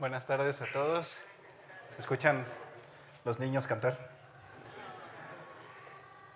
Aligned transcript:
Buenas 0.00 0.26
tardes 0.26 0.62
a 0.62 0.64
todos. 0.72 1.18
¿Se 1.88 2.00
escuchan 2.00 2.46
los 3.26 3.38
niños 3.38 3.66
cantar? 3.66 3.98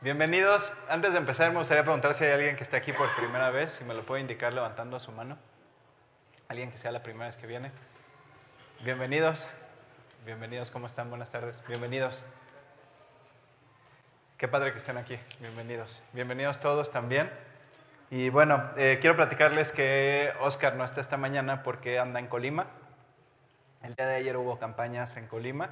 Bienvenidos. 0.03 0.71
Antes 0.91 1.13
de 1.13 1.19
empezar, 1.19 1.51
me 1.51 1.61
gustaría 1.61 1.83
preguntar 1.83 2.13
si 2.13 2.25
hay 2.25 2.33
alguien 2.33 2.57
que 2.57 2.63
esté 2.63 2.77
aquí 2.77 2.93
por 2.93 3.09
primera 3.17 3.49
vez, 3.49 3.73
si 3.73 3.85
me 3.85 3.95
lo 3.95 4.03
puede 4.03 4.21
indicar 4.21 4.53
levantando 4.53 5.01
su 5.01 5.13
mano. 5.13 5.39
Alguien 6.49 6.71
que 6.71 6.77
sea 6.77 6.93
la 6.93 7.03
primera 7.03 7.25
vez 7.25 7.39
que 7.39 7.47
viene. 7.47 7.73
Bienvenidos. 8.83 9.49
Bienvenidos, 10.27 10.71
¿cómo 10.71 10.87
están? 10.87 11.09
Buenas 11.09 11.31
tardes. 11.31 11.63
Bienvenidos. 11.67 12.23
Qué 14.37 14.47
padre 14.47 14.73
que 14.73 14.79
estén 14.79 14.99
aquí. 14.99 15.19
Bienvenidos. 15.41 16.05
Bienvenidos 16.13 16.61
todos 16.61 16.91
también. 16.91 17.31
Y 18.11 18.29
bueno, 18.29 18.63
eh, 18.77 18.99
quiero 19.01 19.17
platicarles 19.17 19.73
que 19.73 20.35
Oscar 20.41 20.75
no 20.75 20.85
está 20.85 21.01
esta 21.01 21.17
mañana 21.17 21.63
porque 21.63 21.99
anda 21.99 22.21
en 22.21 22.27
Colima. 22.27 22.67
El 23.85 23.95
día 23.97 24.07
de 24.07 24.15
ayer 24.15 24.35
hubo 24.39 24.59
campañas 24.59 25.19
en 25.19 25.27
Colima. 25.27 25.69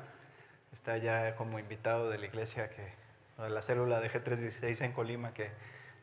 Está 0.71 0.99
ya 0.99 1.35
como 1.35 1.59
invitado 1.59 2.11
de 2.11 2.19
la 2.19 2.27
iglesia 2.27 2.69
que, 2.69 2.93
de 3.43 3.49
la 3.49 3.63
célula 3.63 4.01
de 4.01 4.11
G316 4.11 4.85
en 4.85 4.93
Colima 4.93 5.33
que 5.33 5.51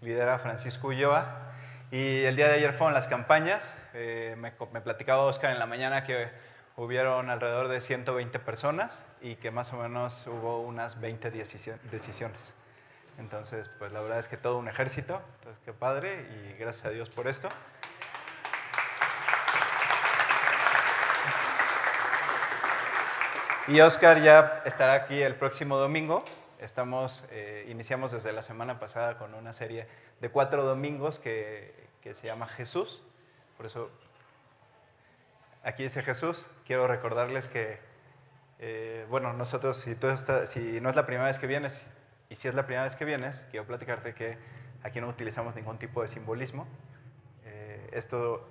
lidera 0.01 0.39
Francisco 0.39 0.87
Ulloa. 0.87 1.51
Y 1.91 2.23
el 2.23 2.35
día 2.35 2.47
de 2.47 2.55
ayer 2.55 2.73
fueron 2.73 2.95
las 2.95 3.07
campañas. 3.07 3.77
Eh, 3.93 4.35
me, 4.39 4.53
me 4.73 4.81
platicaba 4.81 5.21
Oscar 5.21 5.51
en 5.51 5.59
la 5.59 5.67
mañana 5.67 6.03
que 6.03 6.29
hubieron 6.77 7.29
alrededor 7.29 7.67
de 7.67 7.79
120 7.79 8.39
personas 8.39 9.05
y 9.21 9.35
que 9.35 9.51
más 9.51 9.71
o 9.73 9.77
menos 9.77 10.25
hubo 10.25 10.61
unas 10.61 10.99
20 10.99 11.29
decisiones. 11.29 12.55
Entonces, 13.19 13.69
pues 13.77 13.91
la 13.91 14.01
verdad 14.01 14.17
es 14.17 14.27
que 14.29 14.37
todo 14.37 14.57
un 14.57 14.67
ejército, 14.67 15.21
pues 15.43 15.55
qué 15.63 15.73
padre 15.73 16.25
y 16.31 16.57
gracias 16.57 16.87
a 16.87 16.89
Dios 16.89 17.07
por 17.11 17.27
esto. 17.27 17.49
Y 23.69 23.81
Oscar 23.81 24.19
ya 24.19 24.63
estará 24.65 24.93
aquí 24.93 25.21
el 25.21 25.35
próximo 25.35 25.77
domingo. 25.77 26.25
Estamos, 26.59 27.23
eh, 27.29 27.67
iniciamos 27.69 28.11
desde 28.11 28.33
la 28.33 28.41
semana 28.41 28.79
pasada 28.79 29.19
con 29.19 29.35
una 29.35 29.53
serie 29.53 29.85
de 30.21 30.29
cuatro 30.31 30.63
domingos 30.63 31.19
que, 31.19 31.87
que 32.01 32.15
se 32.15 32.25
llama 32.25 32.47
Jesús. 32.47 33.03
Por 33.57 33.67
eso 33.67 33.91
aquí 35.61 35.83
dice 35.83 36.01
Jesús. 36.01 36.49
Quiero 36.65 36.87
recordarles 36.87 37.47
que, 37.47 37.77
eh, 38.57 39.05
bueno, 39.07 39.33
nosotros, 39.33 39.77
si, 39.77 39.91
no 40.81 40.89
es 40.89 40.95
la 40.95 41.05
primera 41.05 41.25
vez 41.25 41.37
que 41.37 41.45
vienes, 41.45 41.85
y 42.27 42.37
si 42.37 42.47
es 42.47 42.55
la 42.55 42.63
primera 42.63 42.85
vez 42.85 42.95
que 42.95 43.05
vienes, 43.05 43.45
quiero 43.51 43.67
platicarte 43.67 44.15
que 44.15 44.39
aquí 44.81 44.99
no 44.99 45.07
utilizamos 45.07 45.55
ningún 45.55 45.77
tipo 45.77 46.01
de 46.01 46.07
simbolismo. 46.07 46.65
Eh, 47.45 47.87
esto 47.93 48.49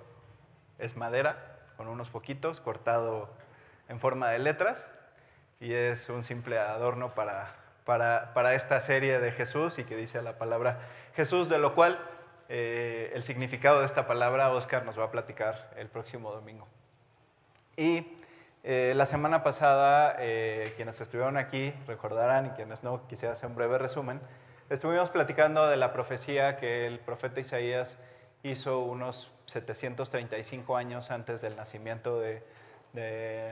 es 0.77 0.95
madera 0.95 1.59
con 1.75 1.89
unos 1.89 2.09
foquitos 2.09 2.61
cortado 2.61 3.33
en 3.89 3.99
forma 3.99 4.29
de 4.29 4.39
letras 4.39 4.87
y 5.59 5.73
es 5.73 6.09
un 6.09 6.23
simple 6.23 6.57
adorno 6.57 7.13
para, 7.15 7.55
para, 7.85 8.33
para 8.33 8.53
esta 8.53 8.79
serie 8.81 9.19
de 9.19 9.31
Jesús 9.31 9.79
y 9.79 9.83
que 9.83 9.95
dice 9.95 10.21
la 10.21 10.37
palabra 10.37 10.79
Jesús, 11.15 11.49
de 11.49 11.57
lo 11.57 11.75
cual 11.75 11.99
eh, 12.51 13.11
el 13.13 13.21
significado 13.21 13.79
de 13.79 13.85
esta 13.85 14.07
palabra 14.07 14.49
Oscar 14.51 14.83
nos 14.83 14.97
va 14.97 15.05
a 15.05 15.11
platicar 15.11 15.71
el 15.77 15.87
próximo 15.87 16.31
domingo. 16.31 16.67
Y 17.77 18.07
eh, 18.63 18.93
la 18.95 19.05
semana 19.05 19.43
pasada, 19.43 20.15
eh, 20.17 20.73
quienes 20.75 20.99
estuvieron 20.99 21.37
aquí 21.37 21.73
recordarán 21.85 22.47
y 22.47 22.49
quienes 22.49 22.83
no, 22.83 23.05
quisiera 23.07 23.33
hacer 23.33 23.49
un 23.49 23.55
breve 23.55 23.77
resumen, 23.77 24.19
estuvimos 24.69 25.11
platicando 25.11 25.67
de 25.67 25.77
la 25.77 25.93
profecía 25.93 26.57
que 26.57 26.87
el 26.87 26.99
profeta 26.99 27.39
Isaías 27.39 27.99
hizo 28.41 28.79
unos 28.79 29.31
735 29.45 30.75
años 30.75 31.11
antes 31.11 31.41
del 31.41 31.55
nacimiento 31.55 32.19
de, 32.19 32.43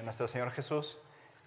nuestro 0.03 0.27
Señor 0.27 0.49
Jesús 0.49 0.97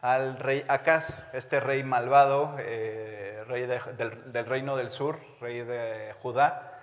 al 0.03 0.39
rey 0.39 0.65
Acaz, 0.69 1.35
este 1.35 1.61
rey 1.61 1.83
malvado, 1.83 2.57
eh, 2.59 3.45
rey 3.47 3.67
del, 3.67 4.47
reino 4.47 4.77
del 4.77 4.91
sur, 4.91 5.19
rey 5.41 5.63
de 5.63 6.15
Judá, 6.23 6.79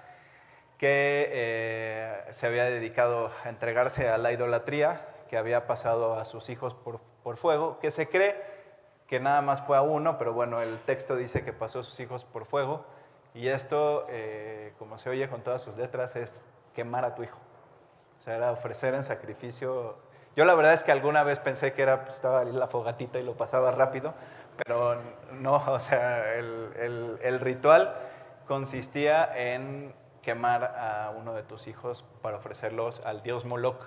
que 0.77 2.23
se 2.29 2.45
había 2.45 2.65
dedicado 2.65 3.31
a 3.43 3.49
entregarse 3.49 4.09
a 4.09 4.17
la 4.17 4.31
idolatría, 4.31 4.99
que 5.27 5.37
había 5.37 5.65
pasado 5.65 6.19
a 6.19 6.25
sus 6.25 6.49
hijos 6.49 6.73
por, 6.73 6.99
por, 7.23 7.37
fuego, 7.37 7.79
que 7.79 7.89
se 7.89 8.07
cree 8.07 8.35
que 9.07 9.19
nada 9.19 9.41
más 9.41 9.61
fue 9.61 9.77
a 9.77 9.81
uno, 9.81 10.17
pero 10.17 10.33
bueno, 10.33 10.61
el 10.61 10.77
texto 10.79 11.15
dice 11.15 11.43
que 11.43 11.53
pasó 11.53 11.79
a 11.79 11.83
sus 11.83 11.99
hijos 11.99 12.25
por 12.25 12.45
fuego, 12.45 12.85
y 13.37 13.49
esto, 13.49 14.07
eh, 14.09 14.73
como 14.79 14.97
se 14.97 15.11
oye 15.11 15.29
con 15.29 15.41
todas 15.41 15.61
sus 15.61 15.77
letras, 15.77 16.15
es 16.15 16.43
quemar 16.73 17.05
a 17.05 17.13
tu 17.13 17.21
hijo. 17.21 17.37
O 18.17 18.21
sea, 18.21 18.35
era 18.35 18.51
ofrecer 18.51 18.95
en 18.95 19.03
sacrificio. 19.03 19.95
Yo 20.37 20.45
la 20.45 20.53
verdad 20.53 20.73
es 20.73 20.83
que 20.83 20.91
alguna 20.91 21.23
vez 21.23 21.39
pensé 21.39 21.73
que 21.73 21.81
era, 21.81 22.03
pues, 22.03 22.13
estaba 22.13 22.45
la 22.45 22.67
fogatita 22.67 23.17
y 23.17 23.23
lo 23.23 23.35
pasaba 23.35 23.71
rápido, 23.71 24.13
pero 24.55 24.95
no, 25.31 25.55
o 25.67 25.79
sea, 25.79 26.35
el, 26.35 27.39
ritual 27.39 27.95
consistía 28.47 29.27
en 29.35 29.95
quemar 30.21 30.63
a 30.63 31.11
uno 31.17 31.33
de 31.33 31.41
tus 31.41 31.65
hijos 31.65 32.05
para 32.21 32.37
ofrecerlos 32.37 33.01
al 33.03 33.23
dios 33.23 33.45
Moloch, 33.45 33.83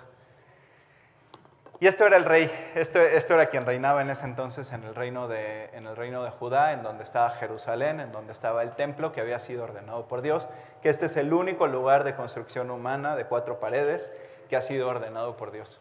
y 1.79 1.87
esto 1.87 2.05
era 2.05 2.17
el 2.17 2.25
rey, 2.25 2.51
esto, 2.75 2.99
esto, 2.99 3.33
era 3.33 3.47
quien 3.47 3.65
reinaba 3.65 4.01
en 4.01 4.09
ese 4.09 4.25
entonces 4.25 4.71
en 4.73 4.83
el, 4.83 4.93
reino 4.93 5.29
de, 5.29 5.69
en 5.73 5.87
el 5.87 5.95
reino 5.95 6.21
de 6.23 6.31
Judá, 6.31 6.73
en 6.73 6.83
donde 6.83 7.03
estaba 7.03 7.31
Jerusalén, 7.31 8.01
en 8.01 8.11
donde 8.11 8.33
estaba 8.33 8.61
el 8.61 8.75
templo 8.75 9.13
que 9.13 9.21
había 9.21 9.39
sido 9.39 9.63
ordenado 9.63 10.07
por 10.07 10.21
Dios, 10.21 10.47
que 10.83 10.89
este 10.89 11.05
es 11.05 11.15
el 11.15 11.33
único 11.33 11.65
lugar 11.65 12.03
de 12.03 12.13
construcción 12.13 12.69
humana 12.69 13.15
de 13.15 13.25
cuatro 13.25 13.59
paredes 13.59 14.13
que 14.47 14.57
ha 14.57 14.61
sido 14.61 14.89
ordenado 14.89 15.37
por 15.37 15.51
Dios. 15.51 15.79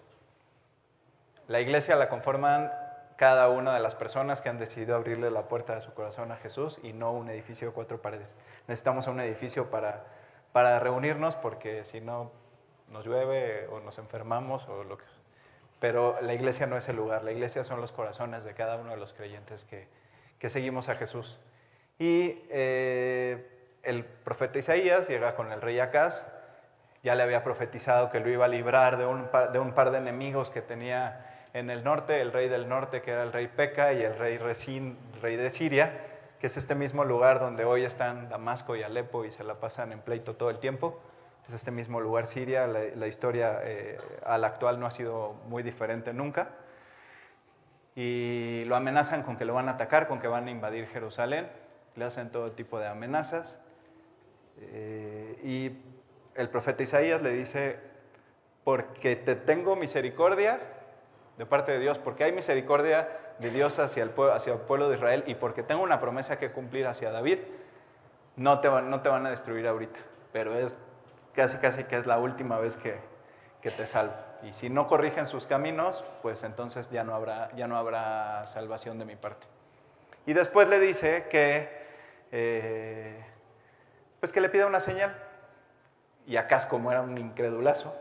La 1.50 1.60
iglesia 1.60 1.96
la 1.96 2.08
conforman 2.08 2.70
cada 3.16 3.48
una 3.48 3.74
de 3.74 3.80
las 3.80 3.96
personas 3.96 4.40
que 4.40 4.48
han 4.48 4.56
decidido 4.56 4.94
abrirle 4.94 5.32
la 5.32 5.48
puerta 5.48 5.74
de 5.74 5.80
su 5.80 5.92
corazón 5.94 6.30
a 6.30 6.36
Jesús 6.36 6.78
y 6.84 6.92
no 6.92 7.10
un 7.10 7.28
edificio 7.28 7.66
de 7.66 7.74
cuatro 7.74 8.00
paredes. 8.00 8.36
Necesitamos 8.68 9.08
un 9.08 9.18
edificio 9.18 9.68
para, 9.68 10.04
para 10.52 10.78
reunirnos 10.78 11.34
porque 11.34 11.84
si 11.84 12.00
no 12.00 12.30
nos 12.86 13.04
llueve 13.04 13.66
o 13.66 13.80
nos 13.80 13.98
enfermamos 13.98 14.68
o 14.68 14.84
lo 14.84 14.96
que 14.96 15.04
pero 15.80 16.20
la 16.20 16.34
iglesia 16.34 16.68
no 16.68 16.76
es 16.76 16.88
el 16.88 16.94
lugar, 16.94 17.24
la 17.24 17.32
iglesia 17.32 17.64
son 17.64 17.80
los 17.80 17.90
corazones 17.90 18.44
de 18.44 18.54
cada 18.54 18.76
uno 18.76 18.90
de 18.90 18.96
los 18.98 19.12
creyentes 19.12 19.64
que, 19.64 19.88
que 20.38 20.50
seguimos 20.50 20.88
a 20.88 20.94
Jesús. 20.94 21.40
Y 21.98 22.44
eh, 22.50 23.74
el 23.82 24.04
profeta 24.04 24.60
Isaías 24.60 25.08
llega 25.08 25.34
con 25.34 25.50
el 25.50 25.60
rey 25.60 25.80
Acaz, 25.80 26.32
ya 27.02 27.16
le 27.16 27.24
había 27.24 27.42
profetizado 27.42 28.08
que 28.10 28.20
lo 28.20 28.28
iba 28.28 28.44
a 28.44 28.48
librar 28.48 28.98
de 28.98 29.06
un, 29.06 29.28
de 29.52 29.58
un 29.58 29.72
par 29.72 29.90
de 29.90 29.98
enemigos 29.98 30.52
que 30.52 30.62
tenía 30.62 31.26
en 31.52 31.70
el 31.70 31.84
norte, 31.84 32.20
el 32.20 32.32
rey 32.32 32.48
del 32.48 32.68
norte 32.68 33.02
que 33.02 33.10
era 33.10 33.22
el 33.22 33.32
rey 33.32 33.48
Peca 33.48 33.92
y 33.92 34.02
el 34.02 34.16
rey 34.16 34.38
Resín, 34.38 34.96
rey 35.20 35.36
de 35.36 35.50
Siria, 35.50 36.00
que 36.40 36.46
es 36.46 36.56
este 36.56 36.74
mismo 36.74 37.04
lugar 37.04 37.40
donde 37.40 37.64
hoy 37.64 37.84
están 37.84 38.28
Damasco 38.28 38.76
y 38.76 38.82
Alepo 38.82 39.24
y 39.24 39.30
se 39.30 39.44
la 39.44 39.54
pasan 39.54 39.92
en 39.92 40.00
pleito 40.00 40.36
todo 40.36 40.50
el 40.50 40.58
tiempo 40.58 41.00
es 41.50 41.54
este 41.54 41.70
mismo 41.72 42.00
lugar 42.00 42.26
Siria, 42.26 42.66
la, 42.66 43.06
historia 43.06 43.60
eh, 43.64 43.98
al 44.24 44.44
actual 44.44 44.78
no 44.78 44.86
ha 44.86 44.90
sido 44.90 45.34
muy 45.46 45.62
diferente 45.62 46.12
nunca. 46.12 46.50
Y 47.96 48.62
lo 48.66 48.76
amenazan 48.76 49.24
con 49.24 49.36
que 49.36 49.44
lo 49.44 49.52
van 49.52 49.68
a 49.68 49.72
atacar, 49.72 50.06
con 50.06 50.20
que 50.20 50.28
van 50.28 50.46
a 50.46 50.50
invadir 50.50 50.86
Jerusalén, 50.86 51.48
le 51.96 52.04
hacen 52.04 52.30
todo 52.30 52.52
tipo 52.52 52.78
de 52.78 52.86
amenazas. 52.86 53.60
Eh, 54.60 55.40
y 55.42 55.72
el 56.36 56.48
profeta 56.50 56.84
Isaías 56.84 57.20
le 57.20 57.32
dice, 57.32 57.80
porque 58.62 59.16
te 59.16 59.34
tengo 59.34 59.74
misericordia 59.74 60.60
de 61.38 61.46
parte 61.46 61.72
de 61.72 61.78
Dios, 61.78 61.98
porque 61.98 62.24
hay 62.24 62.32
misericordia 62.32 63.08
de 63.38 63.50
Dios 63.50 63.78
hacia 63.78 64.02
el, 64.02 64.10
pueblo 64.10 64.88
de 64.88 64.96
Israel 64.96 65.24
y 65.26 65.34
porque 65.34 65.62
tengo 65.62 65.82
una 65.82 66.00
promesa 66.00 66.38
que 66.38 66.52
cumplir 66.52 66.86
hacia 66.86 67.10
David, 67.10 67.38
no 68.36 68.60
te, 68.60 68.68
no 68.68 69.00
te 69.00 69.08
van 69.08 69.26
a 69.26 69.30
destruir 69.30 69.66
ahorita, 69.66 69.98
pero 70.32 70.54
es 70.54 70.78
casi 71.34 71.58
casi 71.58 71.84
que 71.84 71.96
es 71.96 72.06
la 72.06 72.18
última 72.18 72.58
vez 72.58 72.76
que, 72.76 72.98
que 73.62 73.70
te 73.70 73.86
salvo. 73.86 74.14
Y 74.42 74.52
si 74.52 74.70
no 74.70 74.86
corrigen 74.86 75.26
sus 75.26 75.46
caminos, 75.46 76.12
pues 76.22 76.44
entonces 76.44 76.90
ya 76.90 77.04
no 77.04 77.14
habrá, 77.14 77.50
ya 77.56 77.66
no 77.66 77.76
habrá 77.76 78.46
salvación 78.46 78.98
de 78.98 79.04
mi 79.04 79.16
parte. 79.16 79.46
Y 80.26 80.32
después 80.32 80.68
le 80.68 80.78
dice 80.78 81.26
que, 81.30 81.68
eh, 82.32 83.24
pues 84.18 84.32
que 84.32 84.40
le 84.40 84.48
pida 84.48 84.66
una 84.66 84.80
señal. 84.80 85.14
Y 86.26 86.36
Acá, 86.36 86.60
como 86.68 86.90
era 86.90 87.00
un 87.00 87.18
incredulazo, 87.18 87.94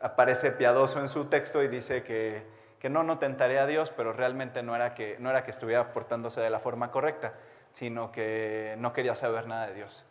aparece 0.00 0.50
piadoso 0.52 1.00
en 1.00 1.08
su 1.08 1.26
texto 1.26 1.62
y 1.62 1.68
dice 1.68 2.02
que, 2.02 2.42
que, 2.78 2.88
no, 2.88 3.02
no 3.02 3.18
tentaré 3.18 3.58
a 3.58 3.66
Dios, 3.66 3.92
pero 3.94 4.12
realmente 4.12 4.62
no 4.62 4.74
era, 4.74 4.94
que, 4.94 5.16
no 5.18 5.30
era 5.30 5.44
que 5.44 5.50
estuviera 5.50 5.92
portándose 5.92 6.40
de 6.40 6.50
la 6.50 6.58
forma 6.58 6.90
correcta, 6.90 7.34
sino 7.72 8.10
que 8.10 8.74
no 8.78 8.92
quería 8.92 9.14
saber 9.14 9.46
nada 9.46 9.66
de 9.66 9.74
Dios. 9.74 10.04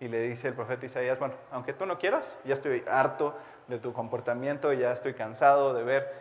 Y 0.00 0.08
le 0.08 0.20
dice 0.20 0.48
el 0.48 0.54
profeta 0.54 0.86
Isaías, 0.86 1.18
bueno, 1.18 1.34
aunque 1.50 1.72
tú 1.72 1.86
no 1.86 1.98
quieras, 1.98 2.38
ya 2.44 2.54
estoy 2.54 2.82
harto 2.88 3.36
de 3.68 3.78
tu 3.78 3.92
comportamiento, 3.92 4.72
ya 4.72 4.92
estoy 4.92 5.14
cansado 5.14 5.74
de 5.74 5.82
ver 5.84 6.12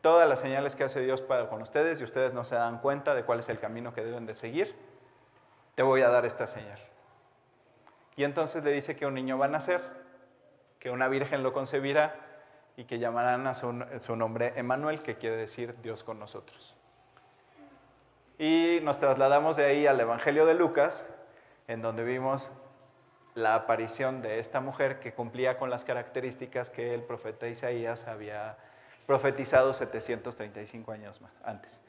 todas 0.00 0.28
las 0.28 0.40
señales 0.40 0.74
que 0.74 0.84
hace 0.84 1.00
Dios 1.00 1.20
para 1.20 1.48
con 1.48 1.62
ustedes 1.62 2.00
y 2.00 2.04
ustedes 2.04 2.32
no 2.32 2.44
se 2.44 2.54
dan 2.54 2.78
cuenta 2.78 3.14
de 3.14 3.24
cuál 3.24 3.40
es 3.40 3.48
el 3.48 3.58
camino 3.58 3.92
que 3.92 4.04
deben 4.04 4.26
de 4.26 4.34
seguir. 4.34 4.74
Te 5.74 5.82
voy 5.82 6.02
a 6.02 6.08
dar 6.08 6.24
esta 6.24 6.46
señal. 6.46 6.78
Y 8.16 8.24
entonces 8.24 8.64
le 8.64 8.72
dice 8.72 8.96
que 8.96 9.06
un 9.06 9.14
niño 9.14 9.38
va 9.38 9.44
a 9.44 9.48
nacer, 9.48 9.80
que 10.80 10.90
una 10.90 11.06
virgen 11.06 11.44
lo 11.44 11.52
concebirá 11.52 12.27
y 12.78 12.84
que 12.84 13.00
llamarán 13.00 13.48
a 13.48 13.54
su, 13.54 14.14
nombre 14.14 14.52
Emanuel, 14.54 15.02
que 15.02 15.16
quiere 15.16 15.34
decir 15.34 15.74
Dios 15.82 16.04
con 16.04 16.20
nosotros. 16.20 16.76
Y 18.38 18.78
nos 18.84 19.00
trasladamos 19.00 19.56
de 19.56 19.64
ahí 19.64 19.88
al 19.88 19.98
Evangelio 19.98 20.46
de 20.46 20.54
Lucas, 20.54 21.12
en 21.66 21.82
donde 21.82 22.04
vimos 22.04 22.52
la 23.34 23.56
aparición 23.56 24.22
de 24.22 24.38
esta 24.38 24.60
mujer 24.60 25.00
que 25.00 25.12
cumplía 25.12 25.58
con 25.58 25.70
las 25.70 25.84
características 25.84 26.70
que 26.70 26.94
el 26.94 27.02
profeta 27.02 27.48
Isaías 27.48 28.06
había 28.06 28.56
profetizado 29.08 29.74
735 29.74 30.92
años 30.92 31.20
antes. 31.42 31.80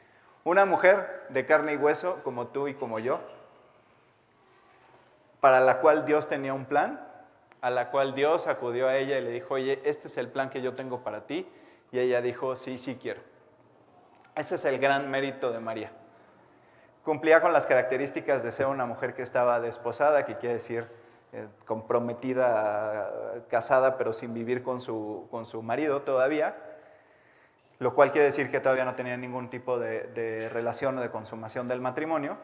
Una 0.43 0.65
mujer 0.65 1.27
de 1.29 1.45
carne 1.45 1.73
y 1.73 1.77
hueso, 1.77 2.23
como 2.23 2.47
tú 2.47 2.67
y 2.67 2.73
como 2.73 2.97
yo, 2.97 3.19
para 5.39 5.59
la 5.59 5.81
cual 5.81 6.03
Dios 6.05 6.27
tenía 6.27 6.55
un 6.55 6.65
plan, 6.65 7.08
a 7.61 7.69
la 7.69 7.89
cual 7.91 8.13
Dios 8.13 8.47
acudió 8.47 8.87
a 8.87 8.97
ella 8.97 9.17
y 9.17 9.21
le 9.21 9.31
dijo, 9.31 9.55
oye, 9.55 9.81
este 9.83 10.07
es 10.07 10.17
el 10.17 10.29
plan 10.29 10.49
que 10.49 10.61
yo 10.61 10.73
tengo 10.73 11.03
para 11.03 11.25
ti. 11.25 11.47
Y 11.91 11.99
ella 11.99 12.21
dijo, 12.21 12.55
sí, 12.55 12.77
sí 12.77 12.97
quiero. 13.01 13.21
Ese 14.35 14.55
es 14.55 14.65
el 14.65 14.79
gran 14.79 15.09
mérito 15.09 15.51
de 15.51 15.59
María. 15.59 15.91
Cumplía 17.03 17.41
con 17.41 17.51
las 17.51 17.65
características 17.65 18.43
de 18.43 18.51
ser 18.51 18.67
una 18.67 18.85
mujer 18.85 19.13
que 19.13 19.21
estaba 19.21 19.59
desposada, 19.59 20.25
que 20.25 20.37
quiere 20.37 20.55
decir 20.55 20.85
eh, 21.33 21.47
comprometida, 21.65 23.43
casada, 23.49 23.97
pero 23.97 24.13
sin 24.13 24.33
vivir 24.33 24.63
con 24.63 24.79
su, 24.79 25.27
con 25.31 25.45
su 25.45 25.61
marido 25.61 26.01
todavía, 26.03 26.55
lo 27.79 27.95
cual 27.95 28.11
quiere 28.11 28.25
decir 28.25 28.51
que 28.51 28.59
todavía 28.59 28.85
no 28.85 28.95
tenía 28.95 29.17
ningún 29.17 29.49
tipo 29.49 29.79
de, 29.79 30.03
de 30.07 30.49
relación 30.49 30.97
o 30.97 31.01
de 31.01 31.09
consumación 31.09 31.67
del 31.67 31.81
matrimonio 31.81 32.37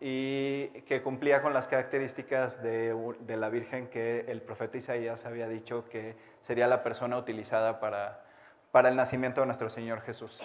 y 0.00 0.68
que 0.82 1.02
cumplía 1.02 1.42
con 1.42 1.54
las 1.54 1.68
características 1.68 2.62
de, 2.62 2.94
la 3.28 3.48
Virgen 3.48 3.88
que 3.88 4.26
el 4.28 4.42
profeta 4.42 4.78
Isaías 4.78 5.24
había 5.24 5.48
dicho 5.48 5.84
que 5.88 6.16
sería 6.40 6.66
la 6.66 6.82
persona 6.82 7.16
utilizada 7.16 7.80
para, 7.80 8.24
para 8.70 8.88
el 8.88 8.96
nacimiento 8.96 9.40
de 9.40 9.46
nuestro 9.46 9.70
Señor 9.70 10.00
Jesús. 10.02 10.40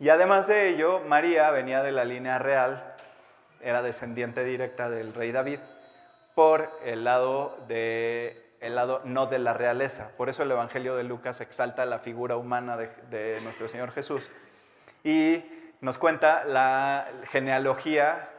Y 0.00 0.08
además 0.08 0.46
de 0.48 0.68
ello, 0.68 1.00
María 1.06 1.50
venía 1.50 1.82
de 1.82 1.92
la 1.92 2.04
línea 2.04 2.38
real, 2.38 2.94
era 3.60 3.82
descendiente 3.82 4.44
directa 4.44 4.90
del 4.90 5.14
rey 5.14 5.30
David, 5.30 5.60
por 6.34 6.70
el 6.84 7.04
lado, 7.04 7.56
de, 7.68 8.56
el 8.60 8.74
lado 8.74 9.02
no 9.04 9.26
de 9.26 9.38
la 9.38 9.54
realeza. 9.54 10.10
Por 10.16 10.28
eso 10.28 10.42
el 10.42 10.50
Evangelio 10.50 10.96
de 10.96 11.04
Lucas 11.04 11.40
exalta 11.40 11.86
la 11.86 12.00
figura 12.00 12.36
humana 12.36 12.76
de 12.76 13.40
nuestro 13.42 13.68
Señor 13.68 13.92
Jesús 13.92 14.30
y 15.04 15.44
nos 15.80 15.98
cuenta 15.98 16.44
la 16.44 17.06
genealogía 17.30 18.30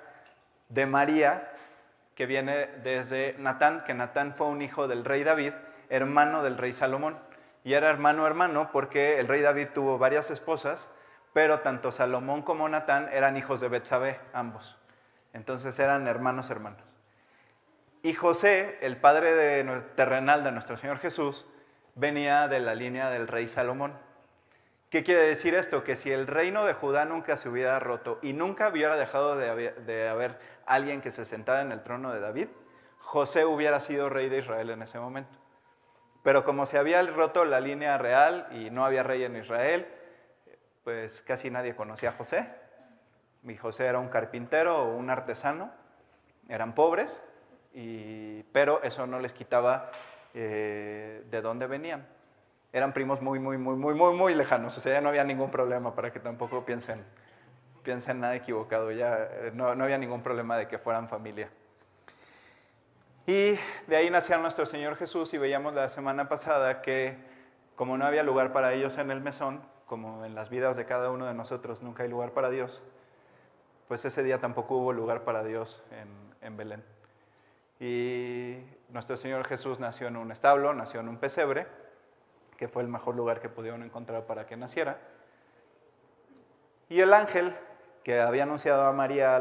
de 0.69 0.85
María, 0.85 1.51
que 2.15 2.25
viene 2.25 2.67
desde 2.83 3.35
Natán, 3.39 3.83
que 3.83 3.93
Natán 3.93 4.35
fue 4.35 4.47
un 4.47 4.61
hijo 4.61 4.87
del 4.87 5.05
rey 5.05 5.23
David, 5.23 5.53
hermano 5.89 6.43
del 6.43 6.57
rey 6.57 6.73
Salomón. 6.73 7.19
Y 7.63 7.73
era 7.73 7.89
hermano 7.89 8.27
hermano 8.27 8.69
porque 8.71 9.19
el 9.19 9.27
rey 9.27 9.41
David 9.41 9.69
tuvo 9.73 9.97
varias 9.97 10.31
esposas, 10.31 10.91
pero 11.33 11.59
tanto 11.59 11.91
Salomón 11.91 12.43
como 12.43 12.69
Natán 12.69 13.09
eran 13.11 13.35
hijos 13.37 13.59
de 13.59 13.67
Betsabé, 13.67 14.19
ambos. 14.33 14.77
Entonces 15.33 15.77
eran 15.79 16.07
hermanos 16.07 16.49
hermanos. 16.49 16.81
Y 18.03 18.13
José, 18.13 18.77
el 18.81 18.97
padre 18.97 19.33
de, 19.33 19.81
terrenal 19.95 20.43
de 20.43 20.51
nuestro 20.51 20.77
Señor 20.77 20.99
Jesús, 20.99 21.47
venía 21.95 22.47
de 22.47 22.59
la 22.59 22.75
línea 22.75 23.09
del 23.09 23.27
rey 23.27 23.47
Salomón. 23.47 23.97
¿Qué 24.95 25.03
quiere 25.03 25.23
decir 25.23 25.55
esto? 25.55 25.83
Que 25.83 25.97
si 25.97 26.13
el 26.13 26.25
reino 26.25 26.65
de 26.65 26.71
Judá 26.71 27.03
nunca 27.03 27.35
se 27.35 27.49
hubiera 27.49 27.81
roto 27.81 28.17
y 28.21 28.31
nunca 28.31 28.69
hubiera 28.69 28.95
dejado 28.95 29.35
de 29.35 30.07
haber, 30.07 30.39
alguien 30.65 31.01
que 31.01 31.11
se 31.11 31.25
sentara 31.25 31.63
en 31.63 31.73
el 31.73 31.83
trono 31.83 32.13
de 32.13 32.21
David, 32.21 32.47
José 32.99 33.43
hubiera 33.43 33.81
sido 33.81 34.07
rey 34.07 34.29
de 34.29 34.37
Israel 34.37 34.69
en 34.69 34.81
ese 34.83 34.97
momento. 34.97 35.37
Pero 36.23 36.45
como 36.45 36.65
se 36.65 36.77
había 36.77 37.01
roto 37.01 37.43
la 37.43 37.59
línea 37.59 37.97
real 37.97 38.47
y 38.51 38.69
no 38.69 38.85
había 38.85 39.03
rey 39.03 39.25
en 39.25 39.35
Israel, 39.35 39.85
pues 40.85 41.21
casi 41.21 41.51
nadie 41.51 41.75
conocía 41.75 42.11
a 42.11 42.13
José. 42.13 42.47
Mi 43.41 43.57
José 43.57 43.87
era 43.87 43.99
un 43.99 44.07
carpintero 44.07 44.77
o 44.81 44.95
un 44.95 45.09
artesano, 45.09 45.73
eran 46.47 46.73
pobres, 46.73 47.21
pero 48.53 48.81
eso 48.81 49.05
no 49.07 49.19
les 49.19 49.33
quitaba 49.33 49.91
eh, 50.33 51.25
de 51.29 51.41
dónde 51.41 51.67
venían. 51.67 52.14
Eran 52.75 52.91
primos 52.91 53.21
muy, 53.21 53.39
muy, 53.39 53.57
muy, 53.57 53.77
muy, 53.77 53.93
muy, 53.93 54.13
muy 54.13 54.35
lejanos, 54.35 54.77
o 54.77 54.81
sea, 54.81 54.95
ya 54.95 54.99
no 54.99 55.07
había 55.07 55.23
ningún 55.23 55.49
problema 55.49 55.95
para 55.95 56.11
que 56.11 56.19
tampoco 56.19 56.65
piensen, 56.65 57.01
piensen 57.83 58.19
nada 58.19 58.35
equivocado, 58.35 58.91
ya 58.91 59.29
eh, 59.31 59.51
no, 59.53 59.75
no 59.75 59.85
había 59.85 59.97
ningún 59.97 60.21
problema 60.21 60.57
de 60.57 60.67
que 60.67 60.77
fueran 60.77 61.07
familia. 61.07 61.49
Y 63.25 63.57
de 63.87 63.95
ahí 63.95 64.09
nació 64.09 64.37
nuestro 64.39 64.65
Señor 64.65 64.97
Jesús 64.97 65.33
y 65.33 65.37
veíamos 65.37 65.73
la 65.73 65.87
semana 65.87 66.27
pasada 66.27 66.81
que 66.81 67.15
como 67.77 67.97
no 67.97 68.05
había 68.05 68.23
lugar 68.23 68.51
para 68.51 68.73
ellos 68.73 68.97
en 68.97 69.09
el 69.09 69.21
mesón, 69.21 69.61
como 69.85 70.25
en 70.25 70.35
las 70.35 70.49
vidas 70.49 70.75
de 70.75 70.83
cada 70.83 71.11
uno 71.11 71.27
de 71.27 71.33
nosotros 71.33 71.81
nunca 71.81 72.03
hay 72.03 72.09
lugar 72.09 72.31
para 72.31 72.49
Dios, 72.49 72.83
pues 73.87 74.03
ese 74.03 74.21
día 74.21 74.39
tampoco 74.39 74.75
hubo 74.75 74.91
lugar 74.91 75.23
para 75.23 75.45
Dios 75.45 75.81
en, 75.91 76.09
en 76.45 76.57
Belén. 76.57 76.83
Y 77.79 78.57
nuestro 78.89 79.15
Señor 79.15 79.47
Jesús 79.47 79.79
nació 79.79 80.07
en 80.07 80.17
un 80.17 80.33
establo, 80.33 80.73
nació 80.73 80.99
en 80.99 81.07
un 81.07 81.15
pesebre, 81.15 81.84
que 82.57 82.67
fue 82.67 82.83
el 82.83 82.87
mejor 82.87 83.15
lugar 83.15 83.39
que 83.39 83.49
pudieron 83.49 83.83
encontrar 83.83 84.25
para 84.25 84.45
que 84.45 84.57
naciera. 84.57 84.99
Y 86.89 87.01
el 87.01 87.13
ángel 87.13 87.53
que 88.03 88.21
había 88.21 88.43
anunciado 88.43 88.85
a 88.85 88.91
María 88.91 89.37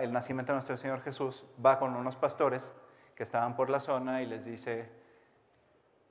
el 0.00 0.12
nacimiento 0.12 0.52
de 0.52 0.56
nuestro 0.56 0.76
Señor 0.76 1.00
Jesús 1.02 1.44
va 1.64 1.78
con 1.78 1.94
unos 1.96 2.16
pastores 2.16 2.72
que 3.14 3.22
estaban 3.22 3.56
por 3.56 3.70
la 3.70 3.80
zona 3.80 4.22
y 4.22 4.26
les 4.26 4.44
dice, 4.44 4.90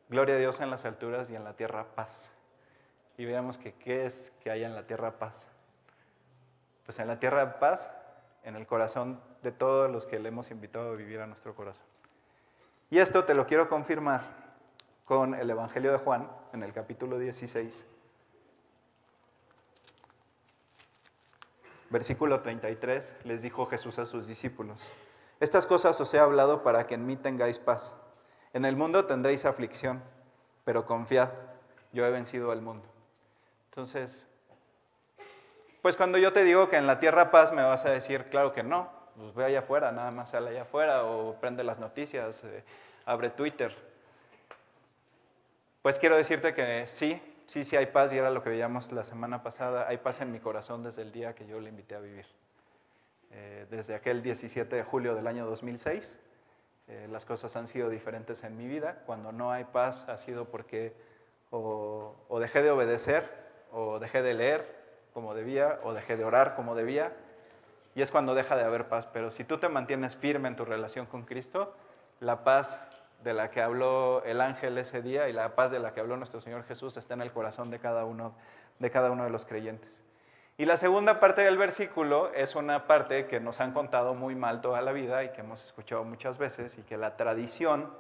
gloria 0.10 0.36
a 0.36 0.38
Dios 0.38 0.60
en 0.62 0.70
las 0.70 0.86
alturas 0.86 1.30
y 1.30 1.36
en 1.36 1.44
la 1.44 1.54
tierra 1.54 1.96
paz. 1.96 2.32
Y 3.18 3.26
veamos 3.26 3.58
que 3.58 3.74
qué 3.74 4.06
es 4.06 4.32
que 4.42 4.52
haya 4.52 4.68
en 4.68 4.76
la 4.76 4.86
tierra 4.86 5.20
paz. 5.20 5.52
Pues 6.86 7.00
en 7.00 7.08
la 7.08 7.20
tierra 7.20 7.60
paz, 7.60 7.96
en 8.44 8.56
el 8.56 8.68
corazón 8.68 9.22
de 9.42 9.52
todos 9.52 9.90
los 9.90 10.06
que 10.06 10.20
le 10.20 10.30
hemos 10.30 10.52
invitado 10.52 10.92
a 10.92 10.96
vivir 10.96 11.20
a 11.20 11.28
nuestro 11.28 11.56
corazón. 11.56 11.86
Y 12.90 13.00
esto 13.00 13.24
te 13.24 13.34
lo 13.34 13.46
quiero 13.46 13.70
confirmar 13.70 14.43
con 15.06 15.34
el 15.36 15.50
Evangelio 15.50 15.92
de 15.92 15.98
Juan, 15.98 16.30
en 16.54 16.64
el 16.64 16.74
capítulo 16.74 17.20
16, 17.20 17.88
versículo 21.90 22.42
33, 22.42 23.18
les 23.24 23.42
dijo 23.42 23.66
Jesús 23.66 24.00
a 24.00 24.06
sus 24.06 24.28
discípulos, 24.28 24.88
estas 25.40 25.68
cosas 25.68 26.00
os 26.00 26.14
he 26.14 26.20
hablado 26.20 26.64
para 26.64 26.88
que 26.88 26.96
en 26.96 27.06
mí 27.06 27.18
tengáis 27.18 27.60
paz. 27.60 28.00
En 28.54 28.66
el 28.66 28.76
mundo 28.76 29.06
tendréis 29.06 29.46
aflicción, 29.46 30.02
pero 30.64 30.86
confiad, 30.86 31.30
yo 31.92 32.06
he 32.06 32.12
vencido 32.12 32.52
al 32.52 32.62
mundo. 32.62 32.88
Entonces, 33.70 34.28
pues 35.82 35.98
cuando 35.98 36.18
yo 36.18 36.32
te 36.32 36.44
digo 36.44 36.70
que 36.70 36.78
en 36.78 36.88
la 36.88 37.00
tierra 37.00 37.30
paz 37.30 37.52
me 37.52 37.62
vas 37.62 37.86
a 37.86 37.90
decir, 37.90 38.30
claro 38.30 38.54
que 38.54 38.64
no, 38.64 38.90
pues 39.18 39.34
ve 39.36 39.46
allá 39.46 39.60
afuera, 39.60 39.92
nada 39.92 40.12
más 40.12 40.32
sale 40.32 40.52
allá 40.52 40.62
afuera 40.62 41.04
o 41.04 41.36
prende 41.42 41.64
las 41.64 41.80
noticias, 41.80 42.44
eh, 42.46 42.64
abre 43.06 43.30
Twitter. 43.30 43.93
Pues 45.84 46.00
quiero 46.00 46.16
decirte 46.16 46.54
que 46.54 46.88
sí, 46.88 47.22
sí, 47.46 47.66
sí 47.66 47.76
hay 47.76 47.88
paz 47.88 48.14
y 48.14 48.18
era 48.18 48.30
lo 48.30 48.42
que 48.42 48.50
veíamos 48.50 48.94
la 48.94 49.04
semana 49.04 49.44
pasada, 49.44 49.86
hay 49.86 49.98
paz 49.98 50.22
en 50.22 50.32
mi 50.32 50.40
corazón 50.40 50.82
desde 50.82 51.02
el 51.02 51.12
día 51.12 51.36
que 51.36 51.46
yo 51.46 51.60
le 51.60 51.68
invité 51.68 51.96
a 51.96 52.00
vivir. 52.00 52.26
Eh, 53.32 53.68
desde 53.70 53.94
aquel 53.94 54.24
17 54.24 54.78
de 54.78 54.84
julio 54.84 55.14
del 55.14 55.28
año 55.28 55.46
2006, 55.46 56.22
eh, 56.88 57.08
las 57.12 57.26
cosas 57.26 57.58
han 57.58 57.68
sido 57.68 57.90
diferentes 57.90 58.46
en 58.46 58.56
mi 58.58 58.66
vida. 58.66 59.04
Cuando 59.06 59.34
no 59.34 59.52
hay 59.52 59.66
paz 59.66 60.08
ha 60.08 60.16
sido 60.16 60.46
porque 60.46 60.94
o, 61.52 62.16
o 62.30 62.40
dejé 62.40 62.62
de 62.62 62.72
obedecer, 62.72 63.26
o 63.74 64.00
dejé 64.00 64.22
de 64.22 64.36
leer 64.36 64.66
como 65.14 65.36
debía, 65.36 65.82
o 65.84 65.92
dejé 65.92 66.16
de 66.16 66.24
orar 66.24 66.56
como 66.56 66.76
debía, 66.76 67.12
y 67.94 68.02
es 68.02 68.10
cuando 68.10 68.36
deja 68.36 68.56
de 68.56 68.64
haber 68.64 68.88
paz. 68.88 69.06
Pero 69.12 69.32
si 69.32 69.44
tú 69.44 69.58
te 69.58 69.68
mantienes 69.68 70.16
firme 70.16 70.48
en 70.48 70.56
tu 70.56 70.64
relación 70.64 71.08
con 71.08 71.24
Cristo, 71.24 71.76
la 72.22 72.46
paz 72.46 72.80
de 73.24 73.34
la 73.34 73.50
que 73.50 73.62
habló 73.62 74.24
el 74.26 74.42
ángel 74.42 74.78
ese 74.78 75.02
día 75.02 75.30
y 75.30 75.34
la 75.34 75.56
paz 75.56 75.72
de 75.72 75.80
la 75.80 75.94
que 75.94 76.00
habló 76.00 76.18
nuestro 76.18 76.42
Señor 76.42 76.64
Jesús 76.66 76.98
está 76.98 77.14
en 77.14 77.22
el 77.22 77.32
corazón 77.32 77.70
de 77.70 77.80
cada 77.80 78.06
uno 78.06 78.36
de, 78.80 79.30
los 79.30 79.46
creyentes. 79.46 80.04
Y 80.58 80.66
la 80.66 80.78
segunda 80.78 81.20
parte 81.20 81.42
del 81.42 81.58
versículo 81.58 82.32
es 82.34 82.56
una 82.56 82.86
parte 82.86 83.28
que 83.28 83.40
nos 83.40 83.60
han 83.60 83.74
contado 83.74 84.14
muy 84.14 84.36
mal 84.36 84.62
toda 84.62 84.82
la 84.82 84.92
vida 84.92 85.24
y 85.24 85.30
que 85.32 85.42
hemos 85.42 85.66
escuchado 85.66 86.04
muchas 86.04 86.38
veces 86.38 86.78
y 86.78 86.84
que 86.84 86.98
la 86.98 87.18
tradición 87.18 87.92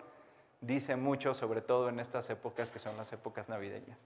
dice 0.61 0.95
mucho, 0.95 1.33
sobre 1.33 1.61
todo 1.61 1.89
en 1.89 1.99
estas 1.99 2.29
épocas 2.29 2.71
que 2.71 2.79
son 2.79 2.95
las 2.97 3.11
épocas 3.13 3.49
navideñas. 3.49 4.05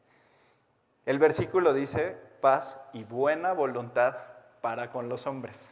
El 1.05 1.19
versículo 1.19 1.73
dice 1.73 2.17
paz 2.41 2.87
y 2.93 3.03
buena 3.03 3.53
voluntad 3.53 4.15
para 4.61 4.91
con 4.91 5.09
los 5.09 5.27
hombres. 5.27 5.71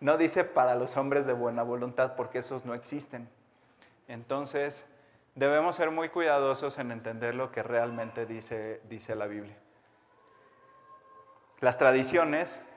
No 0.00 0.16
dice 0.16 0.44
para 0.44 0.76
los 0.76 0.96
hombres 0.96 1.26
de 1.26 1.32
buena 1.32 1.62
voluntad 1.62 2.14
porque 2.14 2.38
esos 2.38 2.64
no 2.64 2.74
existen. 2.74 3.28
Entonces, 4.08 4.84
debemos 5.34 5.76
ser 5.76 5.90
muy 5.90 6.08
cuidadosos 6.08 6.78
en 6.78 6.90
entender 6.90 7.34
lo 7.34 7.52
que 7.52 7.62
realmente 7.62 8.26
dice, 8.26 8.80
dice 8.88 9.14
la 9.14 9.26
Biblia. 9.26 9.56
Las 11.60 11.78
tradiciones 11.78 12.68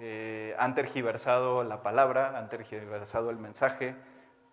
eh, 0.00 0.54
han 0.58 0.74
tergiversado 0.74 1.62
la 1.62 1.82
palabra, 1.82 2.38
han 2.38 2.48
tergiversado 2.48 3.30
el 3.30 3.36
mensaje, 3.36 3.94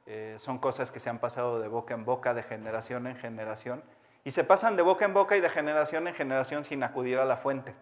eh, 0.06 0.36
son 0.40 0.58
cosas 0.58 0.92
que 0.92 1.00
se 1.00 1.10
han 1.10 1.20
pasado 1.20 1.60
de 1.60 1.68
boca 1.68 1.94
en 1.94 2.06
boca, 2.06 2.34
de 2.34 2.44
generación 2.44 3.08
en 3.08 3.16
generación, 3.16 3.84
Y 4.24 4.32
se 4.32 4.44
pasan 4.44 4.76
de 4.76 4.82
boca 4.82 5.06
en 5.06 5.14
boca 5.14 5.38
y 5.38 5.42
de 5.42 5.50
generación 5.50 6.06
en 6.06 6.14
generación 6.14 6.66
sin 6.66 6.84
acudir 6.84 7.18
a 7.18 7.24
la 7.24 7.38
fuente. 7.38 7.74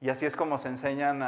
Y 0.00 0.08
así 0.08 0.24
es 0.24 0.36
como 0.36 0.56
se 0.56 0.68
enseñan 0.68 1.20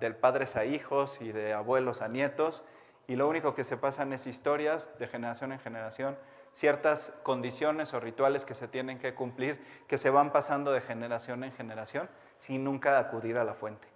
del 0.00 0.16
padres 0.16 0.56
a 0.56 0.64
hijos 0.64 1.20
y 1.20 1.32
de 1.32 1.52
abuelos 1.52 2.00
a 2.00 2.08
nietos. 2.08 2.64
Y 3.06 3.16
lo 3.16 3.28
único 3.28 3.54
que 3.54 3.64
se 3.64 3.76
pasan 3.76 4.12
es 4.12 4.26
historias 4.26 4.98
de 4.98 5.08
generación 5.08 5.52
en 5.52 5.58
generación, 5.58 6.16
ciertas 6.52 7.14
condiciones 7.22 7.94
o 7.94 8.00
rituales 8.00 8.44
que 8.44 8.54
se 8.54 8.68
tienen 8.68 8.98
que 8.98 9.14
cumplir, 9.14 9.60
que 9.88 9.98
se 9.98 10.10
van 10.10 10.32
pasando 10.32 10.72
de 10.72 10.80
generación 10.80 11.44
en 11.44 11.52
generación 11.52 12.08
sin 12.38 12.64
nunca 12.64 12.98
acudir 12.98 13.38
a 13.38 13.44
la 13.44 13.54
fuente. 13.54 13.88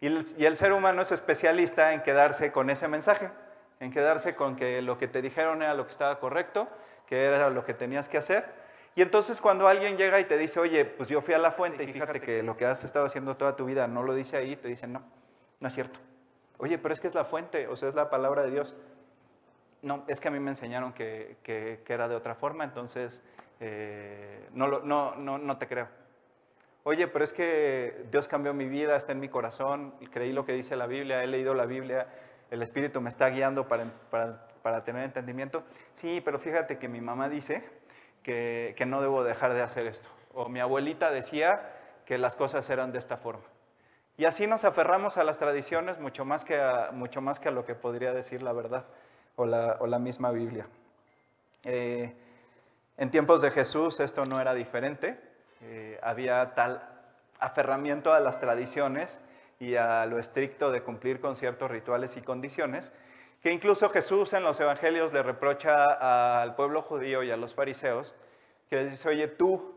Y 0.00 0.06
el, 0.44 0.56
ser 0.56 0.72
humano 0.72 1.02
es 1.02 1.12
especialista 1.12 1.92
en 1.92 2.02
quedarse 2.02 2.50
con 2.50 2.70
ese 2.70 2.88
mensaje, 2.88 3.30
en 3.78 3.92
quedarse 3.92 4.34
con 4.34 4.56
que 4.56 4.82
lo 4.82 4.98
que 4.98 5.06
te 5.06 5.22
dijeron 5.22 5.62
era 5.62 5.74
lo 5.74 5.84
que 5.84 5.92
estaba 5.92 6.18
correcto, 6.18 6.68
que 7.06 7.24
era 7.24 7.50
lo 7.50 7.64
que 7.64 7.72
tenías 7.72 8.08
que 8.08 8.18
hacer. 8.18 8.44
Y 8.96 9.02
entonces 9.02 9.40
cuando 9.40 9.68
alguien 9.68 9.96
llega 9.96 10.18
y 10.18 10.24
te 10.24 10.36
dice, 10.36 10.58
oye, 10.58 10.84
pues 10.84 11.08
yo 11.08 11.20
fui 11.20 11.34
a 11.34 11.38
la 11.38 11.52
fuente 11.52 11.84
y 11.84 11.92
fíjate 11.92 12.20
que 12.20 12.42
lo 12.42 12.56
que 12.56 12.66
has 12.66 12.82
estado 12.82 13.06
haciendo 13.06 13.36
toda 13.36 13.54
tu 13.54 13.64
vida 13.64 13.86
no 13.86 14.02
lo 14.02 14.12
dice 14.12 14.36
ahí, 14.36 14.56
te 14.56 14.66
dicen, 14.66 14.92
no, 14.92 15.02
no 15.60 15.68
es 15.68 15.74
cierto. 15.74 16.00
Oye, 16.62 16.78
pero 16.78 16.94
es 16.94 17.00
que 17.00 17.08
es 17.08 17.14
la 17.14 17.24
fuente, 17.24 17.66
o 17.66 17.74
sea, 17.74 17.88
es 17.88 17.96
la 17.96 18.08
palabra 18.08 18.44
de 18.44 18.52
Dios. 18.52 18.76
No, 19.82 20.04
es 20.06 20.20
que 20.20 20.28
a 20.28 20.30
mí 20.30 20.38
me 20.38 20.52
enseñaron 20.52 20.92
que, 20.92 21.36
era 21.88 22.06
de 22.06 22.14
otra 22.14 22.36
forma, 22.36 22.62
entonces 22.62 23.24
eh, 23.58 24.48
no, 24.52 24.68
no, 24.68 25.16
no, 25.16 25.38
no 25.38 25.58
te 25.58 25.66
creo. 25.66 25.88
Oye, 26.84 27.08
pero 27.08 27.24
es 27.24 27.32
que 27.32 28.06
Dios 28.12 28.28
cambió 28.28 28.54
mi 28.54 28.68
vida, 28.68 28.96
está 28.96 29.10
en 29.10 29.18
mi 29.18 29.28
corazón, 29.28 29.92
creí 30.12 30.32
lo 30.32 30.44
que 30.44 30.52
dice 30.52 30.76
la 30.76 30.86
Biblia, 30.86 31.24
he 31.24 31.26
leído 31.26 31.52
la 31.52 31.66
Biblia, 31.66 32.06
el 32.52 32.62
Espíritu 32.62 33.00
me 33.00 33.08
está 33.08 33.28
guiando 33.30 33.66
para, 33.66 34.84
tener 34.84 35.02
entendimiento. 35.02 35.64
Sí, 35.94 36.22
pero 36.24 36.38
fíjate 36.38 36.78
que 36.78 36.88
mi 36.88 37.00
mamá 37.00 37.28
dice 37.28 37.68
que, 38.22 38.80
no 38.86 39.00
debo 39.02 39.24
dejar 39.24 39.52
de 39.54 39.62
hacer 39.62 39.88
esto. 39.88 40.10
O 40.32 40.48
mi 40.48 40.60
abuelita 40.60 41.10
decía 41.10 41.72
que 42.06 42.18
las 42.18 42.36
cosas 42.36 42.70
eran 42.70 42.92
de 42.92 43.00
esta 43.00 43.16
forma. 43.16 43.51
Y 44.16 44.24
así 44.24 44.46
nos 44.46 44.64
aferramos 44.64 45.16
a 45.16 45.24
las 45.24 45.38
tradiciones 45.38 45.98
mucho 45.98 46.24
más 46.24 46.44
que 46.44 46.60
a, 46.60 46.90
mucho 46.92 47.20
más 47.20 47.40
que 47.40 47.48
a 47.48 47.52
lo 47.52 47.64
que 47.64 47.74
podría 47.74 48.12
decir 48.12 48.42
la 48.42 48.52
verdad 48.52 48.84
o 49.36 49.46
la, 49.46 49.98
misma 49.98 50.30
Biblia. 50.30 50.66
Eh, 51.64 52.14
en 52.98 53.10
tiempos 53.10 53.40
de 53.42 53.50
Jesús 53.50 54.00
esto 54.00 54.26
no 54.26 54.40
era 54.40 54.54
diferente. 54.54 55.18
Eh, 55.62 55.98
había 56.02 56.54
tal 56.54 56.88
aferramiento 57.38 58.12
a 58.12 58.20
las 58.20 58.40
tradiciones 58.40 59.22
y 59.58 59.76
a 59.76 60.06
lo 60.06 60.18
estricto 60.18 60.70
de 60.70 60.82
cumplir 60.82 61.20
con 61.20 61.36
ciertos 61.36 61.70
rituales 61.70 62.16
y 62.16 62.22
condiciones, 62.22 62.92
que 63.42 63.52
incluso 63.52 63.88
Jesús 63.90 64.32
en 64.32 64.42
los 64.42 64.58
evangelios 64.60 65.12
le 65.12 65.22
reprocha 65.22 66.40
al 66.42 66.54
pueblo 66.54 66.82
judío 66.82 67.22
y 67.22 67.30
a 67.30 67.36
los 67.36 67.54
fariseos, 67.54 68.14
que 68.68 68.76
les 68.76 68.90
dice, 68.90 69.08
oye, 69.08 69.28
tú, 69.28 69.71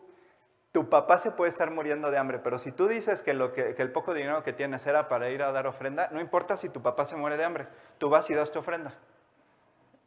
tu 0.76 0.90
papá 0.90 1.18
se 1.18 1.32
puede 1.32 1.48
estar 1.48 1.72
muriendo 1.72 2.12
de 2.12 2.18
hambre, 2.18 2.38
pero 2.38 2.58
si 2.58 2.74
tú 2.74 2.90
dices 2.90 3.22
que, 3.22 3.34
lo 3.34 3.54
que, 3.54 3.74
el 3.78 3.92
poco 3.94 4.14
dinero 4.14 4.44
que 4.44 4.52
tienes 4.52 4.86
era 4.86 5.08
para 5.08 5.30
ir 5.30 5.42
a 5.42 5.54
dar 5.54 5.68
ofrenda, 5.68 6.10
no 6.12 6.20
importa 6.20 6.58
si 6.58 6.68
tu 6.68 6.82
papá 6.82 7.06
se 7.06 7.16
muere 7.16 7.38
de 7.38 7.46
hambre, 7.46 7.68
tú 7.98 8.10
vas 8.10 8.30
y 8.30 8.34
das 8.34 8.52
tu 8.52 8.60
ofrenda 8.60 8.92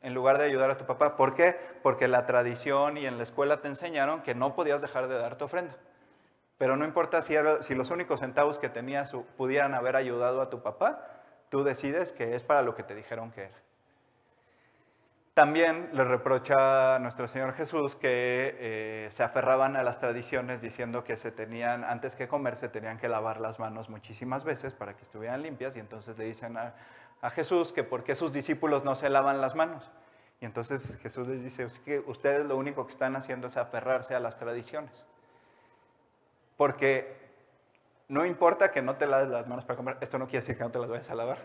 en 0.03 0.13
lugar 0.13 0.37
de 0.37 0.45
ayudar 0.45 0.69
a 0.69 0.77
tu 0.77 0.85
papá. 0.85 1.17
¿Por 1.17 1.33
qué? 1.33 1.57
Porque 1.83 2.07
la 2.07 2.27
tradición 2.27 2.99
y 2.99 3.07
en 3.07 3.17
la 3.17 3.23
escuela 3.23 3.63
te 3.63 3.69
enseñaron 3.69 4.21
que 4.21 4.35
no 4.35 4.55
podías 4.55 4.83
dejar 4.83 5.09
de 5.09 5.19
dar 5.19 5.39
tu 5.39 5.47
ofrenda. 5.47 5.75
Pero 6.59 6.77
no 6.77 6.85
importa 6.85 7.23
si, 7.23 7.35
si 7.61 7.75
los 7.75 7.91
únicos 7.91 8.21
centavos 8.21 8.59
que 8.59 8.69
tenías 8.69 9.17
pudieran 9.39 9.73
haber 9.73 9.97
ayudado 9.97 10.43
a 10.43 10.51
tu 10.51 10.61
papá, 10.61 11.03
tú 11.49 11.65
decides 11.65 12.13
que 12.13 12.35
es 12.35 12.43
para 12.43 12.61
lo 12.61 12.75
que 12.75 12.83
te 12.83 12.95
dijeron 12.95 13.31
que 13.31 13.45
era. 13.45 13.68
También 15.39 15.89
le 15.93 16.03
reprocha 16.03 16.97
a 16.97 16.99
nuestro 16.99 17.29
Señor 17.29 17.53
Jesús 17.53 17.95
que 17.95 18.57
eh, 18.59 19.07
se 19.13 19.23
aferraban 19.23 19.77
a 19.77 19.85
las 19.85 20.01
tradiciones 20.01 20.61
diciendo 20.61 21.05
que 21.05 21.15
antes 21.63 22.17
que 22.17 22.27
comer, 22.27 22.57
se 22.57 22.69
tenían 22.69 22.99
que 22.99 23.09
lavar 23.09 23.41
las 23.41 23.61
manos 23.61 23.89
muchísimas 23.89 24.43
veces 24.43 24.75
para 24.75 24.97
que 24.97 25.03
estuvieran 25.03 25.41
limpias 25.45 25.77
y 25.77 25.79
entonces 25.79 26.19
le 26.19 26.25
dicen 26.25 26.57
a, 26.57 26.75
a 27.21 27.31
Jesús 27.31 27.71
que 27.71 27.85
por 27.85 28.03
qué 28.03 28.17
sus 28.17 28.33
discípulos 28.33 28.83
no 28.83 28.97
se 28.97 29.11
lavan 29.11 29.41
las 29.41 29.55
manos. 29.55 29.89
Y 30.41 30.45
entonces 30.45 30.99
Jesús 31.01 31.29
les 31.29 31.45
dice, 31.45 31.63
es 31.63 31.79
que 31.79 32.01
ustedes 32.01 32.45
lo 32.45 32.57
único 32.57 32.85
que 32.85 32.91
están 32.91 33.15
haciendo 33.15 33.47
es 33.47 33.57
aferrarse 33.57 34.17
a 34.17 34.19
las 34.19 34.39
tradiciones. 34.39 35.07
Porque 36.57 37.17
no 38.09 38.27
importa 38.27 38.73
que 38.73 38.83
no 38.83 38.97
te 38.97 39.07
laves 39.07 39.29
las 39.29 39.47
manos 39.47 39.65
para 39.65 39.77
comer, 39.77 39.99
esto 40.01 40.19
no 40.19 40.27
quiere 40.27 40.41
decir 40.41 40.57
que 40.57 40.65
no 40.65 40.73
te 40.73 40.81
las 40.81 40.89
vayas 40.89 41.11
a 41.11 41.15
lavar. 41.15 41.39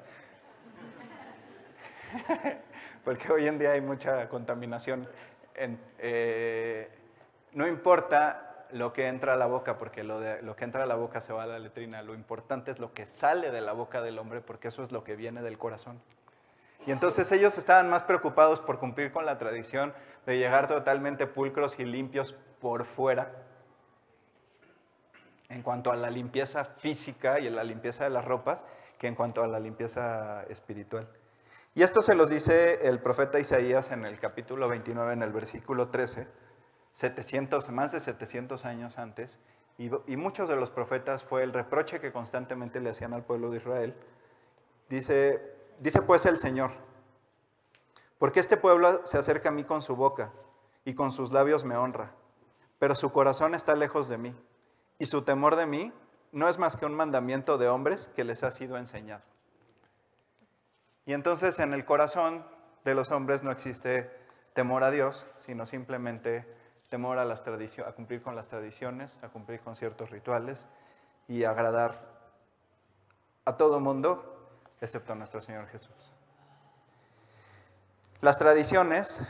Porque 3.04 3.32
hoy 3.32 3.48
en 3.48 3.58
día 3.58 3.72
hay 3.72 3.82
mucha 3.82 4.28
contaminación. 4.30 5.08
Eh, 6.00 6.90
no 7.54 7.68
importa 7.68 8.66
lo 8.72 8.92
que 8.92 9.08
entra 9.08 9.34
a 9.34 9.36
la 9.36 9.46
boca, 9.46 9.78
porque 9.78 10.04
lo, 10.04 10.56
que 10.56 10.64
entra 10.64 10.84
a 10.84 10.88
la 10.88 10.96
boca 10.96 11.22
se 11.22 11.32
va 11.32 11.44
a 11.44 11.46
la 11.46 11.60
letrina. 11.60 12.02
Lo 12.02 12.16
importante 12.16 12.72
es 12.72 12.80
lo 12.80 12.94
que 12.94 13.06
sale 13.06 13.52
de 13.52 13.62
la 13.62 13.72
boca 13.72 14.02
del 14.02 14.18
hombre, 14.18 14.42
porque 14.42 14.70
eso 14.70 14.84
es 14.84 14.92
lo 14.92 15.04
que 15.04 15.16
viene 15.16 15.42
del 15.44 15.58
corazón. 15.60 16.02
Y 16.88 16.92
entonces 16.92 17.32
ellos 17.32 17.58
estaban 17.58 17.90
más 17.90 18.04
preocupados 18.04 18.60
por 18.60 18.80
cumplir 18.80 19.12
con 19.12 19.26
la 19.26 19.38
tradición 19.38 19.94
de 20.26 20.38
llegar 20.38 20.68
totalmente 20.68 21.28
pulcros 21.28 21.80
y 21.80 21.86
limpios 21.86 22.36
por 22.60 22.84
fuera, 22.84 23.32
en 25.50 25.62
cuanto 25.62 25.92
a 25.92 25.96
la 25.96 26.10
limpieza 26.10 26.66
física 26.66 27.40
y 27.40 27.50
la 27.50 27.64
limpieza 27.64 28.06
de 28.06 28.10
las 28.10 28.26
ropas, 28.26 28.66
que 28.98 29.08
en 29.08 29.14
cuanto 29.14 29.44
a 29.44 29.48
la 29.48 29.60
limpieza 29.60 30.44
espiritual. 30.50 31.08
Y 31.76 31.82
esto 31.82 32.02
se 32.02 32.16
los 32.16 32.30
dice 32.30 32.88
el 32.88 33.00
profeta 33.00 33.40
Isaías 33.40 33.92
en 33.92 34.06
el 34.06 34.20
capítulo 34.20 34.68
29, 34.68 35.14
en 35.14 35.24
el 35.24 35.32
versículo 35.32 35.90
13 35.90 36.28
700, 36.94 37.70
más 37.70 37.92
de 37.92 38.00
700 38.00 38.66
años 38.66 38.98
antes, 38.98 39.40
y, 39.80 39.90
muchos 40.16 40.48
de 40.48 40.56
los 40.56 40.70
profetas 40.70 41.24
fue 41.24 41.42
el 41.42 41.52
reproche 41.52 42.00
que 42.00 42.14
constantemente 42.14 42.80
le 42.80 42.92
hacían 42.92 43.14
al 43.14 43.26
pueblo 43.26 43.50
de 43.50 43.58
Israel. 43.58 43.96
Dice, 44.88 45.42
dice 45.80 46.04
pues 46.04 46.28
el 46.28 46.38
Señor, 46.38 46.70
porque 48.20 48.40
este 48.40 48.56
pueblo 48.56 49.04
se 49.06 49.18
acerca 49.18 49.50
a 49.50 49.52
mí 49.52 49.64
con 49.64 49.82
su 49.82 49.96
boca 49.96 50.32
y 50.86 50.94
con 50.94 51.12
sus 51.12 51.32
labios 51.32 51.64
me 51.64 51.76
honra, 51.76 52.12
pero 52.78 52.94
su 52.94 53.12
corazón 53.12 53.56
está 53.56 53.76
lejos 53.76 54.08
de 54.08 54.20
mí, 54.20 54.36
y 55.00 55.08
su 55.08 55.24
temor 55.24 55.56
de 55.56 55.66
mí 55.66 55.92
no 56.32 56.48
es 56.48 56.60
más 56.60 56.78
que 56.78 56.86
un 56.86 56.94
mandamiento 56.94 57.58
de 57.58 57.68
hombres 57.68 58.12
que 58.16 58.24
les 58.24 58.44
ha 58.44 58.52
sido 58.52 58.78
enseñado. 58.78 59.24
Y 61.06 61.14
entonces 61.14 61.60
en 61.60 61.74
el 61.74 61.86
corazón 61.86 62.46
de 62.84 62.96
los 62.96 63.12
hombres 63.12 63.44
no 63.44 63.52
existe 63.52 64.10
temor 64.54 64.84
a 64.84 64.92
Dios, 64.92 65.28
sino 65.38 65.66
simplemente 65.66 66.46
temor 66.90 67.18
a, 67.18 67.26
las 67.26 67.42
a 67.42 67.92
cumplir 67.94 68.22
con 68.22 68.36
las 68.36 68.48
tradiciones, 68.48 69.20
a 69.24 69.30
cumplir 69.30 69.60
con 69.62 69.76
ciertos 69.76 70.12
rituales 70.12 70.68
y 71.28 71.44
agradar 71.44 72.14
a 73.46 73.58
todo 73.58 73.80
mundo, 73.80 74.50
excepto 74.80 75.14
a 75.14 75.16
nuestro 75.16 75.42
Señor 75.42 75.68
Jesús. 75.68 76.14
Las 78.22 78.38
tradiciones 78.38 79.28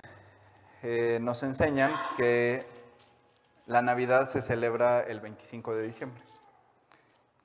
eh, 0.83 1.17
nos 1.21 1.41
enseñan 1.43 1.91
que 2.17 2.65
la 3.65 3.81
Navidad 3.81 4.25
se 4.25 4.41
celebra 4.41 5.01
el 5.01 5.19
25 5.21 5.75
de 5.75 5.83
diciembre. 5.83 6.21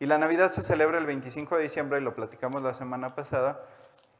Y 0.00 0.06
la 0.06 0.18
Navidad 0.18 0.50
se 0.50 0.62
celebra 0.62 0.98
el 0.98 1.06
25 1.06 1.56
de 1.56 1.62
diciembre, 1.62 1.98
y 1.98 2.02
lo 2.02 2.14
platicamos 2.14 2.62
la 2.62 2.74
semana 2.74 3.14
pasada. 3.14 3.60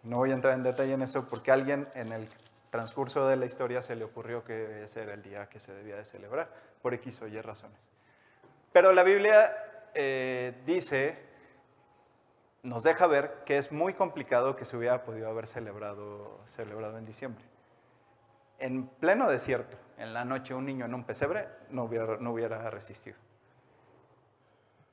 No 0.03 0.19
voy 0.19 0.31
a 0.31 0.35
entrar 0.35 0.55
en 0.55 0.63
detalle 0.63 0.93
en 0.93 1.03
eso 1.03 1.29
porque 1.29 1.51
alguien 1.51 1.89
en 1.95 2.13
el 2.13 2.29
transcurso 2.71 3.27
de 3.27 3.37
la 3.37 3.47
historia 3.47 3.83
se 3.83 3.97
le 3.97 4.05
ocurrió 4.05 4.45
que 4.45 4.85
ese 4.85 5.03
era 5.03 5.15
el 5.15 5.23
día 5.23 5.49
que 5.49 5.61
se 5.61 5.73
debía 5.73 5.97
de 5.97 6.05
celebrar, 6.05 6.51
por 6.83 6.95
X 6.95 7.23
o 7.23 7.27
Y 7.27 7.41
razones. 7.41 7.89
Pero 8.73 8.93
la 8.93 9.03
Biblia 9.03 9.91
eh, 9.95 10.61
dice, 10.67 11.19
nos 12.63 12.83
deja 12.83 13.07
ver 13.07 13.43
que 13.45 13.59
es 13.59 13.73
muy 13.73 13.95
complicado 13.95 14.57
que 14.57 14.65
se 14.65 14.77
hubiera 14.77 15.03
podido 15.03 15.29
haber 15.29 15.47
celebrado, 15.47 16.41
celebrado 16.45 16.99
en 16.99 17.05
diciembre. 17.05 17.45
En 18.59 18.87
pleno 18.87 19.29
desierto, 19.29 19.77
en 19.97 20.13
la 20.13 20.25
noche, 20.25 20.55
un 20.55 20.65
niño 20.65 20.85
en 20.85 20.95
un 20.95 21.05
pesebre 21.05 21.49
no 21.71 21.85
hubiera, 21.85 22.17
no 22.19 22.33
hubiera 22.33 22.71
resistido. 22.71 23.17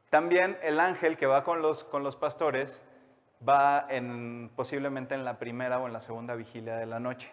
También 0.09 0.57
el 0.61 0.79
ángel 0.79 1.17
que 1.17 1.25
va 1.25 1.43
con 1.43 1.61
los, 1.61 1.83
con 1.83 2.03
los 2.03 2.15
pastores 2.15 2.83
va 3.47 3.85
en, 3.89 4.51
posiblemente 4.55 5.15
en 5.15 5.25
la 5.25 5.37
primera 5.37 5.79
o 5.79 5.87
en 5.87 5.93
la 5.93 5.99
segunda 5.99 6.35
vigilia 6.35 6.75
de 6.77 6.85
la 6.85 6.99
noche. 6.99 7.31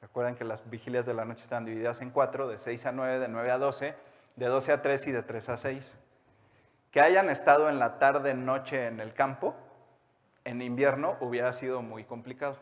Recuerden 0.00 0.36
que 0.36 0.44
las 0.44 0.68
vigilias 0.68 1.06
de 1.06 1.14
la 1.14 1.24
noche 1.24 1.42
están 1.42 1.64
divididas 1.64 2.00
en 2.00 2.10
cuatro, 2.10 2.48
de 2.48 2.58
6 2.58 2.86
a 2.86 2.92
9, 2.92 3.18
de 3.18 3.28
9 3.28 3.50
a 3.50 3.58
12, 3.58 3.94
de 4.36 4.46
12 4.46 4.72
a 4.72 4.82
3 4.82 5.06
y 5.08 5.12
de 5.12 5.22
3 5.22 5.48
a 5.48 5.56
6. 5.56 5.98
Que 6.90 7.00
hayan 7.00 7.30
estado 7.30 7.68
en 7.68 7.78
la 7.78 7.98
tarde, 7.98 8.34
noche 8.34 8.86
en 8.86 9.00
el 9.00 9.12
campo, 9.12 9.56
en 10.44 10.62
invierno 10.62 11.16
hubiera 11.20 11.52
sido 11.52 11.82
muy 11.82 12.04
complicado. 12.04 12.56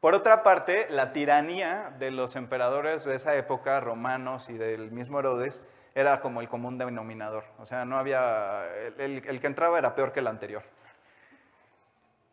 Por 0.00 0.14
otra 0.14 0.42
parte, 0.42 0.86
la 0.90 1.12
tiranía 1.12 1.94
de 1.98 2.10
los 2.10 2.36
emperadores 2.36 3.04
de 3.04 3.16
esa 3.16 3.34
época, 3.34 3.80
romanos 3.80 4.48
y 4.50 4.52
del 4.52 4.92
mismo 4.92 5.18
Herodes, 5.18 5.62
era 5.94 6.20
como 6.20 6.42
el 6.42 6.48
común 6.48 6.76
denominador. 6.76 7.44
O 7.58 7.64
sea, 7.64 7.86
no 7.86 7.96
había, 7.96 8.66
el 8.98 9.40
que 9.40 9.46
entraba 9.46 9.78
era 9.78 9.94
peor 9.94 10.12
que 10.12 10.20
el 10.20 10.26
anterior. 10.26 10.62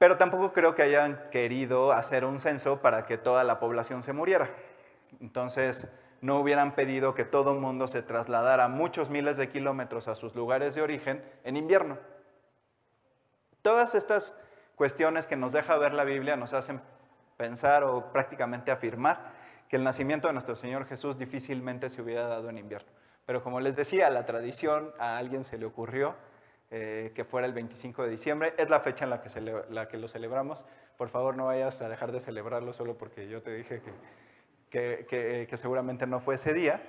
Pero 0.04 0.18
tampoco 0.18 0.52
creo 0.52 0.76
que 0.76 0.82
hayan 0.82 1.30
querido 1.32 1.94
hacer 1.94 2.26
un 2.26 2.42
censo 2.42 2.82
para 2.82 3.06
que 3.06 3.18
toda 3.18 3.46
la 3.46 3.62
población 3.62 4.04
se 4.04 4.12
muriera. 4.12 4.50
Entonces, 5.22 5.94
no 6.20 6.40
hubieran 6.40 6.76
pedido 6.76 7.16
que 7.16 7.24
todo 7.24 7.54
el 7.54 7.62
mundo 7.62 7.88
se 7.88 8.02
trasladara 8.02 8.68
muchos 8.68 9.10
miles 9.10 9.38
de 9.38 9.48
kilómetros 9.48 10.10
a 10.10 10.16
sus 10.16 10.36
lugares 10.36 10.76
de 10.76 10.82
origen 10.82 11.24
en 11.46 11.56
invierno. 11.56 11.98
Todas 13.62 13.96
estas 13.96 14.38
cuestiones 14.76 15.26
que 15.26 15.38
nos 15.38 15.54
deja 15.54 15.78
ver 15.78 15.94
la 15.94 16.04
Biblia 16.04 16.36
nos 16.36 16.52
hacen 16.52 16.82
pensar 17.38 17.86
o 17.86 18.12
prácticamente 18.12 18.72
afirmar 18.72 19.32
que 19.70 19.78
el 19.78 19.86
nacimiento 19.86 20.28
de 20.28 20.34
nuestro 20.34 20.58
Señor 20.58 20.86
Jesús 20.86 21.18
difícilmente 21.18 21.90
se 21.90 22.02
hubiera 22.02 22.28
dado 22.28 22.50
en 22.50 22.58
invierno. 22.58 22.92
Pero 23.26 23.42
como 23.42 23.62
les 23.62 23.78
decía, 23.78 24.10
la 24.10 24.26
tradición 24.26 24.92
a 25.00 25.18
alguien 25.18 25.46
se 25.46 25.58
le 25.58 25.66
ocurrió 25.66 26.14
eh, 26.76 27.12
que 27.14 27.24
fuera 27.24 27.46
el 27.46 27.54
25 27.54 28.02
de 28.02 28.10
diciembre. 28.10 28.56
Es 28.58 28.68
la 28.68 28.80
fecha 28.80 29.04
en 29.04 29.12
la 29.12 29.22
que, 29.88 29.98
lo 30.00 30.08
celebramos. 30.08 30.66
Por 30.98 31.10
favor, 31.10 31.38
no 31.38 31.46
vayas 31.46 31.80
a 31.84 31.88
dejar 31.88 32.12
de 32.12 32.20
celebrarlo 32.20 32.74
solo 32.74 32.98
porque 32.98 33.28
yo 33.28 33.44
te 33.44 33.54
dije 33.54 33.84
que, 34.72 35.06
que, 35.08 35.46
que 35.48 35.58
seguramente 35.58 36.08
no 36.08 36.20
fue 36.20 36.34
ese 36.34 36.52
día. 36.52 36.82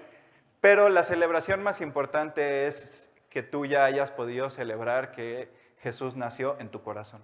Pero 0.62 0.88
la 0.88 1.04
celebración 1.04 1.62
más 1.62 1.82
importante 1.82 2.66
es 2.66 3.12
que 3.28 3.42
tú 3.42 3.66
ya 3.66 3.84
hayas 3.84 4.10
podido 4.10 4.48
celebrar 4.48 5.12
que 5.12 5.50
Jesús 5.80 6.16
nació 6.16 6.58
en 6.60 6.70
tu 6.70 6.82
corazón. 6.82 7.22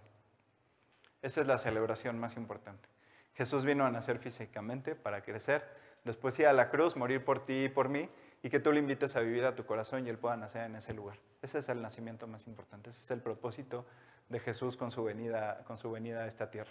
Esa 1.23 1.40
es 1.40 1.47
la 1.47 1.57
celebración 1.57 2.19
más 2.19 2.37
importante. 2.37 2.90
Jesús 3.33 3.64
vino 3.64 3.87
a 3.87 3.90
nacer 3.90 4.19
físicamente 4.19 4.95
para 4.95 5.23
crecer, 5.23 5.67
después 6.05 6.38
ir 6.38 6.47
a 6.47 6.52
la 6.52 6.69
cruz, 6.69 6.95
morir 6.95 7.25
por 7.25 7.43
ti 7.47 7.64
y 7.64 7.69
por 7.71 7.88
mí, 7.88 8.11
y 8.43 8.49
que 8.49 8.61
tú 8.61 8.73
le 8.73 8.81
invites 8.81 9.17
a 9.17 9.21
vivir 9.21 9.45
a 9.45 9.55
tu 9.55 9.67
corazón 9.67 10.07
y 10.07 10.11
él 10.11 10.19
pueda 10.19 10.37
nacer 10.37 10.63
en 10.65 10.77
ese 10.77 10.95
lugar. 10.95 11.17
Ese 11.43 11.59
es 11.59 11.69
el 11.69 11.83
nacimiento 11.83 12.27
más 12.27 12.47
importante, 12.47 12.91
ese 12.91 13.03
es 13.03 13.11
el 13.11 13.21
propósito 13.21 13.85
de 14.29 14.41
Jesús 14.41 14.77
con 14.77 14.91
su 14.91 15.05
venida, 15.05 15.63
con 15.67 15.77
su 15.77 15.91
venida 15.91 16.21
a 16.21 16.27
esta 16.27 16.51
tierra. 16.51 16.71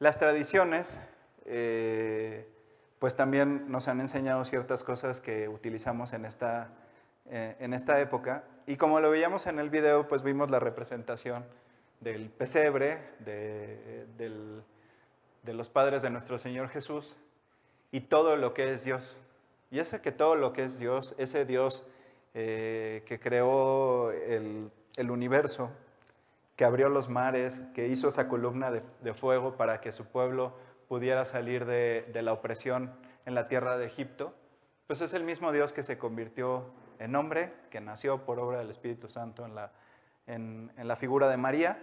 Las 0.00 0.18
tradiciones, 0.18 1.06
eh, 1.44 2.48
pues 2.98 3.16
también 3.16 3.70
nos 3.70 3.88
han 3.88 4.00
enseñado 4.00 4.44
ciertas 4.44 4.82
cosas 4.82 5.20
que 5.20 5.48
utilizamos 5.48 6.12
en 6.12 6.24
esta, 6.24 6.70
eh, 7.26 7.56
en 7.60 7.74
esta 7.74 8.00
época. 8.00 8.44
Y 8.66 8.76
como 8.76 9.00
lo 9.00 9.10
veíamos 9.10 9.46
en 9.46 9.58
el 9.58 9.70
video, 9.70 10.06
pues 10.06 10.22
vimos 10.22 10.50
la 10.50 10.60
representación 10.60 11.44
del 12.00 12.30
pesebre, 12.30 12.98
de, 13.20 14.06
de 15.42 15.52
los 15.52 15.68
padres 15.68 16.02
de 16.02 16.10
nuestro 16.10 16.38
Señor 16.38 16.68
Jesús 16.68 17.16
y 17.90 18.00
todo 18.00 18.36
lo 18.36 18.54
que 18.54 18.72
es 18.72 18.84
Dios. 18.84 19.18
Y 19.70 19.78
ese 19.78 20.00
que 20.00 20.12
todo 20.12 20.34
lo 20.36 20.52
que 20.52 20.64
es 20.64 20.78
Dios, 20.78 21.14
ese 21.18 21.44
Dios 21.44 21.86
eh, 22.34 23.02
que 23.06 23.18
creó 23.18 24.10
el, 24.10 24.70
universo, 25.10 25.70
que 26.56 26.64
abrió 26.64 26.88
los 26.88 27.08
mares, 27.08 27.60
que 27.74 27.88
hizo 27.88 28.08
esa 28.08 28.28
columna 28.28 28.70
de, 28.70 29.14
fuego 29.14 29.56
para 29.56 29.80
que 29.80 29.92
su 29.92 30.06
pueblo 30.06 30.54
pudiera 30.88 31.24
salir 31.24 31.64
de, 31.66 32.10
la 32.22 32.32
opresión 32.32 32.92
en 33.26 33.34
la 33.34 33.46
tierra 33.46 33.76
de 33.76 33.86
Egipto, 33.86 34.34
pues 34.86 35.00
es 35.00 35.12
el 35.14 35.24
mismo 35.24 35.52
Dios 35.52 35.72
que 35.72 35.82
se 35.82 35.98
convirtió 35.98 36.64
en 36.98 37.14
hombre, 37.14 37.52
que 37.70 37.80
nació 37.80 38.24
por 38.24 38.40
obra 38.40 38.58
del 38.58 38.70
Espíritu 38.70 39.08
Santo 39.08 39.44
en 39.44 39.54
la, 39.54 39.70
en, 40.26 40.70
la 40.76 40.96
figura 40.96 41.28
de 41.28 41.36
María, 41.36 41.78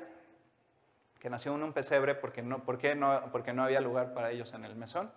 que 1.19 1.29
nació 1.29 1.55
en 1.55 1.63
un 1.63 1.73
pesebre 1.73 2.15
porque 2.15 2.41
no, 2.41 2.63
porque, 2.63 2.95
no, 2.95 3.29
porque 3.31 3.53
no 3.53 3.63
había 3.63 3.81
lugar 3.81 4.13
para 4.13 4.31
ellos 4.31 4.53
en 4.53 4.65
el 4.65 4.75
mesón, 4.75 5.11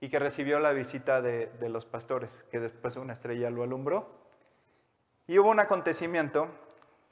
y 0.00 0.08
que 0.08 0.18
recibió 0.18 0.58
la 0.60 0.72
visita 0.72 1.22
de, 1.22 1.46
de 1.46 1.68
los 1.68 1.86
pastores, 1.86 2.46
que 2.50 2.60
después 2.60 2.96
una 2.96 3.12
estrella 3.12 3.50
lo 3.50 3.62
alumbró. 3.62 4.08
Y 5.26 5.38
hubo 5.38 5.50
un 5.50 5.60
acontecimiento 5.60 6.48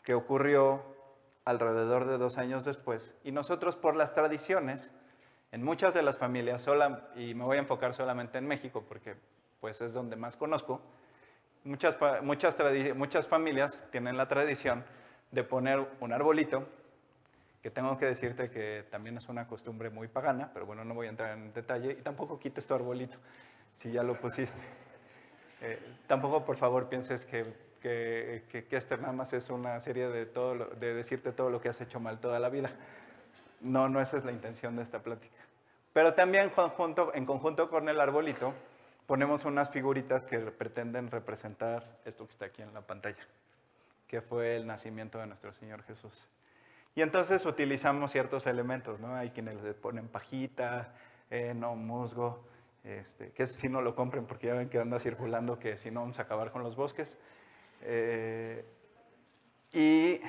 que 0.02 0.14
ocurrió 0.14 0.84
alrededor 1.44 2.06
de 2.06 2.18
dos 2.18 2.38
años 2.38 2.64
después, 2.64 3.18
y 3.24 3.32
nosotros 3.32 3.76
por 3.76 3.96
las 3.96 4.14
tradiciones, 4.14 4.92
en 5.52 5.62
muchas 5.62 5.94
de 5.94 6.02
las 6.02 6.16
familias, 6.16 6.62
sola, 6.62 7.10
y 7.14 7.34
me 7.34 7.44
voy 7.44 7.58
a 7.58 7.60
enfocar 7.60 7.94
solamente 7.94 8.38
en 8.38 8.46
México 8.46 8.84
porque 8.88 9.14
pues 9.60 9.80
es 9.80 9.92
donde 9.92 10.16
más 10.16 10.36
conozco, 10.36 10.80
muchas, 11.64 11.99
muchas, 12.23 12.56
muchas 12.94 13.28
familias 13.28 13.78
tienen 13.90 14.16
la 14.16 14.28
tradición 14.28 14.84
de 15.30 15.42
poner 15.42 15.86
un 16.00 16.12
arbolito, 16.12 16.66
que 17.64 17.70
tengo 17.70 17.96
que 17.96 18.04
decirte 18.04 18.50
que 18.50 18.84
también 18.90 19.16
es 19.16 19.26
una 19.30 19.48
costumbre 19.48 19.88
muy 19.88 20.06
pagana, 20.06 20.50
pero 20.52 20.66
bueno, 20.66 20.84
no 20.84 20.92
voy 20.92 21.06
a 21.06 21.08
entrar 21.08 21.32
en 21.32 21.50
detalle, 21.54 21.92
y 21.92 22.02
tampoco 22.02 22.38
quites 22.38 22.66
tu 22.66 22.74
arbolito 22.74 23.16
si 23.74 23.90
ya 23.90 24.02
lo 24.02 24.12
pusiste. 24.20 24.60
Eh, 25.62 25.78
tampoco, 26.06 26.44
por 26.44 26.56
favor, 26.56 26.90
pienses 26.90 27.24
que, 27.24 27.54
que, 27.80 28.66
este 28.70 28.98
nada 28.98 29.14
más 29.14 29.32
es 29.32 29.48
una 29.48 29.80
serie 29.80 30.08
de, 30.08 30.26
todo 30.26 30.66
de 30.78 30.92
decirte 30.92 31.32
todo 31.32 31.48
lo 31.48 31.58
que 31.58 31.70
has 31.70 31.80
hecho 31.80 31.98
mal 32.00 32.20
toda 32.20 32.38
la 32.38 32.50
vida. 32.50 32.70
No, 33.62 33.88
no 33.88 33.98
esa 33.98 34.18
es 34.18 34.26
la 34.26 34.32
intención 34.32 34.76
de 34.76 34.82
esta 34.82 34.98
plática. 34.98 35.38
Pero 35.94 36.12
también 36.12 36.50
junto, 36.50 37.14
en 37.14 37.24
conjunto 37.24 37.70
con 37.70 37.88
el 37.88 37.98
arbolito 37.98 38.52
ponemos 39.06 39.46
unas 39.46 39.70
figuritas 39.70 40.26
que 40.26 40.38
pretenden 40.38 41.10
representar 41.10 41.98
esto 42.04 42.26
que 42.26 42.30
está 42.30 42.44
aquí 42.44 42.60
en 42.60 42.74
la 42.74 42.82
pantalla 42.82 43.24
que 44.06 44.20
fue 44.20 44.54
el 44.56 44.66
nacimiento 44.66 45.18
de 45.18 45.26
nuestro 45.26 45.52
Señor 45.54 45.82
Jesús. 45.82 46.28
Y 46.95 47.02
entonces 47.02 47.45
utilizamos 47.45 48.13
ciertos 48.13 48.47
elementos, 48.47 49.00
¿no? 49.00 49.15
Hay 49.15 49.30
quienes 49.30 49.61
le 49.63 49.75
ponen 49.75 50.09
pajita, 50.09 50.95
no 51.57 51.75
musgo, 51.75 52.45
este, 52.85 53.33
que 53.33 53.47
si 53.47 53.71
no 53.71 53.80
lo 53.80 53.95
compren 53.95 54.26
porque 54.26 54.49
ya 54.49 54.54
ven 54.54 54.69
que 54.69 54.78
anda 54.78 55.00
circulando 55.00 55.59
que 55.59 55.78
si 55.78 55.91
no 55.91 56.00
vamos 56.00 56.19
a 56.19 56.23
acabar 56.23 56.52
con 56.52 56.63
los 56.63 56.76
bosques. 56.76 57.19
Eh, 57.80 58.65
y 59.73 60.21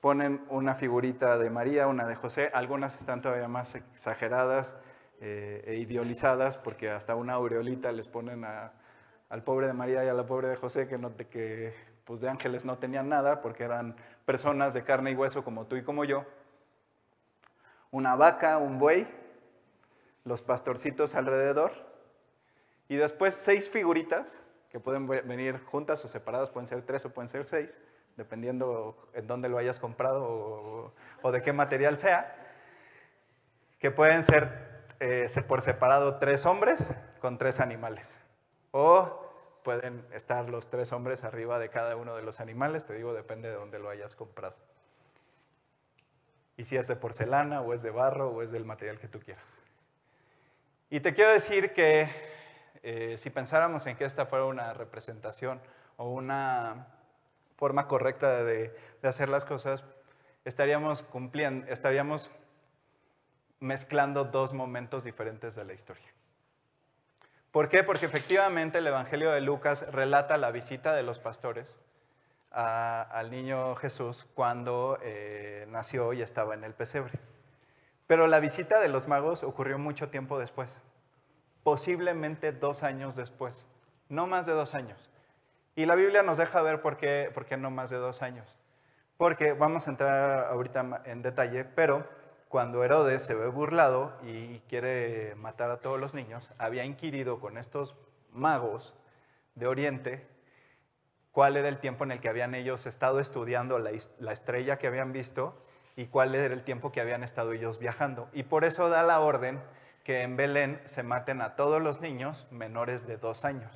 ponen 0.00 0.44
una 0.48 0.74
figurita 0.74 1.36
de 1.36 1.50
María, 1.50 1.86
una 1.86 2.06
de 2.06 2.14
José, 2.14 2.50
algunas 2.54 2.98
están 2.98 3.20
todavía 3.20 3.48
más 3.48 3.74
exageradas 3.74 4.80
eh, 5.20 5.62
e 5.66 5.74
idealizadas 5.74 6.56
porque 6.56 6.90
hasta 6.90 7.14
una 7.14 7.34
aureolita 7.34 7.92
les 7.92 8.08
ponen 8.08 8.44
al 8.44 9.44
pobre 9.44 9.66
de 9.66 9.74
María 9.74 10.04
y 10.04 10.08
a 10.08 10.14
la 10.14 10.24
pobre 10.24 10.48
de 10.48 10.56
José 10.56 10.88
que, 10.88 10.96
no, 10.96 11.14
que 11.16 11.74
pues 12.08 12.22
de 12.22 12.30
ángeles 12.30 12.64
no 12.64 12.78
tenían 12.78 13.10
nada 13.10 13.42
porque 13.42 13.64
eran 13.64 13.94
personas 14.24 14.72
de 14.72 14.82
carne 14.82 15.10
y 15.10 15.14
hueso 15.14 15.44
como 15.44 15.66
tú 15.66 15.76
y 15.76 15.84
como 15.84 16.06
yo. 16.06 16.24
Una 17.90 18.16
vaca, 18.16 18.56
un 18.56 18.78
buey, 18.78 19.06
los 20.24 20.40
pastorcitos 20.40 21.14
alrededor 21.14 21.70
y 22.88 22.96
después 22.96 23.34
seis 23.34 23.68
figuritas 23.68 24.42
que 24.70 24.80
pueden 24.80 25.06
venir 25.06 25.62
juntas 25.66 26.02
o 26.02 26.08
separadas, 26.08 26.48
pueden 26.48 26.66
ser 26.66 26.80
tres 26.80 27.04
o 27.04 27.10
pueden 27.10 27.28
ser 27.28 27.44
seis, 27.44 27.78
dependiendo 28.16 29.10
en 29.12 29.26
dónde 29.26 29.50
lo 29.50 29.58
hayas 29.58 29.78
comprado 29.78 30.94
o, 31.22 31.30
de 31.30 31.42
qué 31.42 31.52
material 31.52 31.98
sea, 31.98 32.34
que 33.78 33.90
pueden 33.90 34.22
ser 34.22 34.86
eh, 35.00 35.28
por 35.46 35.60
separado 35.60 36.16
tres 36.16 36.46
hombres 36.46 36.90
con 37.20 37.36
tres 37.36 37.60
animales. 37.60 38.18
O 38.70 39.27
pueden 39.62 40.04
estar 40.12 40.48
los 40.50 40.68
tres 40.70 40.92
hombres 40.92 41.24
arriba 41.24 41.58
de 41.58 41.68
cada 41.68 41.96
uno 41.96 42.16
de 42.16 42.22
los 42.22 42.40
animales, 42.40 42.86
te 42.86 42.94
digo, 42.94 43.12
depende 43.14 43.48
de 43.48 43.54
dónde 43.54 43.78
lo 43.78 43.90
hayas 43.90 44.14
comprado. 44.14 44.56
Y 46.56 46.64
si 46.64 46.76
es 46.76 46.88
de 46.88 46.96
porcelana 46.96 47.60
o 47.60 47.72
es 47.72 47.82
de 47.82 47.90
barro 47.90 48.30
o 48.30 48.42
es 48.42 48.50
del 48.50 48.64
material 48.64 48.98
que 48.98 49.08
tú 49.08 49.20
quieras. 49.20 49.60
Y 50.90 51.00
te 51.00 51.14
quiero 51.14 51.30
decir 51.30 51.72
que 51.72 52.08
eh, 52.82 53.16
si 53.18 53.30
pensáramos 53.30 53.86
en 53.86 53.96
que 53.96 54.04
esta 54.04 54.26
fuera 54.26 54.46
una 54.46 54.72
representación 54.74 55.60
o 55.96 56.10
una 56.10 56.88
forma 57.56 57.86
correcta 57.86 58.42
de, 58.44 58.76
de 59.02 59.08
hacer 59.08 59.28
las 59.28 59.44
cosas, 59.44 59.84
estaríamos 60.44 61.02
cumpliendo, 61.02 61.66
estaríamos 61.66 62.30
mezclando 63.60 64.24
dos 64.24 64.52
momentos 64.52 65.04
diferentes 65.04 65.54
de 65.54 65.64
la 65.64 65.74
historia. 65.74 66.06
¿Por 67.50 67.68
qué? 67.68 67.82
Porque 67.82 68.06
efectivamente 68.06 68.78
el 68.78 68.86
Evangelio 68.86 69.30
de 69.30 69.40
Lucas 69.40 69.90
relata 69.90 70.36
la 70.36 70.50
visita 70.50 70.94
de 70.94 71.02
los 71.02 71.18
pastores 71.18 71.80
al 72.50 73.30
niño 73.30 73.74
Jesús 73.76 74.26
cuando 74.34 74.98
eh, 75.02 75.66
nació 75.68 76.12
y 76.12 76.22
estaba 76.22 76.54
en 76.54 76.64
el 76.64 76.74
pesebre. 76.74 77.12
Pero 78.06 78.26
la 78.26 78.40
visita 78.40 78.80
de 78.80 78.88
los 78.88 79.08
magos 79.08 79.42
ocurrió 79.42 79.78
mucho 79.78 80.08
tiempo 80.08 80.38
después, 80.38 80.82
posiblemente 81.62 82.52
dos 82.52 82.82
años 82.82 83.16
después, 83.16 83.66
no 84.08 84.26
más 84.26 84.46
de 84.46 84.52
dos 84.52 84.74
años. 84.74 85.08
Y 85.74 85.86
la 85.86 85.94
Biblia 85.94 86.22
nos 86.22 86.38
deja 86.38 86.60
ver 86.62 86.82
por 86.82 86.96
qué, 86.96 87.30
por 87.32 87.44
qué 87.44 87.56
no 87.56 87.70
más 87.70 87.90
de 87.90 87.98
dos 87.98 88.22
años. 88.22 88.56
Porque 89.16 89.52
vamos 89.52 89.86
a 89.86 89.90
entrar 89.90 90.46
ahorita 90.46 91.02
en 91.04 91.22
detalle, 91.22 91.64
pero 91.64 92.08
cuando 92.48 92.82
Herodes 92.82 93.22
se 93.22 93.34
ve 93.34 93.48
burlado 93.48 94.12
y 94.22 94.60
quiere 94.68 95.34
matar 95.36 95.70
a 95.70 95.80
todos 95.80 96.00
los 96.00 96.14
niños, 96.14 96.50
había 96.58 96.84
inquirido 96.84 97.40
con 97.40 97.58
estos 97.58 97.94
magos 98.32 98.94
de 99.54 99.66
Oriente 99.66 100.26
cuál 101.30 101.56
era 101.56 101.68
el 101.68 101.78
tiempo 101.78 102.04
en 102.04 102.12
el 102.12 102.20
que 102.20 102.28
habían 102.28 102.54
ellos 102.54 102.86
estado 102.86 103.20
estudiando 103.20 103.78
la, 103.78 103.90
estrella 103.90 104.78
que 104.78 104.86
habían 104.86 105.12
visto 105.12 105.54
y 105.94 106.06
cuál 106.06 106.34
era 106.34 106.54
el 106.54 106.62
tiempo 106.62 106.90
que 106.90 107.00
habían 107.00 107.22
estado 107.22 107.52
ellos 107.52 107.78
viajando. 107.78 108.28
Y 108.32 108.44
por 108.44 108.64
eso 108.64 108.88
da 108.88 109.02
la 109.02 109.20
orden 109.20 109.60
que 110.02 110.22
en 110.22 110.36
Belén 110.36 110.80
se 110.84 111.02
maten 111.02 111.42
a 111.42 111.54
todos 111.54 111.82
los 111.82 112.00
niños 112.00 112.46
menores 112.50 113.06
de 113.06 113.18
dos 113.18 113.44
años. 113.44 113.70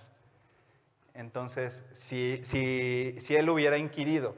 Entonces, 1.14 1.86
si, 1.92 2.40
si, 2.42 3.16
si 3.20 3.36
él 3.36 3.50
hubiera 3.50 3.76
inquirido 3.76 4.34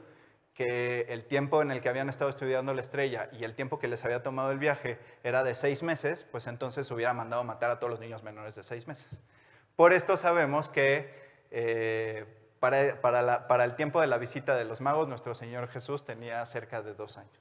que 0.55 1.01
el 1.09 1.25
tiempo 1.25 1.61
en 1.61 1.69
el 1.69 1.81
que 1.81 1.89
habían 1.89 2.07
estado 2.07 2.29
estudiando 2.29 2.73
la 2.73 2.79
estrella 2.79 3.29
y 3.33 3.43
el 3.43 3.53
tiempo 3.53 3.77
que 3.77 3.89
les 3.89 4.05
había 4.05 4.23
tomado 4.23 4.51
el 4.51 4.57
viaje 4.57 4.97
era 5.23 5.43
de 5.43 5.53
seis 5.53 5.83
meses, 5.83 6.25
pues 6.31 6.47
entonces 6.47 6.89
hubiera 6.91 7.13
mandado 7.13 7.43
matar 7.43 7.71
a 7.71 7.77
todos 7.77 7.91
los 7.91 7.99
niños 7.99 8.23
menores 8.23 8.55
de 8.55 8.63
seis 8.63 8.87
meses. 8.87 9.21
Por 9.75 9.91
esto 9.91 10.15
sabemos 10.15 10.69
que 10.69 11.13
eh, 11.51 12.25
para, 12.61 13.65
el 13.65 13.75
tiempo 13.75 13.99
de 13.99 14.07
la 14.07 14.17
visita 14.17 14.55
de 14.55 14.63
los 14.63 14.79
magos, 14.79 15.09
nuestro 15.09 15.35
Señor 15.35 15.67
Jesús 15.67 16.05
tenía 16.05 16.45
cerca 16.45 16.81
de 16.81 16.93
dos 16.93 17.17
años. 17.17 17.33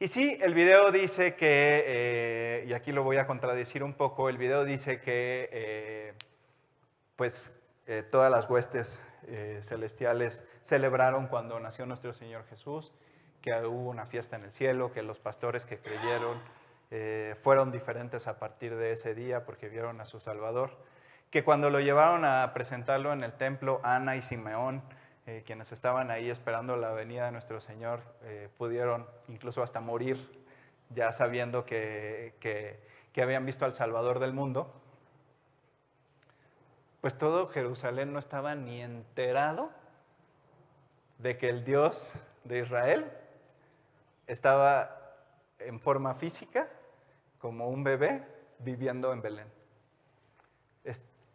Y 0.00 0.08
sí, 0.08 0.36
el 0.42 0.54
video 0.54 0.90
dice 0.90 1.36
que, 1.36 1.84
eh, 1.86 2.64
y 2.66 2.72
aquí 2.72 2.90
lo 2.90 3.04
voy 3.04 3.18
a 3.18 3.28
contradecir 3.28 3.84
un 3.84 3.94
poco, 3.94 4.28
el 4.28 4.38
video 4.38 4.64
dice 4.64 5.00
que 5.00 5.48
eh, 5.52 6.14
pues 7.14 7.61
todas 8.10 8.30
las 8.30 8.48
huestes 8.48 9.04
celestiales 9.60 10.48
celebraron 10.62 11.26
cuando 11.26 11.58
nació 11.58 11.84
nuestro 11.86 12.12
Señor 12.12 12.44
Jesús, 12.46 12.92
que 13.40 13.52
hubo 13.64 13.90
una 13.90 14.06
fiesta 14.06 14.36
en 14.36 14.44
el 14.44 14.52
cielo, 14.52 14.92
que 14.92 15.02
los 15.02 15.18
pastores 15.18 15.64
que 15.64 15.78
creyeron 15.78 16.40
fueron 17.40 17.72
diferentes 17.72 18.28
a 18.28 18.38
partir 18.38 18.76
de 18.76 18.92
ese 18.92 19.14
día 19.14 19.44
porque 19.44 19.68
vieron 19.68 20.00
a 20.00 20.04
su 20.04 20.20
Salvador 20.20 20.78
que 21.32 21.42
cuando 21.44 21.70
lo 21.70 21.80
llevaron 21.80 22.26
a 22.26 22.52
presentarlo 22.52 23.10
en 23.14 23.24
el 23.24 23.32
templo, 23.32 23.80
Ana 23.82 24.16
y 24.16 24.22
Simeón, 24.22 24.82
eh, 25.26 25.42
quienes 25.46 25.72
estaban 25.72 26.10
ahí 26.10 26.28
esperando 26.28 26.76
la 26.76 26.92
venida 26.92 27.24
de 27.24 27.32
nuestro 27.32 27.58
Señor, 27.58 28.02
eh, 28.22 28.50
pudieron 28.58 29.06
incluso 29.28 29.62
hasta 29.62 29.80
morir 29.80 30.44
ya 30.90 31.10
sabiendo 31.10 31.64
que, 31.64 32.34
que 32.38 33.22
habían 33.22 33.46
visto 33.46 33.64
al 33.64 33.72
Salvador 33.72 34.18
del 34.18 34.34
mundo. 34.34 34.81
Pues 37.02 37.18
todo 37.18 37.48
Jerusalén 37.48 38.14
no 38.14 38.18
estaba 38.18 38.54
ni 38.54 38.80
enterado 38.80 39.70
de 41.18 41.36
que 41.36 41.50
el 41.50 41.64
Dios 41.64 42.14
de 42.44 42.60
Israel 42.60 43.12
estaba 44.26 45.14
en 45.58 45.78
forma 45.78 46.14
física 46.14 46.70
como 47.38 47.68
un 47.68 47.84
bebé 47.84 48.26
viviendo 48.60 49.12
en 49.12 49.20
Belén 49.20 49.62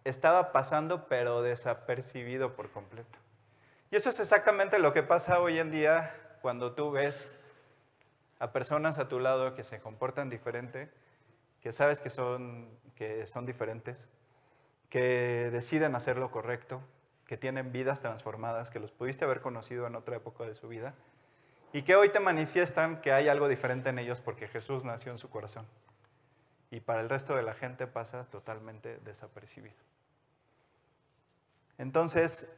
estaba 0.09 0.53
pasando 0.53 1.07
pero 1.07 1.41
desapercibido 1.41 2.55
por 2.55 2.71
completo. 2.71 3.19
Y 3.91 3.97
eso 3.97 4.09
es 4.09 4.19
exactamente 4.19 4.79
lo 4.79 4.93
que 4.93 5.03
pasa 5.03 5.39
hoy 5.39 5.59
en 5.59 5.71
día 5.71 6.37
cuando 6.41 6.73
tú 6.73 6.91
ves 6.91 7.29
a 8.39 8.51
personas 8.51 8.99
a 8.99 9.07
tu 9.07 9.19
lado 9.19 9.55
que 9.55 9.63
se 9.63 9.79
comportan 9.79 10.29
diferente, 10.29 10.89
que 11.61 11.71
sabes 11.71 11.99
que 11.99 12.09
son, 12.09 12.69
que 12.95 13.25
son 13.27 13.45
diferentes, 13.45 14.09
que 14.89 15.49
deciden 15.51 15.95
hacer 15.95 16.17
lo 16.17 16.31
correcto, 16.31 16.81
que 17.25 17.37
tienen 17.37 17.71
vidas 17.71 17.99
transformadas, 17.99 18.69
que 18.69 18.79
los 18.79 18.91
pudiste 18.91 19.25
haber 19.25 19.41
conocido 19.41 19.85
en 19.87 19.95
otra 19.95 20.15
época 20.15 20.45
de 20.45 20.53
su 20.53 20.67
vida, 20.67 20.93
y 21.73 21.81
que 21.81 21.95
hoy 21.95 22.09
te 22.09 22.19
manifiestan 22.19 23.01
que 23.01 23.11
hay 23.11 23.27
algo 23.27 23.47
diferente 23.49 23.89
en 23.89 23.99
ellos 23.99 24.19
porque 24.19 24.47
Jesús 24.47 24.85
nació 24.85 25.11
en 25.11 25.17
su 25.17 25.29
corazón. 25.29 25.67
Y 26.71 26.79
para 26.79 27.01
el 27.01 27.09
resto 27.09 27.35
de 27.35 27.43
la 27.43 27.53
gente 27.53 27.87
pasa 27.87 28.23
totalmente 28.23 28.99
desapercibido. 28.99 29.75
Entonces, 31.77 32.53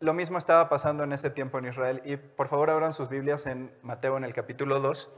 lo 0.00 0.14
mismo 0.14 0.38
estaba 0.38 0.68
pasando 0.68 1.04
en 1.04 1.12
ese 1.12 1.30
tiempo 1.30 1.58
en 1.58 1.66
Israel. 1.66 2.02
Y 2.04 2.16
por 2.16 2.48
favor 2.48 2.70
abran 2.70 2.92
sus 2.92 3.08
Biblias 3.08 3.46
en 3.46 3.74
Mateo 3.82 4.16
en 4.16 4.24
el 4.24 4.34
capítulo 4.34 4.80
2. 4.80 5.10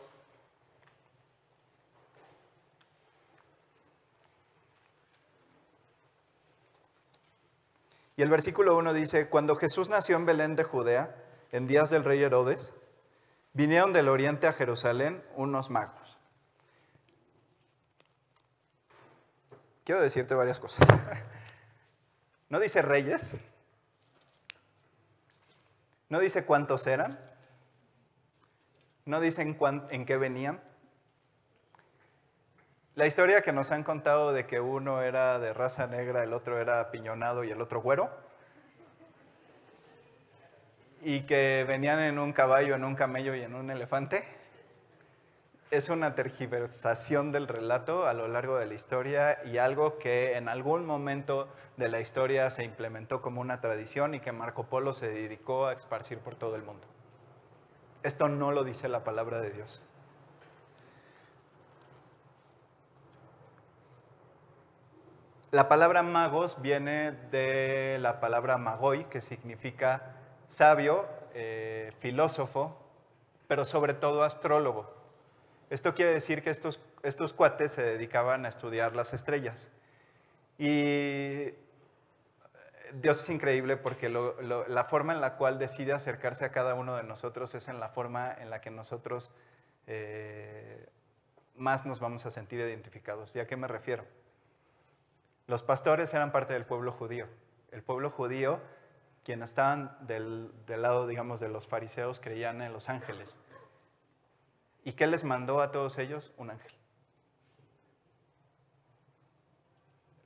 Y 8.16 8.22
el 8.22 8.31
versículo 8.31 8.76
1 8.76 8.94
dice, 8.94 9.29
cuando 9.29 9.57
Jesús 9.57 9.88
nació 9.88 10.16
en 10.16 10.26
Belén 10.26 10.57
de 10.57 10.64
Judea, 10.64 11.14
en 11.52 11.66
días 11.66 11.90
del 11.90 12.02
rey 12.05 12.22
Herodes, 12.22 12.74
vinieron 13.52 13.92
del 13.92 14.09
oriente 14.09 14.46
a 14.46 14.52
Jerusalén 14.52 15.22
unos 15.37 15.70
magos. 15.70 16.18
Quiero 19.85 20.00
decirte 20.00 20.35
varias 20.35 20.59
cosas. 20.59 20.87
No 22.48 22.61
dice 22.61 22.81
reyes. 22.81 23.37
No 26.09 26.20
dice 26.20 26.44
cuántos 26.44 26.87
eran. 26.87 27.18
No 29.05 29.20
dice 29.20 29.42
en, 29.42 30.07
qué 30.07 30.16
venían. 30.16 30.62
La 32.96 33.06
historia 33.06 33.42
que 33.42 33.52
nos 33.52 33.72
han 33.72 33.82
contado 33.82 34.32
de 34.32 34.46
que 34.46 34.59
uno 34.59 35.02
era 35.02 35.38
de 35.38 35.52
raza 35.52 35.87
negra, 35.87 36.24
el 36.24 36.32
otro 36.32 36.59
era 36.59 36.90
piñonado 36.90 37.44
y 37.44 37.50
el 37.50 37.61
otro 37.61 37.82
güero, 37.82 38.09
y 41.02 41.20
que 41.26 41.66
venían 41.68 42.00
en 42.00 42.18
un 42.18 42.32
caballo, 42.32 42.74
en 42.74 42.85
un 42.85 42.94
camello 42.94 43.35
y 43.35 43.42
en 43.42 43.54
un 43.54 43.70
elefante, 43.70 44.24
es 45.70 45.90
una 45.90 46.14
tergiversación 46.14 47.32
del 47.32 47.48
relato 47.48 48.06
a 48.06 48.14
lo 48.14 48.28
largo 48.28 48.56
de 48.56 48.64
la 48.64 48.72
historia 48.72 49.44
y 49.44 49.59
algo 49.59 49.98
que 49.98 50.38
en 50.38 50.48
algún 50.48 50.87
momento 50.87 51.48
de 51.76 51.90
la 51.90 52.00
historia 52.00 52.50
se 52.50 52.64
implementó 52.64 53.20
como 53.20 53.42
una 53.42 53.61
tradición 53.61 54.14
y 54.14 54.20
que 54.20 54.32
Marco 54.32 54.68
Polo 54.68 54.94
se 54.94 55.11
dedicó 55.11 55.66
a 55.66 55.74
esparcir 55.74 56.20
por 56.20 56.37
todo 56.37 56.56
el 56.56 56.62
mundo. 56.62 56.87
Esto 58.02 58.30
no 58.30 58.52
lo 58.52 58.64
dice 58.64 58.88
la 58.88 59.04
palabra 59.04 59.42
de 59.42 59.50
Dios. 59.50 59.82
La 65.56 65.70
palabra 65.70 66.02
magos 66.02 66.60
viene 66.60 67.12
de 67.30 67.96
la 67.98 68.20
palabra 68.20 68.58
magoi, 68.58 69.06
que 69.06 69.22
significa 69.22 70.12
sabio, 70.48 71.06
eh, 71.32 71.94
filósofo, 71.98 72.76
pero 73.48 73.64
sobre 73.64 73.94
todo 73.94 74.22
astrólogo. 74.22 74.94
Esto 75.70 75.94
quiere 75.94 76.12
decir 76.12 76.42
que 76.42 76.50
estos, 76.50 76.78
estos 77.02 77.32
cuates 77.32 77.72
se 77.72 77.82
dedicaban 77.82 78.44
a 78.44 78.50
estudiar 78.50 78.94
las 78.94 79.14
estrellas. 79.14 79.72
Y 80.58 81.54
Dios 82.92 83.22
es 83.22 83.30
increíble 83.30 83.78
porque 83.78 84.10
la 84.10 84.84
forma 84.84 85.14
en 85.14 85.22
la 85.22 85.38
cual 85.38 85.58
decide 85.58 85.94
acercarse 85.94 86.44
a 86.44 86.52
cada 86.52 86.74
uno 86.74 86.96
de 86.96 87.02
nosotros 87.02 87.54
es 87.54 87.68
en 87.68 87.80
la 87.80 87.88
forma 87.88 88.30
en 88.30 88.50
la 88.50 88.60
que 88.60 88.70
nosotros 88.70 89.32
eh, 89.86 90.86
más 91.54 91.86
nos 91.86 91.98
vamos 91.98 92.26
a 92.26 92.30
sentir 92.30 92.60
identificados. 92.60 93.34
¿Y 93.34 93.38
a 93.38 93.46
qué 93.46 93.56
me 93.56 93.68
refiero? 93.68 94.04
Los 95.46 95.62
pastores 95.62 96.12
eran 96.14 96.32
parte 96.32 96.54
del 96.54 96.64
pueblo 96.64 96.92
judío. 96.92 97.26
El 97.70 97.82
pueblo 97.82 98.11
judío, 98.11 98.61
quienes 99.24 99.50
estaban 99.50 99.96
del, 100.06 100.52
del 100.66 100.82
lado, 100.82 101.06
digamos, 101.06 101.40
de 101.40 101.48
los 101.48 101.66
fariseos, 101.66 102.20
creían 102.20 102.62
en 102.62 102.72
los 102.72 102.88
ángeles. 102.88 103.40
¿Y 104.85 104.92
qué 104.92 105.06
les 105.06 105.24
mandó 105.24 105.61
a 105.61 105.72
todos 105.72 105.98
ellos? 105.98 106.32
Un 106.37 106.50
ángel. 106.50 106.72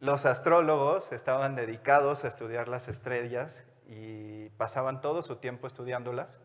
Los 0.00 0.24
astrólogos 0.24 1.12
estaban 1.12 1.54
dedicados 1.56 2.24
a 2.24 2.28
estudiar 2.28 2.68
las 2.68 2.88
estrellas 2.88 3.66
y 3.86 4.48
pasaban 4.50 5.02
todo 5.02 5.20
su 5.20 5.36
tiempo 5.36 5.66
estudiándolas. 5.66 6.40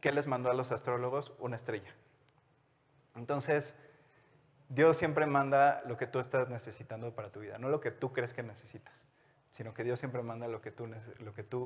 ¿Qué 0.00 0.12
les 0.12 0.26
mandó 0.26 0.50
a 0.50 0.54
los 0.54 0.72
astrólogos? 0.72 1.32
Una 1.38 1.56
estrella. 1.56 1.94
Entonces, 3.14 3.74
Dios 4.70 4.96
siempre 4.96 5.26
manda 5.26 5.82
lo 5.84 5.98
que 5.98 6.06
tú 6.06 6.18
estás 6.18 6.48
necesitando 6.48 7.14
para 7.14 7.30
tu 7.30 7.40
vida, 7.40 7.58
no 7.58 7.68
lo 7.68 7.80
que 7.80 7.90
tú 7.90 8.12
crees 8.12 8.32
que 8.32 8.42
necesitas, 8.42 9.06
sino 9.52 9.74
que 9.74 9.84
Dios 9.84 9.98
siempre 10.00 10.22
manda 10.22 10.48
lo 10.48 10.62
que, 10.62 10.70
tú, 10.70 10.88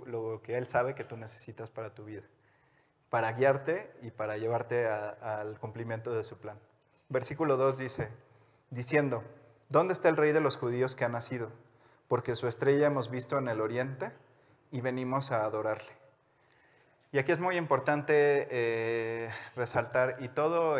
lo 0.07 0.43
que, 0.43 0.57
Él 0.57 0.67
sabe 0.67 0.97
que 0.97 1.05
tú 1.05 1.17
necesitas 1.17 1.71
para 1.71 1.95
tu 1.95 2.05
vida 2.05 2.23
para 3.15 3.31
guiarte 3.31 3.95
y 4.03 4.11
para 4.11 4.39
llevarte 4.39 4.89
al 4.89 5.57
cumplimiento 5.61 6.13
de 6.13 6.25
su 6.25 6.37
plan. 6.39 6.59
Versículo 7.09 7.57
2 7.57 7.79
dice, 7.79 8.11
diciendo, 8.71 9.23
¿dónde 9.69 9.93
está 9.93 10.09
el 10.09 10.17
rey 10.17 10.33
de 10.33 10.41
los 10.41 10.57
judíos 10.57 10.97
que 10.97 11.05
ha 11.05 11.09
nacido? 11.09 11.53
Porque 12.09 12.35
su 12.35 12.49
estrella 12.49 12.89
hemos 12.89 13.11
visto 13.11 13.39
en 13.39 13.47
el 13.47 13.61
oriente 13.61 14.11
y 14.73 14.81
venimos 14.81 15.31
a 15.31 15.45
adorarle. 15.45 15.93
Y 17.13 17.19
aquí 17.19 17.31
es 17.31 17.39
muy 17.39 17.57
importante 17.57 18.49
eh, 18.51 19.31
resaltar, 19.55 20.17
y 20.19 20.27
todo 20.27 20.77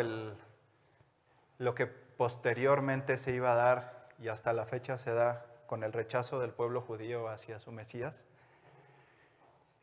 lo 1.57 1.73
que 1.73 1.89
posteriormente 2.17 3.17
se 3.17 3.33
iba 3.33 3.51
a 3.51 3.55
dar, 3.55 4.09
y 4.19 4.29
hasta 4.29 4.53
la 4.53 4.65
fecha 4.65 4.97
se 4.97 5.13
da 5.13 5.45
con 5.67 5.83
el 5.83 5.93
rechazo 5.93 6.39
del 6.39 6.51
pueblo 6.51 6.81
judío 6.81 7.27
hacia 7.27 7.59
su 7.59 7.71
Mesías, 7.71 8.25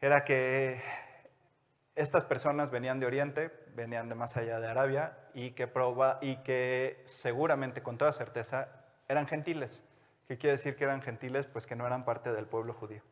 era 0.01 0.25
que 0.25 0.81
estas 1.95 2.25
personas 2.25 2.71
venían 2.71 2.99
de 2.99 3.07
Oriente, 3.07 3.53
venían 3.75 4.09
de 4.09 4.15
más 4.15 4.37
allá 4.37 4.59
de 4.61 4.69
Arabia 4.69 5.19
y 5.35 5.53
que, 5.53 5.67
proba, 5.67 6.19
y 6.21 6.37
que 6.37 7.03
seguramente, 7.05 7.83
con 7.83 7.99
toda 7.99 8.13
certeza, 8.13 8.69
eran 9.09 9.27
gentiles. 9.27 9.85
¿Qué 10.27 10.39
quiere 10.39 10.53
decir 10.53 10.77
que 10.77 10.85
eran 10.85 11.03
gentiles? 11.03 11.47
Pues 11.47 11.67
que 11.67 11.77
no 11.77 11.87
eran 11.87 12.05
parte 12.05 12.33
del 12.33 12.47
pueblo 12.47 12.73
judío. 12.73 13.03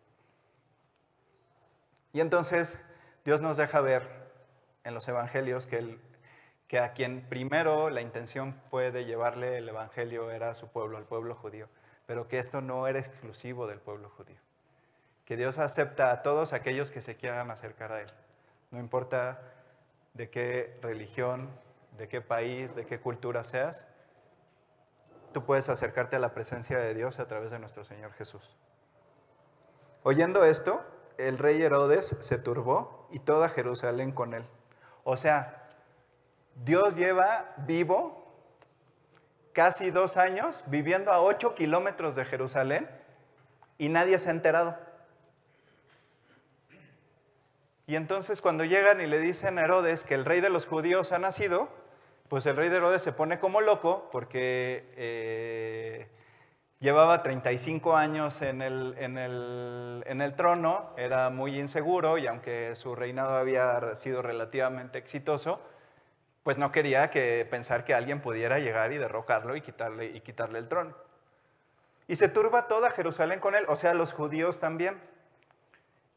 Y 2.12 2.20
entonces 2.20 2.84
Dios 3.24 3.40
nos 3.40 3.56
deja 3.56 3.80
ver 3.80 4.08
en 4.84 4.94
los 4.94 5.06
evangelios 5.08 5.66
que, 5.66 5.98
que 6.70 6.78
a 6.78 6.92
quien 6.92 7.22
primero 7.28 7.90
la 7.90 8.00
intención 8.00 8.54
fue 8.70 8.92
de 8.92 9.04
llevarle 9.04 9.58
el 9.58 9.68
evangelio 9.68 10.30
era 10.30 10.50
a 10.50 10.54
su 10.54 10.68
pueblo, 10.68 10.98
al 10.98 11.04
pueblo 11.04 11.34
judío, 11.34 11.68
pero 12.06 12.28
que 12.28 12.38
esto 12.38 12.60
no 12.60 12.86
era 12.86 13.00
exclusivo 13.00 13.66
del 13.66 13.80
pueblo 13.80 14.08
judío, 14.08 14.38
que 15.24 15.36
Dios 15.36 15.58
acepta 15.58 16.12
a 16.12 16.22
todos 16.22 16.52
aquellos 16.52 16.92
que 16.92 17.00
se 17.00 17.16
quieran 17.16 17.50
acercar 17.50 17.90
a 17.90 18.02
Él 18.02 18.06
No 18.70 18.78
importa 18.78 19.42
de 20.14 20.30
qué 20.30 20.78
religión, 20.80 21.50
de 21.98 22.06
qué 22.06 22.20
país, 22.20 22.76
de 22.76 22.86
qué 22.86 23.00
cultura 23.00 23.42
seas, 23.42 23.88
tú 25.32 25.44
puedes 25.44 25.68
acercarte 25.70 26.14
a 26.14 26.20
la 26.20 26.34
presencia 26.34 26.78
de 26.78 26.94
Dios 26.94 27.18
a 27.18 27.26
través 27.26 27.50
de 27.50 27.58
nuestro 27.58 27.82
Señor 27.82 28.12
Jesús. 28.12 28.56
Oyendo 30.04 30.44
esto, 30.44 30.84
el 31.18 31.36
rey 31.36 31.60
Herodes 31.60 32.06
se 32.06 32.38
turbó 32.38 33.08
y 33.10 33.18
toda 33.18 33.48
Jerusalén 33.48 34.12
con 34.12 34.34
él. 34.34 34.44
O 35.02 35.16
sea, 35.16 35.59
Dios 36.54 36.96
lleva 36.96 37.54
vivo 37.58 38.20
casi 39.52 39.90
dos 39.90 40.16
años 40.16 40.64
viviendo 40.66 41.12
a 41.12 41.20
ocho 41.20 41.54
kilómetros 41.54 42.14
de 42.14 42.24
Jerusalén 42.24 42.88
y 43.78 43.88
nadie 43.88 44.18
se 44.18 44.28
ha 44.28 44.32
enterado. 44.32 44.76
Y 47.86 47.96
entonces 47.96 48.40
cuando 48.40 48.64
llegan 48.64 49.00
y 49.00 49.06
le 49.06 49.18
dicen 49.18 49.58
a 49.58 49.62
Herodes 49.62 50.04
que 50.04 50.14
el 50.14 50.24
rey 50.24 50.40
de 50.40 50.50
los 50.50 50.66
judíos 50.66 51.10
ha 51.12 51.18
nacido, 51.18 51.68
pues 52.28 52.46
el 52.46 52.56
rey 52.56 52.68
de 52.68 52.76
Herodes 52.76 53.02
se 53.02 53.12
pone 53.12 53.40
como 53.40 53.60
loco 53.60 54.08
porque 54.12 54.92
eh, 54.96 56.08
llevaba 56.78 57.24
35 57.24 57.96
años 57.96 58.42
en 58.42 58.62
el, 58.62 58.94
en, 58.98 59.18
el, 59.18 60.04
en 60.06 60.20
el 60.20 60.36
trono, 60.36 60.90
era 60.96 61.30
muy 61.30 61.58
inseguro 61.58 62.16
y 62.18 62.28
aunque 62.28 62.76
su 62.76 62.94
reinado 62.94 63.34
había 63.34 63.96
sido 63.96 64.22
relativamente 64.22 64.98
exitoso, 64.98 65.60
pues 66.42 66.58
no 66.58 66.72
quería 66.72 67.10
que 67.10 67.46
pensar 67.50 67.84
que 67.84 67.94
alguien 67.94 68.20
pudiera 68.20 68.58
llegar 68.58 68.92
y 68.92 68.98
derrocarlo 68.98 69.56
y 69.56 69.60
quitarle, 69.60 70.06
y 70.06 70.20
quitarle 70.20 70.58
el 70.58 70.68
trono. 70.68 70.96
Y 72.08 72.16
se 72.16 72.28
turba 72.28 72.66
toda 72.66 72.90
Jerusalén 72.90 73.40
con 73.40 73.54
él, 73.54 73.64
o 73.68 73.76
sea, 73.76 73.94
los 73.94 74.12
judíos 74.12 74.58
también. 74.58 75.00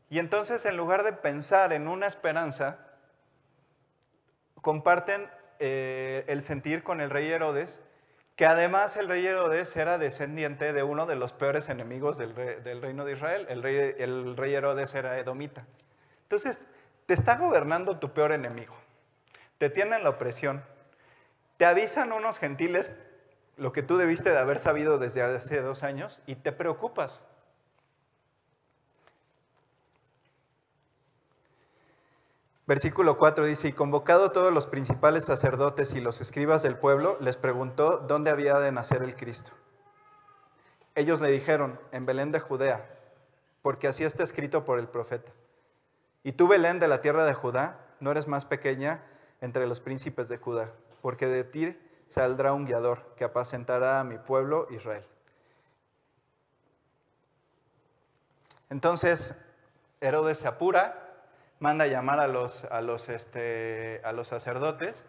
Y 0.09 0.19
entonces, 0.19 0.65
en 0.65 0.77
lugar 0.77 1.03
de 1.03 1.13
pensar 1.13 1.73
en 1.73 1.88
una 1.88 2.07
esperanza, 2.07 2.79
comparten 4.62 5.29
eh, 5.59 6.23
el 6.27 6.41
sentir 6.41 6.83
con 6.83 7.01
el 7.01 7.09
rey 7.09 7.29
Herodes, 7.31 7.81
que 8.36 8.45
además 8.45 8.95
el 8.95 9.07
rey 9.07 9.25
Herodes 9.25 9.75
era 9.75 9.97
descendiente 9.97 10.73
de 10.73 10.83
uno 10.83 11.05
de 11.05 11.15
los 11.15 11.33
peores 11.33 11.69
enemigos 11.69 12.17
del, 12.17 12.33
reino 12.81 13.05
de 13.05 13.13
Israel. 13.13 13.45
El 13.49 13.62
rey, 13.62 13.95
el 13.97 14.36
rey 14.36 14.55
Herodes 14.55 14.95
era 14.95 15.19
edomita. 15.19 15.65
Entonces, 16.23 16.67
te 17.05 17.13
está 17.13 17.38
gobernando 17.38 17.99
tu 17.99 18.13
peor 18.13 18.31
enemigo. 18.31 18.75
Te 19.58 19.70
tienen 19.70 20.04
la 20.04 20.10
opresión. 20.10 20.63
Te 21.58 21.66
avisan 21.66 22.12
unos 22.12 22.39
gentiles 22.39 22.96
lo 23.58 23.72
que 23.72 23.84
tú 23.84 23.98
debiste 23.98 24.32
de 24.32 24.39
haber 24.39 24.60
sabido 24.60 24.98
desde 24.98 25.22
hace 25.22 25.62
dos 25.62 25.84
años 25.84 26.22
y 26.26 26.36
te 26.36 26.52
preocupas. 26.52 27.24
Versículo 32.66 33.18
4 33.18 33.46
dice, 33.46 33.68
y 33.68 33.74
convocado 33.74 34.32
todos 34.32 34.54
los 34.54 34.68
principales 34.68 35.26
sacerdotes 35.26 35.94
y 35.96 36.02
los 36.02 36.22
escribas 36.22 36.63
del 36.63 36.78
pueblo, 36.78 37.18
les 37.20 37.36
preguntó 37.36 37.98
dónde 37.98 38.32
había 38.32 38.58
de 38.60 38.72
nacer 38.72 39.04
el 39.04 39.18
Cristo. 39.18 39.52
Ellos 40.96 41.20
le 41.20 41.30
dijeron, 41.30 41.78
en 41.92 42.06
Belén 42.06 42.32
de 42.32 42.39
Judea, 42.39 42.89
porque 43.62 43.89
así 43.89 44.06
está 44.06 44.24
escrito 44.24 44.63
por 44.63 44.80
el 44.80 44.88
profeta. 44.88 45.34
Y 46.24 46.32
tú, 46.32 46.48
Belén 46.48 46.80
de 46.80 46.88
la 46.88 47.02
tierra 47.02 47.26
de 47.26 47.34
Judá, 47.34 47.80
no 48.00 48.12
eres 48.12 48.30
más 48.30 48.46
pequeña 48.46 49.04
entre 49.43 49.67
los 49.67 49.82
príncipes 49.82 50.29
de 50.29 50.38
Judá, 50.38 50.71
porque 51.01 51.27
de 51.27 51.43
ti 51.43 51.77
saldrá 52.08 52.53
un 52.53 52.65
guiador 52.65 53.13
que 53.17 53.25
apacentará 53.25 53.99
a 53.99 54.06
mi 54.06 54.17
pueblo 54.17 54.67
Israel. 54.71 55.03
Entonces, 58.69 59.45
Herodes 59.99 60.39
se 60.39 60.47
apura 60.47 61.03
manda 61.60 61.88
llamar 61.88 62.19
a 62.21 62.27
los, 62.27 62.63
a 62.65 62.79
los, 62.79 63.10
este, 63.10 63.99
a 64.06 64.13
los 64.13 64.29
sacerdotes 64.29 65.06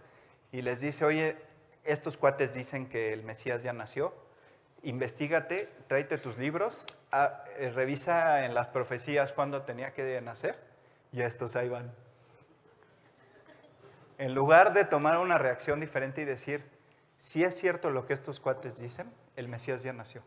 y 0.50 0.62
les 0.62 0.80
dice, 0.80 1.04
oye, 1.04 1.36
estos 1.84 2.16
cuates 2.16 2.54
dicen 2.54 2.88
que 2.88 3.12
el 3.12 3.22
Mesías 3.22 3.62
ya 3.62 3.72
nació, 3.72 4.14
investigate, 4.82 5.72
tráete 5.86 6.18
tus 6.18 6.38
libros, 6.38 6.86
ah, 7.12 7.44
eh, 7.56 7.70
revisa 7.70 8.44
en 8.44 8.54
las 8.54 8.66
profecías 8.66 9.32
cuándo 9.32 9.62
tenía 9.62 9.94
que 9.94 10.20
nacer 10.20 10.58
y 11.12 11.22
estos 11.22 11.54
ahí 11.54 11.68
van. 11.68 12.03
En 14.18 14.34
lugar 14.34 14.72
de 14.72 14.84
tomar 14.84 15.18
una 15.18 15.38
reacción 15.38 15.80
diferente 15.80 16.22
y 16.22 16.24
decir, 16.24 16.64
si 17.16 17.42
es 17.42 17.56
cierto 17.56 17.90
lo 17.90 18.06
que 18.06 18.12
estos 18.12 18.40
cuates 18.40 18.78
dicen, 18.78 19.12
el 19.36 19.48
Mesías 19.48 19.82
ya 19.82 19.92
nació. 19.92 20.22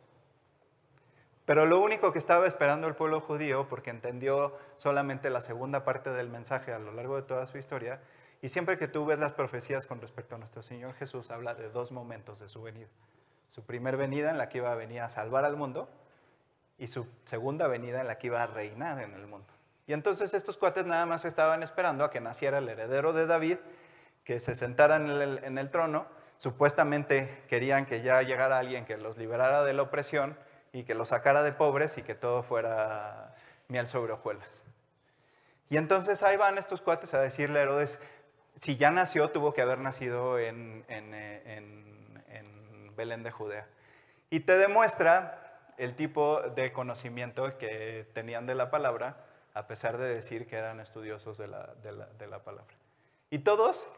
Pero 1.45 1.65
lo 1.65 1.79
único 1.79 2.11
que 2.11 2.19
estaba 2.19 2.45
esperando 2.45 2.87
el 2.87 2.95
pueblo 2.95 3.21
judío, 3.21 3.69
porque 3.69 3.89
entendió 3.89 4.57
solamente 4.75 5.29
la 5.29 5.39
segunda 5.39 5.85
parte 5.85 6.11
del 6.11 6.27
mensaje 6.27 6.73
a 6.73 6.79
lo 6.79 6.91
largo 6.91 7.15
de 7.15 7.21
toda 7.21 7.45
su 7.45 7.57
historia, 7.57 8.01
y 8.41 8.49
siempre 8.49 8.77
que 8.77 8.89
tú 8.89 9.05
ves 9.05 9.19
las 9.19 9.31
profecías 9.31 9.87
con 9.87 10.01
respecto 10.01 10.35
a 10.35 10.37
nuestro 10.37 10.61
Señor 10.61 10.93
Jesús, 10.95 11.31
habla 11.31 11.55
de 11.55 11.69
dos 11.69 11.93
momentos 11.93 12.39
de 12.39 12.49
su 12.49 12.61
venida. 12.61 12.89
Su 13.49 13.63
primer 13.63 13.95
venida 13.95 14.29
en 14.29 14.37
la 14.37 14.49
que 14.49 14.57
iba 14.57 14.71
a 14.71 14.75
venir 14.75 14.99
a 14.99 15.09
salvar 15.09 15.45
al 15.45 15.55
mundo 15.55 15.89
y 16.77 16.87
su 16.87 17.07
segunda 17.23 17.67
venida 17.67 18.01
en 18.01 18.07
la 18.07 18.17
que 18.17 18.27
iba 18.27 18.43
a 18.43 18.47
reinar 18.47 19.01
en 19.01 19.13
el 19.13 19.25
mundo. 19.25 19.56
Y 19.87 19.93
entonces 19.93 20.33
estos 20.33 20.57
cuates 20.57 20.85
nada 20.85 21.05
más 21.05 21.23
estaban 21.23 21.63
esperando 21.63 22.03
a 22.03 22.11
que 22.11 22.19
naciera 22.19 22.57
el 22.57 22.67
heredero 22.67 23.13
de 23.13 23.25
David, 23.25 23.57
que 24.25 24.41
se 24.41 24.53
sentara 24.53 24.97
en 24.97 25.57
el, 25.57 25.71
trono. 25.71 26.05
Supuestamente 26.37 27.43
querían 27.47 27.85
que 27.85 28.01
ya 28.01 28.21
llegara 28.21 28.59
alguien 28.59 28.85
que 28.85 28.97
los 28.97 29.17
liberara 29.17 29.63
de 29.63 29.73
la 29.73 29.83
opresión 29.83 30.37
y 30.73 30.83
que 30.83 30.93
lo 30.93 31.05
sacara 31.05 31.41
de 31.41 31.53
pobres 31.53 31.97
y 31.97 32.03
que 32.03 32.13
todo 32.13 32.43
fuera 32.43 33.33
miel 33.69 33.87
sobre 33.87 34.11
hojuelas. 34.11 34.65
Y 35.69 35.77
entonces 35.77 36.21
ahí 36.21 36.35
van 36.35 36.57
estos 36.57 36.81
cuates 36.81 37.13
a 37.13 37.21
decirle 37.21 37.59
a 37.59 37.63
Herodes, 37.63 38.01
si 38.59 38.75
ya 38.75 38.91
nació, 38.91 39.29
tuvo 39.29 39.53
que 39.53 39.61
haber 39.61 39.79
nacido 39.79 40.37
en, 40.37 40.83
en, 40.89 41.85
Belén 42.95 43.21
de 43.21 43.29
Judea. 43.29 43.67
Y 44.31 44.39
te 44.39 44.57
demuestra 44.57 45.61
el 45.77 45.95
tipo 45.95 46.41
de 46.41 46.73
conocimiento 46.73 47.59
que 47.59 48.09
tenían 48.13 48.47
de 48.47 48.55
la 48.55 48.71
palabra, 48.71 49.23
a 49.57 49.65
pesar 49.65 49.97
de 49.97 50.07
decir 50.07 50.45
que 50.45 50.55
eran 50.55 50.79
estudiosos 50.79 51.37
de 51.37 51.47
la, 51.47 51.73
de 51.81 51.91
la, 51.91 52.05
de 52.05 52.27
la 52.27 52.43
palabra. 52.43 52.75
Y 53.31 53.39
todos, 53.39 53.89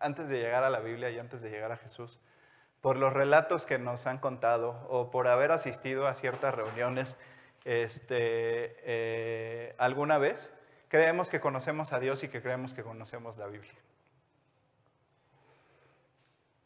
antes 0.00 0.28
de 0.28 0.38
llegar 0.38 0.64
a 0.64 0.70
la 0.70 0.80
Biblia 0.80 1.10
y 1.10 1.18
antes 1.18 1.42
de 1.42 1.50
llegar 1.50 1.70
a 1.70 1.76
Jesús, 1.76 2.18
por 2.80 2.96
los 2.96 3.12
relatos 3.12 3.66
que 3.66 3.78
nos 3.78 4.06
han 4.06 4.18
contado 4.18 4.86
o 4.88 5.10
por 5.10 5.28
haber 5.28 5.52
asistido 5.52 6.08
a 6.08 6.14
ciertas 6.14 6.54
reuniones 6.54 7.16
este, 7.64 8.76
eh, 8.82 9.74
alguna 9.78 10.18
vez, 10.18 10.52
creemos 10.88 11.28
que 11.28 11.40
conocemos 11.40 11.92
a 11.92 12.00
Dios 12.00 12.24
y 12.24 12.28
que 12.28 12.42
creemos 12.42 12.74
que 12.74 12.82
conocemos 12.82 13.36
la 13.36 13.46
Biblia. 13.46 13.74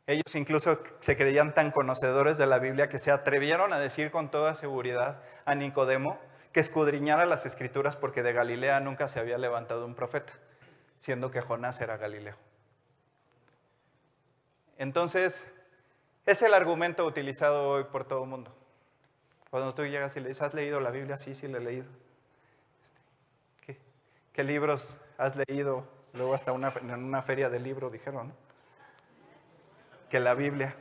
Ellos 0.07 0.35
incluso 0.35 0.83
se 1.01 1.17
creían 1.17 1.55
tan 1.55 1.71
conocedores 1.71 2.39
de 2.39 2.47
la 2.47 2.59
Biblia 2.59 2.89
que 2.89 2.99
se 2.99 3.11
atrevieron 3.11 3.73
a 3.73 3.79
decir 3.79 4.11
con 4.11 4.31
toda 4.31 4.55
seguridad 4.55 5.23
a 5.45 5.55
Nicodemo 5.55 6.19
que 6.53 6.61
escudriñara 6.61 7.27
las 7.27 7.47
escrituras 7.47 7.97
porque 7.97 8.23
de 8.23 8.33
Galilea 8.33 8.81
nunca 8.81 9.09
se 9.09 9.21
había 9.21 9.39
levantado 9.39 9.87
un 9.87 9.95
profeta, 9.95 10.33
siendo 10.99 11.31
que 11.31 11.41
Jonás 11.41 11.81
era 11.81 11.97
Galileo. 11.97 12.37
Entonces, 14.79 15.53
es 16.27 16.43
el 16.43 16.55
argumento 16.55 17.05
utilizado 17.05 17.69
hoy 17.69 17.85
por 17.85 18.05
todo 18.05 18.25
el 18.25 18.31
mundo. 18.31 18.55
Cuando 19.51 19.75
tú 19.75 19.85
llegas 19.85 20.17
y 20.17 20.21
le 20.21 20.29
dices, 20.29 20.43
¿has 20.43 20.55
leído 20.55 20.81
la 20.81 20.91
Biblia? 20.91 21.17
Sí, 21.17 21.35
sí, 21.35 21.49
la 21.49 21.59
he 21.59 21.61
leído. 21.61 21.89
Este, 22.81 23.79
¿Qué, 24.33 24.45
libros 24.45 25.01
has 25.19 25.35
leído? 25.37 25.87
Luego 26.15 26.35
hasta 26.35 26.53
una, 26.53 26.73
en 26.81 27.05
una 27.05 27.23
feria 27.23 27.51
de 27.51 27.61
libros 27.61 27.93
dijeron 27.93 28.33
que 30.09 30.19
la 30.19 30.35
Biblia. 30.35 30.75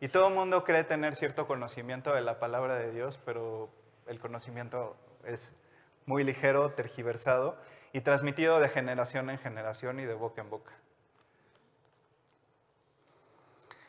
Y 0.00 0.08
todo 0.08 0.28
el 0.28 0.34
mundo 0.34 0.64
cree 0.64 0.84
tener 0.84 1.16
cierto 1.16 1.46
conocimiento 1.46 2.12
de 2.14 2.20
la 2.20 2.38
palabra 2.38 2.76
de 2.76 2.92
Dios, 2.92 3.18
pero 3.24 3.70
el 4.06 4.18
conocimiento 4.18 4.96
es 5.24 5.54
muy 6.06 6.24
ligero, 6.24 6.72
tergiversado 6.72 7.56
y 7.92 8.00
transmitido 8.00 8.60
de 8.60 8.68
generación 8.68 9.30
en 9.30 9.38
generación 9.38 10.00
y 10.00 10.04
de 10.04 10.14
boca 10.14 10.40
en 10.40 10.50
boca. 10.50 10.72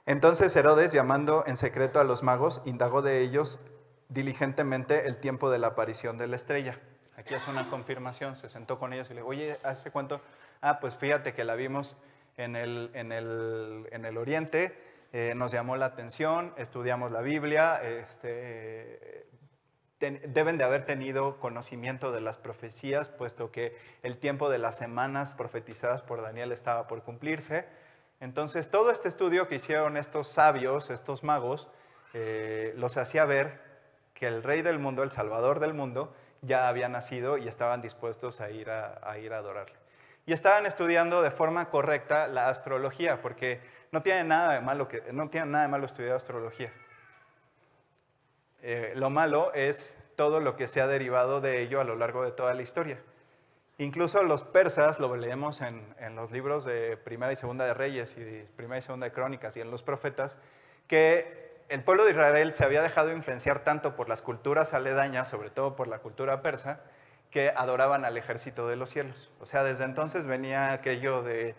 Entonces 0.06 0.56
Herodes, 0.56 0.94
llamando 0.94 1.44
en 1.48 1.58
secreto 1.58 2.00
a 2.00 2.04
los 2.04 2.24
magos, 2.24 2.62
indagó 2.66 3.02
de 3.02 3.22
ellos 3.22 3.60
diligentemente 4.10 5.08
el 5.08 5.18
tiempo 5.18 5.52
de 5.52 5.60
la 5.60 5.68
aparición 5.68 6.18
de 6.18 6.28
la 6.28 6.38
estrella. 6.38 6.80
Aquí 7.18 7.34
hace 7.34 7.52
una 7.52 7.70
confirmación, 7.70 8.36
se 8.36 8.48
sentó 8.48 8.80
con 8.80 8.94
ellos 8.94 9.10
y 9.10 9.14
le 9.14 9.22
dijo, 9.22 9.30
oye, 9.30 9.60
¿hace 9.64 9.92
cuánto? 9.92 10.22
Ah, 10.62 10.80
pues 10.80 10.96
fíjate 10.96 11.34
que 11.34 11.44
la 11.44 11.56
vimos 11.56 11.98
en 12.38 12.56
el, 12.56 12.92
en 12.94 13.12
el, 13.12 14.18
oriente, 14.18 14.80
eh, 15.12 15.34
nos 15.36 15.52
llamó 15.52 15.76
la 15.76 15.88
atención, 15.88 16.54
estudiamos 16.58 17.12
la 17.12 17.22
Biblia, 17.22 17.82
este, 17.84 19.28
deben 20.00 20.58
de 20.58 20.64
haber 20.64 20.86
tenido 20.86 21.40
conocimiento 21.40 22.12
de 22.12 22.22
las 22.22 22.38
profecías, 22.38 23.10
puesto 23.10 23.52
que 23.52 23.76
el 24.04 24.18
tiempo 24.18 24.50
de 24.50 24.60
las 24.60 24.78
semanas 24.78 25.34
profetizadas 25.34 26.02
por 26.02 26.22
Daniel 26.22 26.52
estaba 26.52 26.88
por 26.88 27.04
cumplirse. 27.04 27.66
Entonces, 28.20 28.70
todo 28.70 28.92
este 28.92 29.08
estudio 29.08 29.48
que 29.48 29.56
hicieron 29.56 29.98
estos 29.98 30.28
sabios, 30.28 30.90
estos 30.90 31.24
magos, 31.24 31.68
eh, 32.14 32.74
los 32.78 32.98
hacía 32.98 33.26
ver 33.26 33.62
que 34.14 34.28
el 34.28 34.44
rey 34.44 34.62
del 34.62 34.80
mundo, 34.80 35.04
el 35.04 35.12
salvador 35.12 35.60
del 35.60 35.74
mundo, 35.74 36.14
ya 36.42 36.68
había 36.68 36.90
nacido 36.90 37.38
y 37.38 37.48
estaban 37.48 37.82
dispuestos 37.82 38.42
a 38.42 38.52
ir 38.52 38.70
a, 38.70 39.18
ir 39.18 39.34
a 39.34 39.40
adorarle. 39.40 39.76
y 40.26 40.34
estaban 40.34 40.66
estudiando 40.66 41.22
de 41.22 41.32
forma 41.32 41.70
correcta 41.70 42.28
la 42.28 42.50
astrología, 42.50 43.22
porque 43.22 43.62
no 43.92 44.02
tiene 44.02 44.24
nada 44.26 44.54
de 44.54 44.62
malo, 44.62 44.88
que, 44.88 45.02
no 45.14 45.30
tiene 45.30 45.48
nada 45.48 45.64
de 45.64 45.70
malo 45.70 45.86
estudiar 45.86 46.16
astrología. 46.16 46.72
Eh, 48.62 48.94
lo 48.96 49.10
malo 49.10 49.54
es 49.54 49.98
todo 50.16 50.40
lo 50.40 50.56
que 50.56 50.68
se 50.68 50.82
ha 50.82 50.88
derivado 50.88 51.42
de 51.42 51.62
ello 51.62 51.80
a 51.80 51.84
lo 51.84 51.96
largo 51.96 52.24
de 52.24 52.32
toda 52.32 52.54
la 52.54 52.62
historia. 52.62 53.00
Incluso 53.78 54.24
los 54.24 54.42
persas, 54.42 55.00
lo 55.00 55.16
leemos 55.16 55.62
en, 55.62 55.96
los 56.16 56.32
libros 56.32 56.66
de 56.66 56.98
Primera 56.98 57.32
y 57.32 57.36
Segunda 57.36 57.66
de 57.66 57.76
Reyes 57.76 58.18
y 58.18 58.48
Primera 58.56 58.80
y 58.80 58.82
Segunda 58.82 59.06
de 59.06 59.12
Crónicas 59.12 59.56
y 59.56 59.62
en 59.62 59.70
los 59.70 59.84
profetas, 59.84 60.40
que 60.88 61.62
el 61.70 61.84
pueblo 61.84 62.04
de 62.04 62.12
Israel 62.12 62.52
se 62.54 62.64
había 62.64 62.82
dejado 62.82 63.12
influenciar 63.12 63.64
tanto 63.64 63.96
por 63.96 64.10
las 64.10 64.24
culturas 64.24 64.74
aledañas, 64.74 65.30
sobre 65.30 65.52
todo 65.52 65.76
por 65.76 65.88
la 65.88 66.00
cultura 66.00 66.42
persa, 66.42 66.82
que 67.30 67.54
adoraban 67.56 68.04
al 68.04 68.18
ejército 68.18 68.68
de 68.68 68.78
los 68.78 68.90
cielos. 68.90 69.32
O 69.40 69.46
sea, 69.46 69.64
desde 69.64 69.84
entonces 69.84 70.26
venía 70.26 70.72
aquello 70.72 71.22
de 71.22 71.56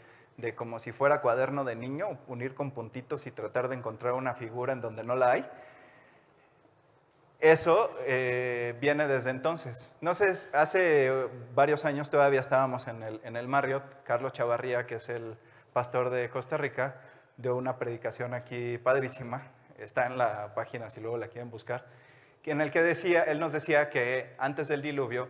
como 0.56 0.80
si 0.80 0.90
fuera 0.90 1.20
cuaderno 1.20 1.64
de 1.64 1.76
niño, 1.76 2.18
unir 2.26 2.54
con 2.54 2.72
puntitos 2.72 3.28
y 3.28 3.30
tratar 3.30 3.68
de 3.68 3.76
encontrar 3.76 4.14
una 4.14 4.34
figura 4.34 4.72
en 4.72 4.80
donde 4.80 5.04
no 5.04 5.14
la 5.14 5.30
hay. 5.30 5.48
Eso 7.38 7.94
eh, 8.00 8.76
viene 8.80 9.06
desde 9.06 9.30
entonces. 9.30 9.96
No 10.00 10.14
sé, 10.14 10.32
hace 10.52 11.28
varios 11.54 11.84
años 11.84 12.10
todavía 12.10 12.40
estábamos 12.40 12.88
en 12.88 13.02
el, 13.02 13.20
en 13.22 13.36
el 13.36 13.46
Marriott, 13.46 14.02
Carlos 14.04 14.32
Chavarría, 14.32 14.86
que 14.86 14.96
es 14.96 15.08
el 15.08 15.36
pastor 15.72 16.10
de 16.10 16.28
Costa 16.30 16.56
Rica, 16.56 17.00
dio 17.36 17.54
una 17.54 17.78
predicación 17.78 18.34
aquí 18.34 18.78
padrísima, 18.78 19.52
está 19.78 20.06
en 20.06 20.18
la 20.18 20.52
página 20.54 20.90
si 20.90 21.00
luego 21.00 21.16
la 21.16 21.28
quieren 21.28 21.50
buscar, 21.50 21.86
en 22.50 22.60
el 22.60 22.70
que 22.70 22.82
decía, 22.82 23.22
él 23.24 23.38
nos 23.38 23.52
decía 23.52 23.90
que 23.90 24.34
antes 24.38 24.68
del 24.68 24.82
diluvio 24.82 25.28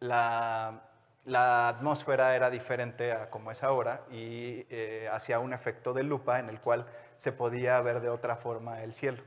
la, 0.00 0.82
la 1.24 1.68
atmósfera 1.68 2.36
era 2.36 2.50
diferente 2.50 3.12
a 3.12 3.30
como 3.30 3.50
es 3.50 3.62
ahora 3.62 4.02
y 4.10 4.66
eh, 4.70 5.08
hacía 5.12 5.38
un 5.38 5.52
efecto 5.52 5.92
de 5.92 6.02
lupa 6.02 6.38
en 6.38 6.48
el 6.48 6.60
cual 6.60 6.86
se 7.16 7.32
podía 7.32 7.80
ver 7.80 8.00
de 8.00 8.08
otra 8.08 8.36
forma 8.36 8.82
el 8.82 8.94
cielo. 8.94 9.22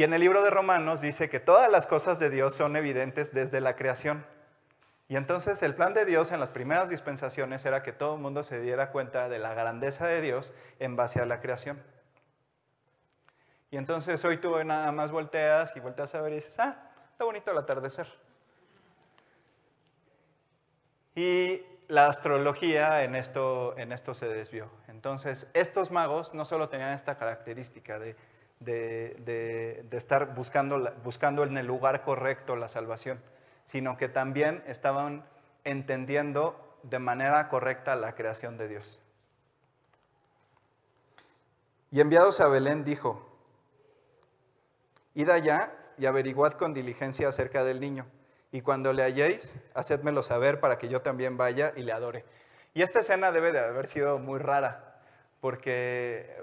Y 0.00 0.02
en 0.02 0.14
el 0.14 0.22
libro 0.22 0.42
de 0.42 0.48
Romanos 0.48 1.02
dice 1.02 1.28
que 1.28 1.40
todas 1.40 1.70
las 1.70 1.84
cosas 1.84 2.18
de 2.18 2.30
Dios 2.30 2.54
son 2.54 2.74
evidentes 2.74 3.34
desde 3.34 3.60
la 3.60 3.76
creación. 3.76 4.24
Y 5.08 5.16
entonces 5.16 5.62
el 5.62 5.74
plan 5.74 5.92
de 5.92 6.06
Dios 6.06 6.32
en 6.32 6.40
las 6.40 6.48
primeras 6.48 6.88
dispensaciones 6.88 7.66
era 7.66 7.82
que 7.82 7.92
todo 7.92 8.14
el 8.14 8.22
mundo 8.22 8.42
se 8.42 8.62
diera 8.62 8.92
cuenta 8.92 9.28
de 9.28 9.38
la 9.38 9.52
grandeza 9.52 10.06
de 10.06 10.22
Dios 10.22 10.54
en 10.78 10.96
base 10.96 11.20
a 11.20 11.26
la 11.26 11.42
creación. 11.42 11.82
Y 13.70 13.76
entonces 13.76 14.24
hoy 14.24 14.38
tú 14.38 14.64
nada 14.64 14.90
más 14.90 15.10
volteas 15.10 15.76
y 15.76 15.80
volteas 15.80 16.14
a 16.14 16.22
ver 16.22 16.32
y 16.32 16.36
dices, 16.36 16.58
ah, 16.60 16.78
está 17.12 17.26
bonito 17.26 17.50
el 17.50 17.58
atardecer. 17.58 18.06
Y 21.14 21.62
la 21.88 22.06
astrología 22.06 23.04
en 23.04 23.16
esto, 23.16 23.76
en 23.76 23.92
esto 23.92 24.14
se 24.14 24.28
desvió. 24.28 24.70
Entonces, 24.88 25.50
estos 25.52 25.90
magos 25.90 26.32
no 26.32 26.46
solo 26.46 26.70
tenían 26.70 26.94
esta 26.94 27.18
característica 27.18 27.98
de 27.98 28.16
de, 28.60 29.86
estar 29.90 30.34
buscando, 30.34 30.92
buscando 31.02 31.44
en 31.44 31.56
el 31.56 31.66
lugar 31.66 32.02
correcto 32.02 32.56
la 32.56 32.68
salvación, 32.68 33.20
sino 33.64 33.96
que 33.96 34.08
también 34.08 34.62
estaban 34.66 35.24
entendiendo 35.64 36.78
de 36.82 36.98
manera 36.98 37.48
correcta 37.48 37.96
la 37.96 38.14
creación 38.14 38.56
de 38.56 38.68
Dios. 38.68 39.00
Y 41.90 42.00
enviados 42.00 42.40
a 42.40 42.48
Belén 42.48 42.84
dijo, 42.84 43.26
id 45.14 45.28
allá 45.28 45.72
y 45.98 46.06
averiguad 46.06 46.52
con 46.52 46.72
diligencia 46.72 47.28
acerca 47.28 47.64
del 47.64 47.80
niño, 47.80 48.06
y 48.52 48.62
cuando 48.62 48.92
le 48.92 49.02
halléis, 49.02 49.56
hacedmelo 49.74 50.22
saber 50.22 50.60
para 50.60 50.78
que 50.78 50.88
yo 50.88 51.02
también 51.02 51.36
vaya 51.36 51.72
y 51.76 51.82
le 51.82 51.92
adore. 51.92 52.24
Y 52.74 52.82
esta 52.82 53.00
escena 53.00 53.32
debe 53.32 53.52
de 53.52 53.60
haber 53.60 53.86
sido 53.86 54.18
muy 54.18 54.38
rara, 54.38 55.00
porque 55.40 56.42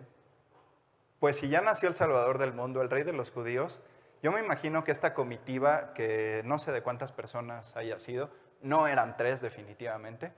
pues 1.20 1.38
si 1.38 1.50
ya 1.50 1.62
nació 1.62 1.90
el 1.90 1.96
Salvador 1.96 2.38
del 2.38 2.54
mundo, 2.54 2.82
el 2.82 2.90
Rey 2.90 3.04
de 3.04 3.14
los 3.14 3.32
judíos, 3.32 3.82
yo 4.24 4.32
me 4.32 4.40
imagino 4.40 4.84
que 4.84 4.92
esta 4.92 5.14
comitiva, 5.14 5.94
que 5.94 6.42
no 6.46 6.58
sé 6.58 6.72
de 6.72 6.82
cuántas 6.82 7.12
personas 7.12 7.76
haya 7.76 8.00
sido, 8.00 8.30
no 8.62 8.88
eran 8.88 9.16
tres 9.16 9.42
definitivamente, 9.42 10.32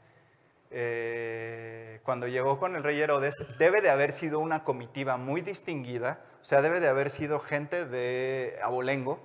eh, 0.72 2.00
cuando 2.04 2.28
llegó 2.28 2.60
con 2.60 2.76
el 2.76 2.84
rey 2.84 3.00
Herodes, 3.00 3.44
debe 3.58 3.82
de 3.82 3.90
haber 3.90 4.12
sido 4.12 4.40
una 4.40 4.64
comitiva 4.64 5.18
muy 5.18 5.42
distinguida, 5.42 6.20
o 6.42 6.46
sea, 6.46 6.62
debe 6.62 6.80
de 6.80 6.88
haber 6.88 7.10
sido 7.10 7.40
gente 7.40 7.86
de 7.86 8.60
abolengo, 8.62 9.20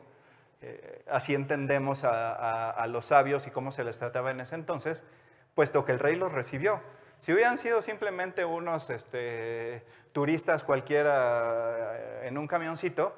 eh, 0.63 1.05
así 1.11 1.35
entendemos 1.35 2.05
a 2.05 2.87
los 2.89 3.07
sabios 3.07 3.47
y 3.47 3.51
cómo 3.51 3.73
se 3.73 3.85
les 3.85 3.99
trataba 3.99 4.31
en 4.31 4.41
ese 4.41 4.55
entonces, 4.55 5.05
puesto 5.55 5.85
que 5.85 5.93
el 5.93 5.99
rey 5.99 6.17
los 6.17 6.33
recibió. 6.33 6.81
Si 7.25 7.33
hubieran 7.33 7.57
sido 7.57 7.81
simplemente 7.81 8.45
unos 8.45 8.91
este, 8.91 9.83
turistas 10.13 10.63
cualquiera 10.63 11.97
eh, 11.97 12.29
en 12.29 12.37
un 12.37 12.47
camioncito, 12.47 13.17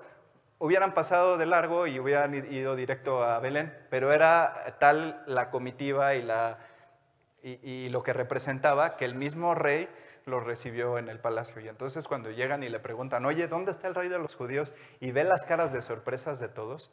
hubieran 0.60 0.94
pasado 0.94 1.36
de 1.38 1.44
largo 1.44 1.88
y 1.88 1.98
hubieran 1.98 2.32
ido 2.32 2.76
directo 2.76 3.24
a 3.24 3.40
Belén, 3.40 3.76
pero 3.90 4.12
era 4.12 4.76
tal 4.78 5.24
la 5.26 5.50
comitiva 5.50 6.14
y, 6.14 6.22
la, 6.22 6.60
y, 7.42 7.88
lo 7.88 8.04
que 8.04 8.12
representaba 8.12 8.96
que 8.96 9.06
el 9.06 9.16
mismo 9.16 9.56
rey 9.56 9.88
los 10.24 10.44
recibió 10.44 10.98
en 10.98 11.08
el 11.08 11.18
palacio. 11.18 11.60
Y 11.60 11.66
entonces 11.66 12.06
cuando 12.06 12.30
llegan 12.30 12.62
y 12.62 12.68
le 12.68 12.78
preguntan, 12.78 13.26
oye, 13.26 13.48
¿dónde 13.48 13.72
está 13.72 13.88
el 13.88 13.96
rey 13.96 14.08
de 14.08 14.20
los 14.20 14.36
judíos? 14.36 14.72
Y 15.00 15.10
ve 15.10 15.24
las 15.24 15.42
caras 15.42 15.72
de 15.72 15.82
sorpresas 15.82 16.38
de 16.38 16.46
todos, 16.46 16.92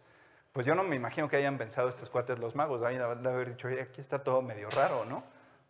pues 0.52 0.66
yo 0.66 0.74
no 0.74 0.84
me 0.84 0.96
imagino 0.96 1.30
que 1.30 1.36
hayan 1.36 1.60
pensado 1.60 1.90
estos 1.90 2.10
cuates 2.10 2.40
los 2.40 2.56
magos, 2.56 2.82
de 2.82 2.88
haber 2.88 3.50
dicho, 3.50 3.68
oye, 3.68 3.84
aquí 3.84 4.02
está 4.02 4.18
todo 4.18 4.42
medio 4.42 4.72
raro, 4.72 5.06
¿no? 5.06 5.24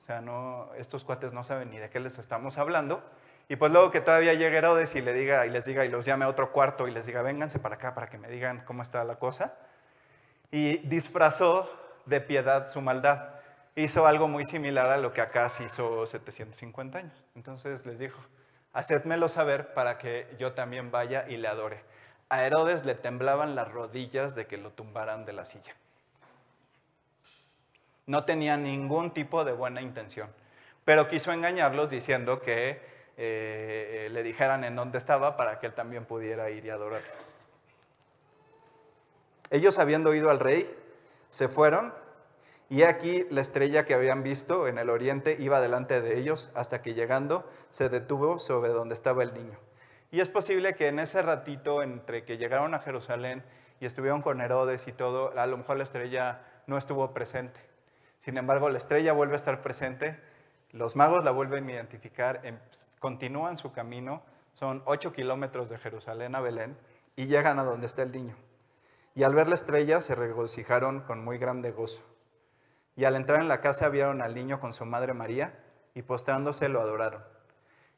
O 0.03 0.05
sea, 0.05 0.19
no, 0.19 0.67
estos 0.75 1.05
cuates 1.05 1.31
no 1.31 1.45
saben 1.45 1.71
ni 1.71 1.77
de 1.77 1.89
qué 1.89 1.97
les 2.01 2.19
estamos 2.19 2.57
hablando. 2.57 3.01
Y 3.47 3.55
pues 3.55 3.71
luego 3.71 3.89
que 3.89 4.01
todavía 4.01 4.33
llegue 4.33 4.57
Herodes 4.57 4.93
y, 4.95 5.01
le 5.01 5.13
diga, 5.13 5.45
y 5.45 5.49
les 5.49 5.63
diga 5.63 5.85
y 5.85 5.87
los 5.87 6.03
llame 6.03 6.25
a 6.25 6.27
otro 6.27 6.51
cuarto 6.51 6.89
y 6.89 6.91
les 6.91 7.05
diga, 7.05 7.21
vénganse 7.21 7.57
para 7.59 7.75
acá 7.75 7.95
para 7.95 8.09
que 8.09 8.17
me 8.17 8.27
digan 8.27 8.65
cómo 8.65 8.83
está 8.83 9.01
la 9.05 9.15
cosa. 9.15 9.53
Y 10.51 10.79
disfrazó 10.79 11.71
de 12.05 12.19
piedad 12.19 12.69
su 12.69 12.81
maldad. 12.81 13.29
Hizo 13.77 14.05
algo 14.05 14.27
muy 14.27 14.43
similar 14.43 14.89
a 14.89 14.97
lo 14.97 15.13
que 15.13 15.21
acá 15.21 15.47
se 15.47 15.63
hizo 15.63 16.05
750 16.05 16.97
años. 16.97 17.23
Entonces 17.33 17.85
les 17.85 17.97
dijo, 17.97 18.19
hacedmelo 18.73 19.29
saber 19.29 19.73
para 19.73 19.97
que 19.99 20.27
yo 20.37 20.51
también 20.51 20.91
vaya 20.91 21.29
y 21.29 21.37
le 21.37 21.47
adore. 21.47 21.81
A 22.27 22.43
Herodes 22.43 22.83
le 22.83 22.95
temblaban 22.95 23.55
las 23.55 23.71
rodillas 23.71 24.35
de 24.35 24.47
que 24.47 24.57
lo 24.57 24.71
tumbaran 24.71 25.23
de 25.23 25.31
la 25.31 25.45
silla. 25.45 25.73
No 28.05 28.25
tenía 28.25 28.57
ningún 28.57 29.11
tipo 29.11 29.45
de 29.45 29.53
buena 29.53 29.81
intención, 29.81 30.29
pero 30.85 31.07
quiso 31.07 31.31
engañarlos 31.31 31.89
diciendo 31.89 32.41
que 32.41 32.81
eh, 33.15 34.09
le 34.11 34.23
dijeran 34.23 34.63
en 34.63 34.75
dónde 34.75 34.97
estaba 34.97 35.37
para 35.37 35.59
que 35.59 35.67
él 35.67 35.73
también 35.73 36.05
pudiera 36.05 36.49
ir 36.49 36.65
y 36.65 36.69
adorar. 36.69 37.01
Ellos 39.49 39.77
habiendo 39.77 40.09
oído 40.09 40.29
al 40.29 40.39
rey, 40.39 40.67
se 41.29 41.47
fueron 41.47 41.93
y 42.69 42.83
aquí 42.83 43.25
la 43.29 43.41
estrella 43.41 43.85
que 43.85 43.93
habían 43.93 44.23
visto 44.23 44.67
en 44.67 44.79
el 44.79 44.89
oriente 44.89 45.37
iba 45.39 45.61
delante 45.61 46.01
de 46.01 46.17
ellos 46.17 46.49
hasta 46.55 46.81
que 46.81 46.95
llegando 46.95 47.47
se 47.69 47.89
detuvo 47.89 48.39
sobre 48.39 48.71
donde 48.71 48.95
estaba 48.95 49.21
el 49.21 49.33
niño. 49.33 49.59
Y 50.11 50.21
es 50.21 50.29
posible 50.29 50.75
que 50.75 50.87
en 50.87 50.99
ese 50.99 51.21
ratito 51.21 51.83
entre 51.83 52.23
que 52.25 52.37
llegaron 52.37 52.73
a 52.73 52.79
Jerusalén 52.79 53.43
y 53.79 53.85
estuvieron 53.85 54.21
con 54.21 54.41
Herodes 54.41 54.87
y 54.87 54.91
todo, 54.91 55.37
a 55.37 55.45
lo 55.45 55.57
mejor 55.57 55.77
la 55.77 55.83
estrella 55.83 56.41
no 56.65 56.77
estuvo 56.77 57.13
presente. 57.13 57.59
Sin 58.23 58.37
embargo, 58.37 58.69
la 58.69 58.77
estrella 58.77 59.11
vuelve 59.11 59.33
a 59.33 59.35
estar 59.35 59.61
presente, 59.61 60.17
los 60.71 60.95
magos 60.95 61.25
la 61.25 61.31
vuelven 61.31 61.67
a 61.67 61.73
identificar, 61.73 62.39
em, 62.43 62.57
continúan 62.99 63.57
su 63.57 63.73
camino, 63.73 64.23
son 64.53 64.81
ocho 64.85 65.11
kilómetros 65.11 65.67
de 65.67 65.77
Jerusalén 65.77 66.33
a 66.33 66.39
Belén 66.39 66.77
y 67.17 67.25
llegan 67.25 67.59
a 67.59 67.65
donde 67.65 67.85
está 67.85 68.01
el 68.01 68.13
niño. 68.13 68.33
Y 69.13 69.23
al 69.23 69.35
ver 69.35 69.49
la 69.49 69.55
estrella 69.55 69.99
se 69.99 70.15
regocijaron 70.15 71.01
con 71.01 71.21
muy 71.21 71.37
grande 71.37 71.71
gozo. 71.71 72.01
Y 72.95 73.03
al 73.03 73.17
entrar 73.17 73.41
en 73.41 73.49
la 73.49 73.59
casa 73.59 73.89
vieron 73.89 74.21
al 74.21 74.35
niño 74.35 74.61
con 74.61 74.71
su 74.71 74.85
madre 74.85 75.13
María 75.13 75.59
y 75.93 76.03
postrándose 76.03 76.69
lo 76.69 76.79
adoraron. 76.79 77.25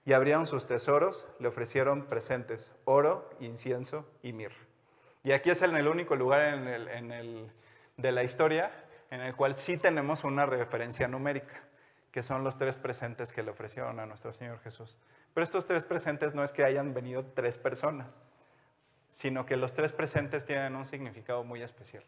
Y 0.05 0.13
abrieron 0.13 0.47
sus 0.47 0.65
tesoros, 0.65 1.27
le 1.37 1.49
ofrecieron 1.49 2.07
presentes, 2.07 2.75
oro, 2.85 3.29
incienso 3.41 4.09
y 4.23 4.33
mirra. 4.33 4.57
Y 5.23 5.33
aquí 5.33 5.51
es 5.51 5.61
el 5.61 5.87
único 5.87 6.15
lugar 6.15 6.51
en 6.55 7.11
el, 7.11 7.51
de 7.97 8.11
la 8.11 8.23
historia 8.23 8.71
en 9.15 9.21
el 9.21 9.35
cual 9.35 9.57
sí 9.57 9.77
tenemos 9.77 10.23
una 10.25 10.45
referencia 10.45 11.07
numérica, 11.07 11.63
que 12.11 12.21
son 12.21 12.43
los 12.43 12.57
tres 12.57 12.75
presentes 12.75 13.31
que 13.31 13.43
le 13.43 13.51
ofrecieron 13.51 13.99
a 13.99 14.05
nuestro 14.05 14.33
Señor 14.33 14.59
Jesús. 14.59 14.97
Pero 15.33 15.43
estos 15.43 15.65
tres 15.65 15.85
presentes 15.85 16.35
no 16.35 16.43
es 16.43 16.51
que 16.51 16.63
hayan 16.63 16.93
venido 16.93 17.25
tres 17.25 17.57
personas, 17.57 18.19
sino 19.09 19.45
que 19.45 19.55
los 19.55 19.73
tres 19.73 19.93
presentes 19.93 20.45
tienen 20.45 20.75
un 20.75 20.85
significado 20.85 21.43
muy 21.43 21.61
especial. 21.61 22.03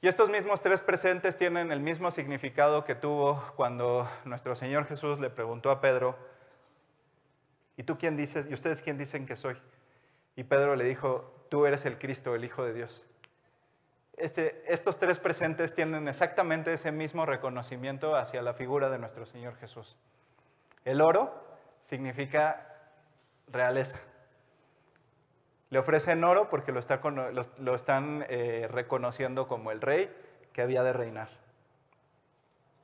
Y 0.00 0.06
estos 0.06 0.30
mismos 0.30 0.60
tres 0.60 0.80
presentes 0.80 1.36
tienen 1.36 1.72
el 1.72 1.80
mismo 1.80 2.12
significado 2.12 2.84
que 2.84 2.94
tuvo 2.94 3.42
cuando 3.56 4.08
nuestro 4.24 4.54
Señor 4.54 4.84
Jesús 4.84 5.18
le 5.18 5.30
preguntó 5.30 5.72
a 5.72 5.80
Pedro, 5.80 6.16
¿y 7.76 7.82
tú 7.82 7.98
quién 7.98 8.16
dices? 8.16 8.46
¿Y 8.48 8.54
ustedes 8.54 8.82
quién 8.82 8.98
dicen 8.98 9.26
que 9.26 9.34
soy? 9.34 9.60
Y 10.36 10.44
Pedro 10.44 10.76
le 10.76 10.84
dijo, 10.84 11.44
tú 11.50 11.66
eres 11.66 11.84
el 11.86 11.98
Cristo, 11.98 12.36
el 12.36 12.44
Hijo 12.44 12.64
de 12.64 12.72
Dios. 12.72 13.04
Este, 14.20 14.62
estos 14.72 14.98
tres 14.98 15.18
presentes 15.18 15.74
tienen 15.74 16.08
exactamente 16.08 16.72
ese 16.72 16.92
mismo 16.92 17.26
reconocimiento 17.26 18.16
hacia 18.16 18.42
la 18.42 18.54
figura 18.54 18.90
de 18.90 18.98
nuestro 18.98 19.26
Señor 19.26 19.56
Jesús. 19.56 19.96
El 20.84 21.00
oro 21.00 21.32
significa 21.80 22.76
realeza. 23.48 23.98
Le 25.70 25.78
ofrecen 25.78 26.24
oro 26.24 26.48
porque 26.48 26.72
lo, 26.72 27.74
están 27.74 28.24
eh, 28.28 28.68
reconociendo 28.70 29.46
como 29.46 29.70
el 29.70 29.80
rey 29.80 30.10
que 30.52 30.62
había 30.62 30.82
de 30.82 30.92
reinar 30.92 31.28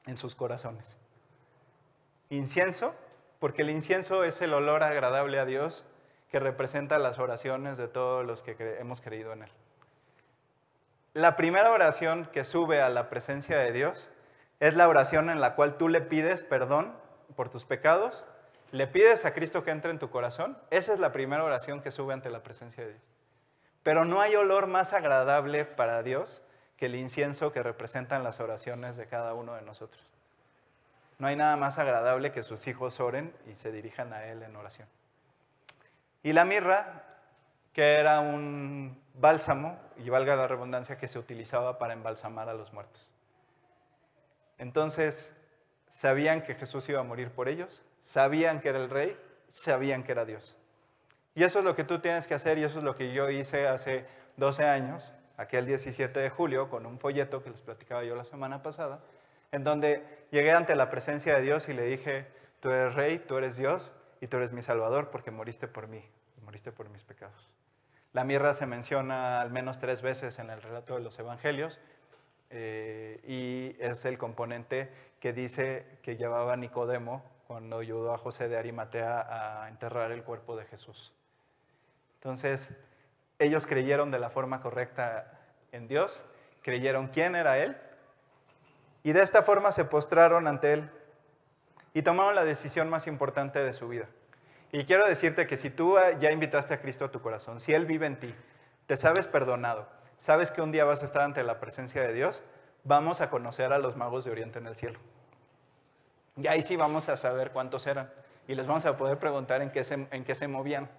en 0.07 0.16
sus 0.16 0.35
corazones. 0.35 0.99
Incienso, 2.28 2.95
porque 3.41 3.62
el 3.62 3.70
incienso 3.70 4.24
es 4.24 4.43
el 4.43 4.53
olor 4.53 4.82
agradable 4.82 5.39
a 5.39 5.47
Dios 5.47 5.87
que 6.30 6.41
representa 6.41 6.99
las 6.99 7.18
oraciones 7.18 7.78
de 7.78 7.89
todos 7.89 8.26
los 8.26 8.43
que 8.43 8.76
hemos 8.78 9.01
creído 9.01 9.32
en 9.32 9.45
Él. 9.45 9.51
La 11.15 11.37
primera 11.37 11.71
oración 11.71 12.29
que 12.33 12.45
sube 12.45 12.83
a 12.83 12.89
la 12.89 13.09
presencia 13.09 13.57
de 13.57 13.71
Dios 13.71 14.11
es 14.59 14.75
la 14.75 14.89
oración 14.89 15.31
en 15.31 15.41
la 15.41 15.55
cual 15.55 15.77
tú 15.77 15.89
le 15.89 16.01
pides 16.01 16.43
perdón 16.43 16.93
por 17.37 17.51
tus 17.51 17.65
pecados, 17.65 18.25
le 18.73 18.89
pides 18.89 19.25
a 19.25 19.33
Cristo 19.33 19.62
que 19.62 19.71
entre 19.71 19.93
en 19.93 20.01
tu 20.01 20.11
corazón. 20.11 20.59
Esa 20.71 20.93
es 20.93 20.99
la 20.99 21.12
primera 21.12 21.45
oración 21.45 21.83
que 21.83 21.93
sube 21.93 22.12
ante 22.12 22.31
la 22.31 22.43
presencia 22.43 22.83
de 22.83 22.95
Dios. 22.95 23.03
Pero 23.85 24.05
no 24.05 24.21
hay 24.21 24.35
olor 24.35 24.67
más 24.67 24.93
agradable 24.93 25.65
para 25.65 26.03
Dios 26.03 26.43
que 26.77 26.87
el 26.87 26.97
incienso 26.97 27.53
que 27.53 27.62
representan 27.62 28.25
las 28.25 28.41
oraciones 28.41 28.97
de 28.97 29.07
cada 29.07 29.35
uno 29.35 29.55
de 29.55 29.62
nosotros. 29.62 30.05
No 31.21 31.29
hay 31.29 31.37
nada 31.37 31.57
más 31.57 31.79
agradable 31.79 32.33
que 32.33 32.43
sus 32.43 32.67
hijos 32.67 32.99
oren 32.99 33.33
y 33.47 33.55
se 33.55 33.71
dirijan 33.71 34.12
a 34.12 34.25
Él 34.27 34.43
en 34.43 34.57
oración. 34.57 34.89
Y 36.25 36.33
la 36.33 36.45
mirra, 36.45 37.05
que 37.73 37.99
era 37.99 38.19
un 38.19 39.04
bálsamo, 39.15 39.79
y 39.97 40.11
valga 40.11 40.37
la 40.37 40.47
redundancia, 40.47 40.99
que 40.99 41.09
se 41.09 41.19
utilizaba 41.19 41.79
para 41.79 41.93
embalsamar 41.93 42.49
a 42.49 42.55
los 42.55 42.73
muertos. 42.73 43.09
Entonces, 44.59 45.35
sabían 45.89 46.43
que 46.43 46.55
Jesús 46.55 46.89
iba 46.89 47.01
a 47.01 47.05
morir 47.05 47.31
por 47.31 47.49
ellos, 47.49 47.83
sabían 48.01 48.61
que 48.61 48.69
era 48.69 48.79
el 48.79 48.91
rey, 48.91 49.19
sabían 49.53 50.03
que 50.03 50.12
era 50.12 50.25
Dios. 50.25 50.57
Y 51.35 51.45
eso 51.45 51.61
es 51.61 51.65
lo 51.65 51.75
que 51.75 51.85
tú 51.85 51.99
tienes 52.01 52.27
que 52.27 52.35
hacer 52.35 52.59
y 52.59 52.65
eso 52.65 52.79
es 52.79 52.85
lo 52.85 52.95
que 52.97 53.12
yo 53.12 53.31
hice 53.31 53.67
hace 53.67 54.07
12 54.37 54.65
años, 54.65 55.12
aquel 55.37 55.67
17 55.67 56.21
de 56.21 56.31
julio, 56.31 56.69
con 56.69 56.87
un 56.87 56.99
folleto 56.99 57.43
que 57.43 57.51
les 57.51 57.61
platicaba 57.61 58.05
yo 58.05 58.15
la 58.15 58.25
semana 58.25 58.62
pasada, 58.62 59.01
en 59.51 59.65
donde 59.65 60.27
llegué 60.31 60.53
ante 60.53 60.77
la 60.77 60.91
presencia 60.91 61.35
de 61.37 61.43
Dios 61.43 61.69
y 61.69 61.75
le 61.75 61.85
dije, 61.85 62.27
tú 62.61 62.71
eres 62.71 62.95
rey, 62.95 63.19
tú 63.19 63.37
eres 63.37 63.57
Dios, 63.57 63.95
y 64.21 64.27
tú 64.27 64.39
eres 64.39 64.53
mi 64.53 64.62
Salvador 64.62 65.11
porque 65.11 65.31
moriste 65.31 65.69
por 65.69 65.87
mí, 65.87 66.03
moriste 66.43 66.73
por 66.73 66.89
mis 66.89 67.05
pecados. 67.05 67.51
La 68.15 68.23
mirra 68.23 68.53
se 68.53 68.65
menciona 68.67 69.41
al 69.41 69.51
menos 69.51 69.79
tres 69.79 70.01
veces 70.01 70.39
en 70.39 70.49
el 70.49 70.62
relato 70.62 70.95
de 70.95 71.01
los 71.01 71.19
evangelios 71.19 71.81
eh, 72.49 73.21
y 73.27 73.77
es 73.83 74.05
el 74.05 74.19
componente 74.19 74.89
que 75.19 75.33
dice 75.33 75.99
que 76.01 76.17
llevaba 76.17 76.57
Nicodemo 76.57 77.25
cuando 77.49 77.79
ayudó 77.79 78.15
a 78.15 78.19
José 78.19 78.49
de 78.49 78.57
Arimatea 78.57 79.65
a 79.65 79.69
enterrar 79.69 80.12
el 80.12 80.23
cuerpo 80.23 80.57
de 80.57 80.65
Jesús. 80.65 81.12
Entonces, 82.15 82.79
ellos 83.41 83.67
creyeron 83.67 84.12
de 84.12 84.21
la 84.21 84.31
forma 84.31 84.62
correcta 84.62 85.41
en 85.73 85.89
Dios, 85.89 86.25
creyeron 86.62 87.09
quién 87.09 87.35
era 87.35 87.59
Él 87.59 87.77
y 89.03 89.11
de 89.11 89.23
esta 89.23 89.43
forma 89.43 89.73
se 89.73 89.87
postraron 89.87 90.47
ante 90.47 90.75
Él 90.75 90.91
y 91.93 92.03
tomaron 92.03 92.37
la 92.37 92.45
decisión 92.45 92.89
más 92.89 93.09
importante 93.09 93.59
de 93.59 93.73
su 93.73 93.89
vida. 93.89 94.07
Y 94.75 94.87
quiero 94.87 95.07
decirte 95.07 95.47
que 95.47 95.57
si 95.57 95.70
tú 95.70 95.97
ya 96.18 96.33
invitaste 96.33 96.75
a 96.75 96.81
Cristo 96.81 97.05
a 97.05 97.11
tu 97.12 97.22
corazón, 97.22 97.61
si 97.61 97.72
Él 97.72 97.87
vive 97.87 98.07
en 98.07 98.18
ti, 98.18 98.35
te 98.87 98.97
sabes 98.97 99.29
perdonado, 99.29 99.87
sabes 100.16 100.51
que 100.51 100.62
un 100.62 100.72
día 100.72 100.85
vas 100.85 101.03
a 101.03 101.05
estar 101.05 101.22
ante 101.22 101.45
la 101.45 101.61
presencia 101.61 102.03
de 102.03 102.12
Dios, 102.12 102.43
vamos 102.83 103.20
a 103.20 103.31
conocer 103.31 103.72
a 103.72 103.79
los 103.79 103.95
magos 103.97 104.25
de 104.25 104.33
Oriente 104.33 104.59
en 104.59 104.66
el 104.66 104.75
cielo. 104.75 104.99
Y 106.37 106.49
ahí 106.49 106.61
sí 106.61 106.75
vamos 106.75 107.09
a 107.09 107.16
saber 107.16 107.53
cuántos 107.53 107.87
eran. 107.87 108.11
Y 108.49 108.57
les 108.57 108.66
vamos 108.66 108.85
a 108.85 108.97
poder 108.97 109.16
preguntar 109.16 109.62
en 109.62 109.70
qué 109.70 109.85
se, 109.85 110.09
en 110.11 110.25
qué 110.25 110.35
se 110.35 110.49
movían. 110.49 110.91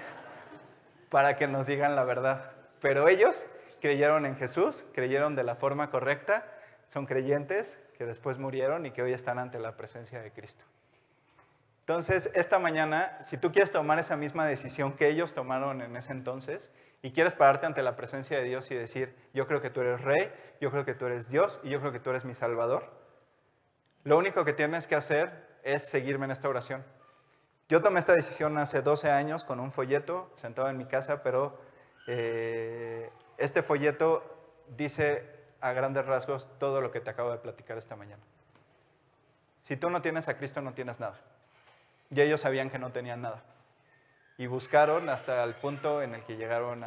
Para 1.10 1.36
que 1.36 1.46
nos 1.46 1.66
digan 1.66 1.94
la 1.94 2.04
verdad. 2.04 2.50
Pero 2.80 3.08
ellos 3.08 3.44
creyeron 3.82 4.24
en 4.24 4.38
Jesús, 4.38 4.86
creyeron 4.94 5.36
de 5.36 5.44
la 5.44 5.56
forma 5.56 5.90
correcta, 5.90 6.50
son 6.88 7.04
creyentes 7.04 7.78
que 7.98 8.06
después 8.06 8.38
murieron 8.38 8.86
y 8.86 8.90
que 8.90 9.02
hoy 9.02 9.12
están 9.12 9.38
ante 9.38 9.58
la 9.58 9.76
presencia 9.76 10.22
de 10.22 10.32
Cristo. 10.32 10.64
Entonces, 11.84 12.30
esta 12.34 12.58
mañana, 12.58 13.18
si 13.20 13.36
tú 13.36 13.52
quieres 13.52 13.70
tomar 13.70 13.98
esa 13.98 14.16
misma 14.16 14.46
decisión 14.46 14.94
que 14.94 15.06
ellos 15.08 15.34
tomaron 15.34 15.82
en 15.82 15.94
ese 15.98 16.12
entonces 16.12 16.72
y 17.02 17.12
quieres 17.12 17.34
pararte 17.34 17.66
ante 17.66 17.82
la 17.82 17.94
presencia 17.94 18.38
de 18.38 18.44
Dios 18.44 18.70
y 18.70 18.74
decir, 18.74 19.14
yo 19.34 19.46
creo 19.46 19.60
que 19.60 19.68
tú 19.68 19.82
eres 19.82 20.00
rey, 20.00 20.32
yo 20.62 20.70
creo 20.70 20.86
que 20.86 20.94
tú 20.94 21.04
eres 21.04 21.28
Dios 21.28 21.60
y 21.62 21.68
yo 21.68 21.80
creo 21.80 21.92
que 21.92 22.00
tú 22.00 22.08
eres 22.08 22.24
mi 22.24 22.32
Salvador, 22.32 22.90
lo 24.02 24.16
único 24.16 24.46
que 24.46 24.54
tienes 24.54 24.86
que 24.86 24.94
hacer 24.94 25.46
es 25.62 25.86
seguirme 25.86 26.24
en 26.24 26.30
esta 26.30 26.48
oración. 26.48 26.82
Yo 27.68 27.82
tomé 27.82 28.00
esta 28.00 28.14
decisión 28.14 28.56
hace 28.56 28.80
12 28.80 29.10
años 29.10 29.44
con 29.44 29.60
un 29.60 29.70
folleto 29.70 30.32
sentado 30.36 30.70
en 30.70 30.78
mi 30.78 30.86
casa, 30.86 31.22
pero 31.22 31.60
eh, 32.06 33.10
este 33.36 33.62
folleto 33.62 34.24
dice 34.74 35.30
a 35.60 35.72
grandes 35.72 36.06
rasgos 36.06 36.48
todo 36.58 36.80
lo 36.80 36.90
que 36.90 37.00
te 37.00 37.10
acabo 37.10 37.30
de 37.30 37.36
platicar 37.36 37.76
esta 37.76 37.94
mañana. 37.94 38.22
Si 39.60 39.76
tú 39.76 39.90
no 39.90 40.00
tienes 40.00 40.30
a 40.30 40.38
Cristo, 40.38 40.62
no 40.62 40.72
tienes 40.72 40.98
nada. 40.98 41.20
Y 42.10 42.20
ellos 42.20 42.40
sabían 42.40 42.70
que 42.70 42.78
no 42.78 42.90
tenían 42.92 43.22
nada. 43.22 43.42
Y 44.36 44.46
buscaron 44.46 45.08
hasta 45.08 45.42
el 45.44 45.54
punto 45.54 46.02
en 46.02 46.14
el 46.14 46.22
que 46.24 46.36
llegaron 46.36 46.84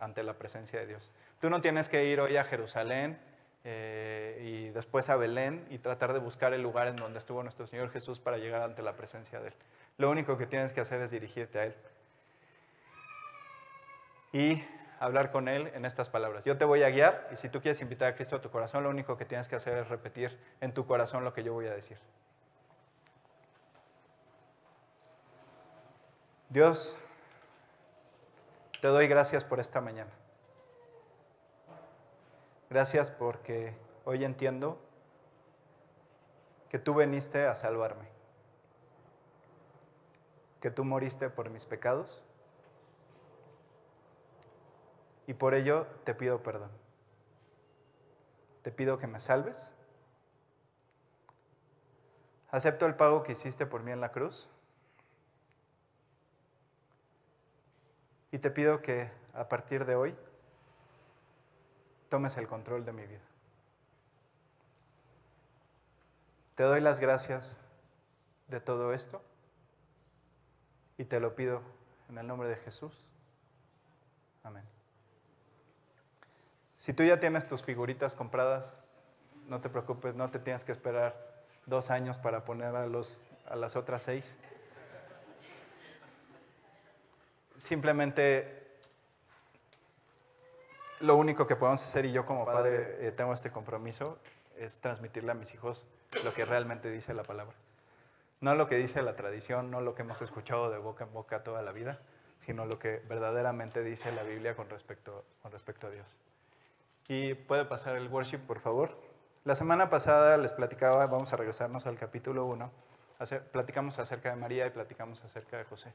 ante 0.00 0.22
la 0.22 0.34
presencia 0.34 0.80
de 0.80 0.86
Dios. 0.86 1.10
Tú 1.40 1.50
no 1.50 1.60
tienes 1.60 1.88
que 1.88 2.04
ir 2.04 2.20
hoy 2.20 2.36
a 2.36 2.44
Jerusalén 2.44 3.18
eh, 3.64 4.40
y 4.42 4.68
después 4.70 5.08
a 5.08 5.16
Belén 5.16 5.66
y 5.70 5.78
tratar 5.78 6.12
de 6.12 6.18
buscar 6.18 6.52
el 6.52 6.62
lugar 6.62 6.86
en 6.86 6.96
donde 6.96 7.18
estuvo 7.18 7.42
nuestro 7.42 7.66
Señor 7.66 7.90
Jesús 7.90 8.20
para 8.20 8.36
llegar 8.36 8.62
ante 8.62 8.82
la 8.82 8.94
presencia 8.94 9.40
de 9.40 9.48
Él. 9.48 9.54
Lo 9.96 10.10
único 10.10 10.36
que 10.36 10.46
tienes 10.46 10.72
que 10.72 10.80
hacer 10.82 11.00
es 11.00 11.10
dirigirte 11.10 11.58
a 11.58 11.64
Él. 11.64 11.74
Y 14.32 14.62
hablar 15.00 15.30
con 15.30 15.48
Él 15.48 15.70
en 15.74 15.84
estas 15.84 16.08
palabras. 16.08 16.44
Yo 16.44 16.58
te 16.58 16.64
voy 16.64 16.82
a 16.82 16.90
guiar 16.90 17.28
y 17.32 17.36
si 17.36 17.48
tú 17.48 17.60
quieres 17.60 17.80
invitar 17.80 18.12
a 18.12 18.14
Cristo 18.16 18.36
a 18.36 18.40
tu 18.40 18.50
corazón, 18.50 18.82
lo 18.82 18.90
único 18.90 19.16
que 19.16 19.24
tienes 19.24 19.48
que 19.48 19.56
hacer 19.56 19.78
es 19.78 19.88
repetir 19.88 20.38
en 20.60 20.72
tu 20.72 20.86
corazón 20.86 21.24
lo 21.24 21.32
que 21.32 21.42
yo 21.42 21.52
voy 21.52 21.66
a 21.66 21.74
decir. 21.74 21.98
Dios, 26.48 26.96
te 28.80 28.88
doy 28.88 29.08
gracias 29.08 29.44
por 29.44 29.60
esta 29.60 29.80
mañana. 29.80 30.10
Gracias 32.68 33.08
porque 33.08 33.74
hoy 34.04 34.24
entiendo 34.24 34.78
que 36.68 36.78
tú 36.78 36.94
veniste 36.94 37.46
a 37.46 37.56
salvarme, 37.56 38.08
que 40.60 40.70
tú 40.70 40.84
moriste 40.84 41.30
por 41.30 41.50
mis 41.50 41.66
pecados 41.66 42.20
y 45.26 45.34
por 45.34 45.54
ello 45.54 45.86
te 46.04 46.14
pido 46.14 46.42
perdón. 46.42 46.70
Te 48.62 48.70
pido 48.70 48.98
que 48.98 49.06
me 49.06 49.20
salves. 49.20 49.74
Acepto 52.50 52.86
el 52.86 52.96
pago 52.96 53.22
que 53.22 53.32
hiciste 53.32 53.66
por 53.66 53.82
mí 53.82 53.92
en 53.92 54.00
la 54.00 54.12
cruz. 54.12 54.48
Y 58.34 58.38
te 58.38 58.50
pido 58.50 58.82
que 58.82 59.08
a 59.32 59.48
partir 59.48 59.84
de 59.84 59.94
hoy 59.94 60.12
tomes 62.08 62.36
el 62.36 62.48
control 62.48 62.84
de 62.84 62.92
mi 62.92 63.06
vida. 63.06 63.22
Te 66.56 66.64
doy 66.64 66.80
las 66.80 66.98
gracias 66.98 67.60
de 68.48 68.58
todo 68.58 68.92
esto 68.92 69.22
y 70.98 71.04
te 71.04 71.20
lo 71.20 71.36
pido 71.36 71.62
en 72.08 72.18
el 72.18 72.26
nombre 72.26 72.48
de 72.48 72.56
Jesús. 72.56 73.06
Amén. 74.42 74.64
Si 76.74 76.92
tú 76.92 77.04
ya 77.04 77.20
tienes 77.20 77.46
tus 77.46 77.62
figuritas 77.62 78.16
compradas, 78.16 78.74
no 79.46 79.60
te 79.60 79.68
preocupes, 79.68 80.16
no 80.16 80.28
te 80.32 80.40
tienes 80.40 80.64
que 80.64 80.72
esperar 80.72 81.44
dos 81.66 81.88
años 81.92 82.18
para 82.18 82.44
poner 82.44 82.74
a, 82.74 82.86
los, 82.86 83.28
a 83.46 83.54
las 83.54 83.76
otras 83.76 84.02
seis. 84.02 84.38
Simplemente 87.56 88.64
lo 91.00 91.16
único 91.16 91.46
que 91.46 91.56
podemos 91.56 91.82
hacer, 91.82 92.06
y 92.06 92.12
yo 92.12 92.24
como 92.24 92.44
padre 92.44 93.06
eh, 93.06 93.12
tengo 93.12 93.32
este 93.32 93.50
compromiso, 93.50 94.18
es 94.56 94.78
transmitirle 94.78 95.32
a 95.32 95.34
mis 95.34 95.52
hijos 95.54 95.86
lo 96.22 96.32
que 96.32 96.44
realmente 96.44 96.90
dice 96.90 97.14
la 97.14 97.24
palabra. 97.24 97.54
No 98.40 98.54
lo 98.54 98.68
que 98.68 98.76
dice 98.76 99.02
la 99.02 99.16
tradición, 99.16 99.70
no 99.70 99.80
lo 99.80 99.94
que 99.94 100.02
hemos 100.02 100.20
escuchado 100.22 100.70
de 100.70 100.78
boca 100.78 101.04
en 101.04 101.12
boca 101.12 101.42
toda 101.42 101.62
la 101.62 101.72
vida, 101.72 102.00
sino 102.38 102.66
lo 102.66 102.78
que 102.78 103.02
verdaderamente 103.08 103.82
dice 103.82 104.12
la 104.12 104.22
Biblia 104.22 104.54
con 104.54 104.68
respecto, 104.68 105.24
con 105.42 105.52
respecto 105.52 105.86
a 105.86 105.90
Dios. 105.90 106.06
Y 107.08 107.34
puede 107.34 107.64
pasar 107.64 107.96
el 107.96 108.08
worship, 108.08 108.38
por 108.38 108.60
favor. 108.60 108.98
La 109.44 109.54
semana 109.54 109.90
pasada 109.90 110.36
les 110.38 110.52
platicaba, 110.52 111.06
vamos 111.06 111.32
a 111.32 111.36
regresarnos 111.36 111.86
al 111.86 111.98
capítulo 111.98 112.46
1, 112.46 112.70
platicamos 113.52 113.98
acerca 113.98 114.30
de 114.30 114.36
María 114.36 114.66
y 114.66 114.70
platicamos 114.70 115.22
acerca 115.22 115.58
de 115.58 115.64
José. 115.64 115.92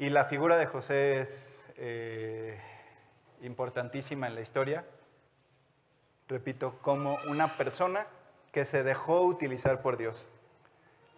Y 0.00 0.08
la 0.08 0.24
figura 0.24 0.56
de 0.56 0.64
José 0.64 1.20
es 1.20 1.66
eh, 1.76 2.58
importantísima 3.42 4.28
en 4.28 4.34
la 4.34 4.40
historia, 4.40 4.86
repito, 6.26 6.78
como 6.80 7.18
una 7.28 7.58
persona 7.58 8.06
que 8.50 8.64
se 8.64 8.82
dejó 8.82 9.20
utilizar 9.20 9.82
por 9.82 9.98
Dios, 9.98 10.30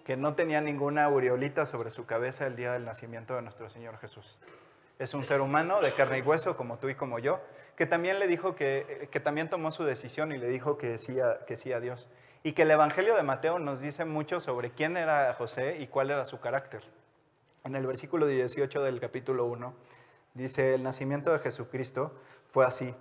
que 0.04 0.16
no 0.16 0.34
tenía 0.34 0.60
ninguna 0.60 1.04
aureolita 1.04 1.64
sobre 1.64 1.90
su 1.90 2.06
cabeza 2.06 2.44
el 2.48 2.56
día 2.56 2.72
del 2.72 2.84
nacimiento 2.84 3.36
de 3.36 3.42
nuestro 3.42 3.70
Señor 3.70 3.98
Jesús. 3.98 4.36
Es 4.98 5.14
un 5.14 5.24
ser 5.26 5.42
humano 5.42 5.80
de 5.80 5.92
carne 5.92 6.18
y 6.18 6.22
hueso, 6.22 6.56
como 6.56 6.78
tú 6.78 6.88
y 6.88 6.96
como 6.96 7.20
yo, 7.20 7.40
que 7.76 7.86
también 7.86 8.18
le 8.18 8.26
dijo 8.26 8.56
que, 8.56 9.08
que 9.12 9.20
también 9.20 9.48
tomó 9.48 9.70
su 9.70 9.84
decisión 9.84 10.32
y 10.32 10.38
le 10.38 10.48
dijo 10.48 10.76
que 10.76 10.98
sí, 10.98 11.20
a, 11.20 11.44
que 11.46 11.54
sí 11.54 11.72
a 11.72 11.78
Dios. 11.78 12.08
Y 12.42 12.50
que 12.50 12.62
el 12.62 12.70
Evangelio 12.72 13.14
de 13.14 13.22
Mateo 13.22 13.60
nos 13.60 13.80
dice 13.80 14.04
mucho 14.04 14.40
sobre 14.40 14.72
quién 14.72 14.96
era 14.96 15.32
José 15.34 15.76
y 15.78 15.86
cuál 15.86 16.10
era 16.10 16.24
su 16.24 16.40
carácter. 16.40 16.82
En 17.64 17.76
el 17.76 17.86
versículo 17.86 18.26
18 18.26 18.82
del 18.82 18.98
capítulo 18.98 19.46
1 19.46 19.72
dice, 20.34 20.74
el 20.74 20.82
nacimiento 20.82 21.32
de 21.32 21.38
Jesucristo 21.38 22.12
fue 22.48 22.64
así. 22.64 22.92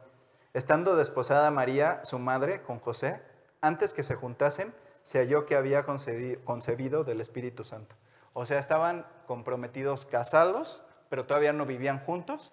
Estando 0.54 0.96
desposada 0.96 1.50
María, 1.50 2.06
su 2.06 2.20
madre, 2.20 2.62
con 2.62 2.78
José, 2.78 3.24
antes 3.62 3.94
que 3.96 4.04
se 4.04 4.14
juntasen, 4.14 4.72
se 5.02 5.18
halló 5.18 5.48
que 5.48 5.56
había 5.56 5.84
concebido 5.84 7.04
del 7.04 7.22
Espíritu 7.22 7.64
Santo. 7.64 7.96
O 8.34 8.46
sea, 8.46 8.60
estaban 8.60 9.08
comprometidos 9.26 10.06
casados, 10.06 10.84
pero 11.10 11.26
todavía 11.26 11.54
no 11.54 11.66
vivían 11.66 12.00
juntos 12.00 12.52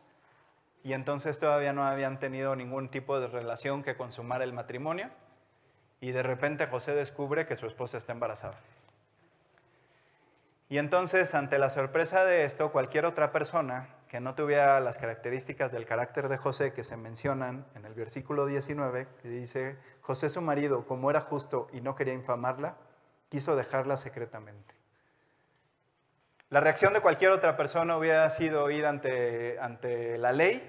y 0.83 0.95
entonces 0.95 1.39
todavía 1.39 1.75
no 1.75 1.85
habían 1.85 2.19
tenido 2.19 2.57
ningún 2.57 2.89
tipo 2.89 3.21
de 3.21 3.27
relación 3.27 3.83
que 3.83 3.99
consumara 3.99 4.45
el 4.45 4.55
matrimonio 4.55 5.11
y 6.01 6.13
de 6.13 6.23
repente 6.23 6.69
José 6.69 6.95
descubre 6.95 7.47
que 7.47 7.57
su 7.59 7.67
esposa 7.67 7.99
está 7.99 8.13
embarazada. 8.13 8.57
Y 10.71 10.77
entonces, 10.77 11.35
ante 11.35 11.59
la 11.59 11.71
sorpresa 11.71 12.25
de 12.27 12.45
esto, 12.45 12.73
cualquier 12.73 13.07
otra 13.07 13.33
persona 13.33 13.89
que 14.09 14.21
no 14.21 14.35
tuviera 14.35 14.81
las 14.81 14.99
características 14.99 15.73
del 15.73 15.87
carácter 15.87 16.29
de 16.29 16.37
José 16.37 16.75
que 16.75 16.85
se 16.85 16.97
mencionan 16.99 17.67
en 17.75 17.87
el 17.87 17.95
versículo 17.95 18.45
19, 18.45 19.07
que 19.23 19.29
dice, 19.29 19.79
José 20.03 20.29
su 20.29 20.43
marido, 20.43 20.87
como 20.87 21.11
era 21.11 21.23
justo 21.23 21.69
y 21.73 21.81
no 21.81 21.95
quería 21.95 22.13
infamarla, 22.13 22.77
quiso 23.31 23.57
dejarla 23.57 23.97
secretamente. 23.97 24.75
La 26.51 26.61
reacción 26.61 26.93
de 26.93 27.01
cualquier 27.01 27.31
otra 27.31 27.57
persona 27.57 27.97
hubiera 27.97 28.29
sido 28.29 28.71
ir 28.71 28.87
ante, 28.87 29.59
ante 29.61 30.19
la 30.19 30.33
ley 30.33 30.63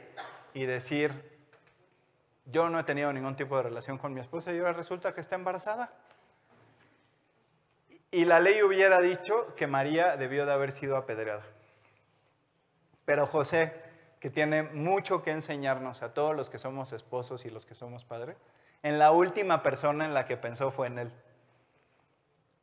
y 0.54 0.66
decir, 0.66 1.40
yo 2.46 2.70
no 2.70 2.80
he 2.80 2.84
tenido 2.84 3.12
ningún 3.14 3.36
tipo 3.36 3.58
de 3.58 3.64
relación 3.64 3.98
con 3.98 4.14
mi 4.14 4.22
esposa 4.22 4.54
y 4.54 4.60
ahora 4.60 4.74
resulta 4.74 5.14
que 5.14 5.22
está 5.22 5.36
embarazada. 5.36 5.94
Y 8.12 8.26
la 8.26 8.40
ley 8.40 8.62
hubiera 8.64 8.98
dicho 9.00 9.54
que 9.56 9.68
María 9.68 10.18
debió 10.18 10.46
de 10.46 10.54
haber 10.54 10.72
sido 10.72 10.98
apedreada. 10.98 11.44
Pero 13.06 13.28
José, 13.28 13.74
que 14.20 14.30
tiene 14.30 14.64
mucho 14.64 15.22
que 15.22 15.32
enseñarnos 15.32 16.02
a 16.02 16.14
todos 16.14 16.36
los 16.36 16.50
que 16.50 16.58
somos 16.58 16.92
esposos 16.92 17.46
y 17.46 17.50
los 17.50 17.66
que 17.66 17.76
somos 17.76 18.06
padres, 18.06 18.38
en 18.84 18.98
la 18.98 19.12
última 19.12 19.62
persona 19.62 20.06
en 20.06 20.14
la 20.14 20.26
que 20.26 20.38
pensó 20.38 20.72
fue 20.72 20.88
en 20.88 21.00
él. 21.00 21.14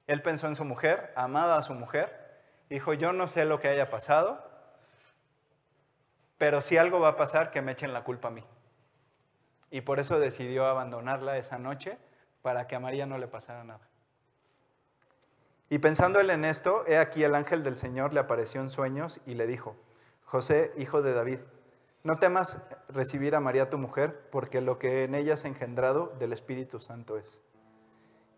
Él 0.07 0.23
pensó 0.23 0.47
en 0.47 0.57
su 0.57 0.65
mujer, 0.65 1.13
amaba 1.17 1.57
a 1.57 1.63
su 1.63 1.75
mujer, 1.75 2.41
dijo, 2.69 2.95
yo 2.95 3.13
no 3.13 3.29
sé 3.29 3.45
lo 3.45 3.61
que 3.61 3.69
haya 3.69 3.91
pasado, 3.91 4.45
pero 6.39 6.61
si 6.63 6.77
algo 6.77 7.01
va 7.01 7.09
a 7.11 7.17
pasar, 7.17 7.51
que 7.51 7.63
me 7.63 7.73
echen 7.73 7.93
la 7.93 8.05
culpa 8.05 8.29
a 8.29 8.33
mí. 8.33 8.45
Y 9.71 9.81
por 9.81 9.99
eso 9.99 10.21
decidió 10.21 10.67
abandonarla 10.67 11.39
esa 11.39 11.59
noche 11.59 11.99
para 12.43 12.67
que 12.67 12.77
a 12.77 12.81
María 12.81 13.07
no 13.07 13.19
le 13.19 13.27
pasara 13.27 13.65
nada. 13.65 13.89
Y 15.69 15.79
pensando 15.79 16.21
él 16.21 16.31
en 16.31 16.45
esto, 16.45 16.85
he 16.87 16.99
aquí 16.99 17.25
el 17.25 17.35
ángel 17.35 17.65
del 17.65 17.77
Señor 17.77 18.13
le 18.13 18.21
apareció 18.21 18.61
en 18.61 18.71
sueños 18.71 19.21
y 19.27 19.35
le 19.35 19.47
dijo, 19.47 19.77
José, 20.25 20.73
hijo 20.77 21.03
de 21.03 21.13
David, 21.13 21.39
no 22.05 22.15
temas 22.15 22.69
recibir 22.89 23.35
a 23.35 23.41
María 23.41 23.69
tu 23.69 23.79
mujer, 23.79 24.29
porque 24.31 24.61
lo 24.61 24.79
que 24.79 25.03
en 25.05 25.17
ella 25.17 25.35
es 25.35 25.45
engendrado 25.45 26.13
del 26.21 26.33
Espíritu 26.33 26.79
Santo 26.79 27.19
es. 27.19 27.43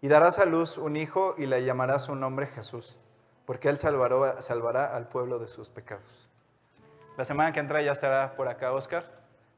Y 0.00 0.08
darás 0.08 0.38
a 0.38 0.46
luz 0.46 0.78
un 0.78 0.96
hijo 0.96 1.34
y 1.36 1.44
le 1.44 1.62
llamarás 1.64 2.04
su 2.04 2.14
nombre 2.14 2.46
Jesús, 2.46 2.96
porque 3.44 3.68
él 3.68 3.76
salvará, 3.76 4.40
salvará 4.40 4.96
al 4.96 5.08
pueblo 5.08 5.38
de 5.38 5.48
sus 5.48 5.68
pecados. 5.68 6.28
La 7.18 7.24
semana 7.24 7.52
que 7.52 7.60
entra 7.60 7.82
ya 7.82 7.92
estará 7.92 8.36
por 8.36 8.46
acá 8.46 8.72
Oscar. 8.72 9.04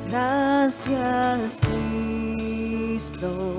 Gracias 0.10 1.60
Cristo. 1.62 3.59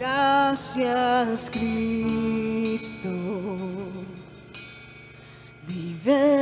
Gracias 0.00 1.50
Cristo, 1.50 3.10
libertador, 5.68 6.39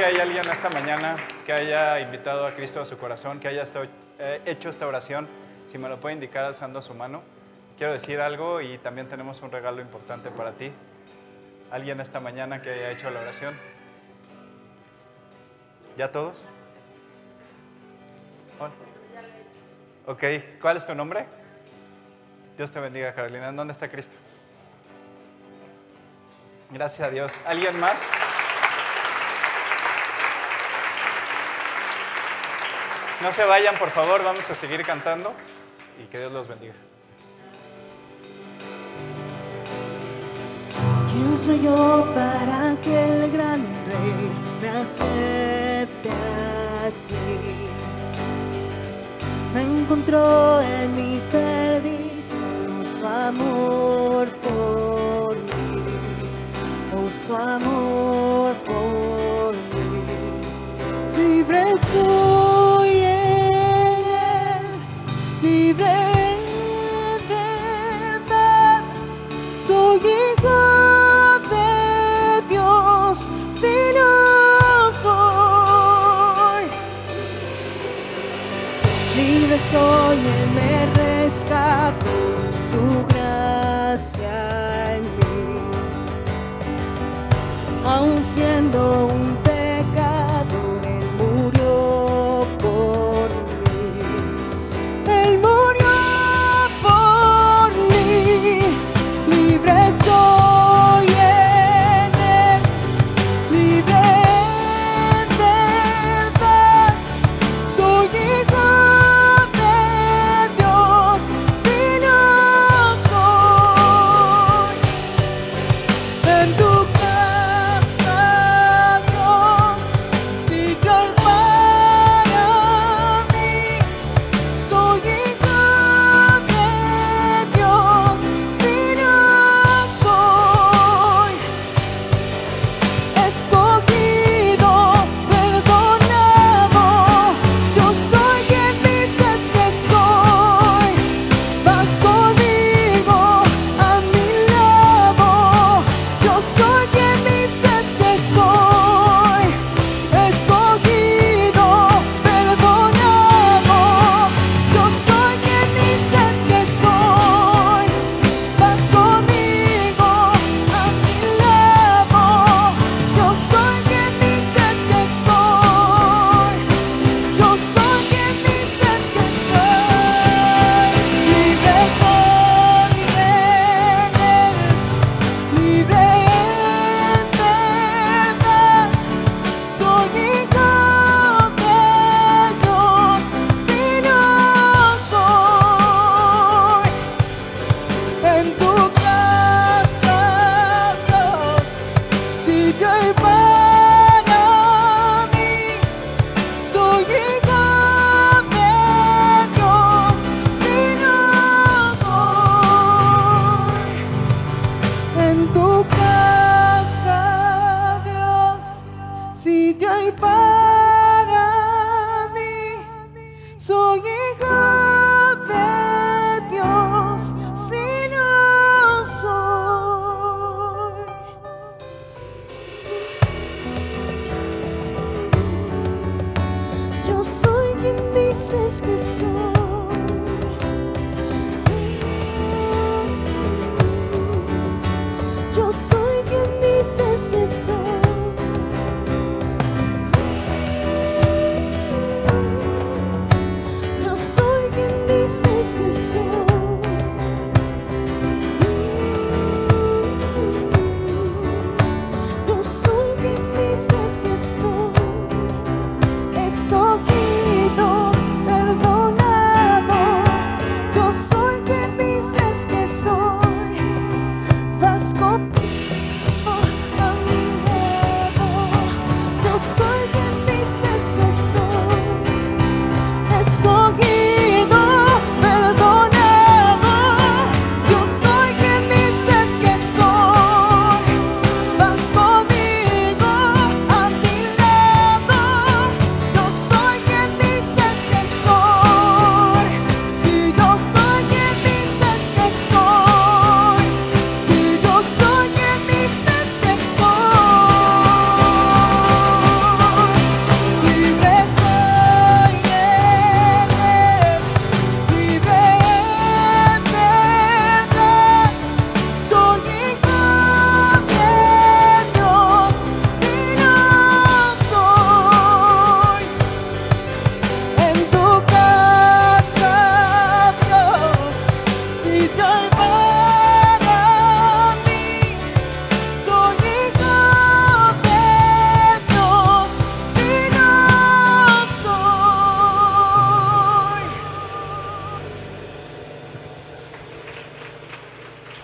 si 0.00 0.04
hay 0.06 0.16
alguien 0.16 0.48
esta 0.50 0.70
mañana 0.70 1.14
que 1.44 1.52
haya 1.52 2.00
invitado 2.00 2.46
a 2.46 2.54
Cristo 2.54 2.80
a 2.80 2.86
su 2.86 2.96
corazón, 2.96 3.38
que 3.38 3.48
haya 3.48 3.64
eh, 4.18 4.40
hecho 4.46 4.70
esta 4.70 4.86
oración. 4.86 5.28
Si 5.66 5.76
me 5.76 5.90
lo 5.90 6.00
puede 6.00 6.14
indicar 6.14 6.46
alzando 6.46 6.80
su 6.80 6.94
mano. 6.94 7.20
Quiero 7.76 7.92
decir 7.92 8.18
algo 8.18 8.62
y 8.62 8.78
también 8.78 9.08
tenemos 9.08 9.42
un 9.42 9.52
regalo 9.52 9.82
importante 9.82 10.30
para 10.30 10.52
ti. 10.52 10.72
¿Alguien 11.70 12.00
esta 12.00 12.18
mañana 12.18 12.62
que 12.62 12.70
haya 12.70 12.90
hecho 12.92 13.10
la 13.10 13.20
oración? 13.20 13.54
¿Ya 15.98 16.10
todos? 16.10 16.46
Hola. 18.58 18.72
Ok, 20.06 20.24
¿cuál 20.62 20.78
es 20.78 20.86
tu 20.86 20.94
nombre? 20.94 21.26
Dios 22.56 22.72
te 22.72 22.80
bendiga, 22.80 23.12
Carolina. 23.12 23.50
¿En 23.50 23.56
dónde 23.56 23.72
está 23.72 23.90
Cristo? 23.90 24.16
Gracias 26.70 27.06
a 27.06 27.10
Dios. 27.10 27.38
¿Alguien 27.44 27.78
más? 27.78 28.02
No 33.22 33.30
se 33.34 33.44
vayan, 33.44 33.76
por 33.76 33.90
favor, 33.90 34.24
vamos 34.24 34.48
a 34.48 34.54
seguir 34.54 34.82
cantando 34.82 35.32
y 36.02 36.06
que 36.06 36.18
Dios 36.18 36.32
los 36.32 36.48
bendiga. 36.48 36.72
¿Quién 41.12 41.36
soy 41.36 41.60
yo 41.60 42.06
para 42.14 42.76
que 42.80 43.24
el 43.24 43.30
gran 43.30 43.60
rey 43.86 44.30
me 44.62 44.68
acepte 44.70 46.10
así? 46.86 47.14
Me 49.52 49.62
encontró 49.64 50.62
en 50.62 50.96
mi 50.96 51.20
perdición 51.30 52.86
su 52.86 53.06
amor 53.06 54.28
por 54.28 55.36
mí, 55.36 55.82
oh 56.96 57.10
su 57.10 57.36
amor 57.36 58.54
por 58.64 59.52
mí. 59.52 60.02
Libre 61.18 61.76
soy 61.76 62.19
gracia 88.70 89.09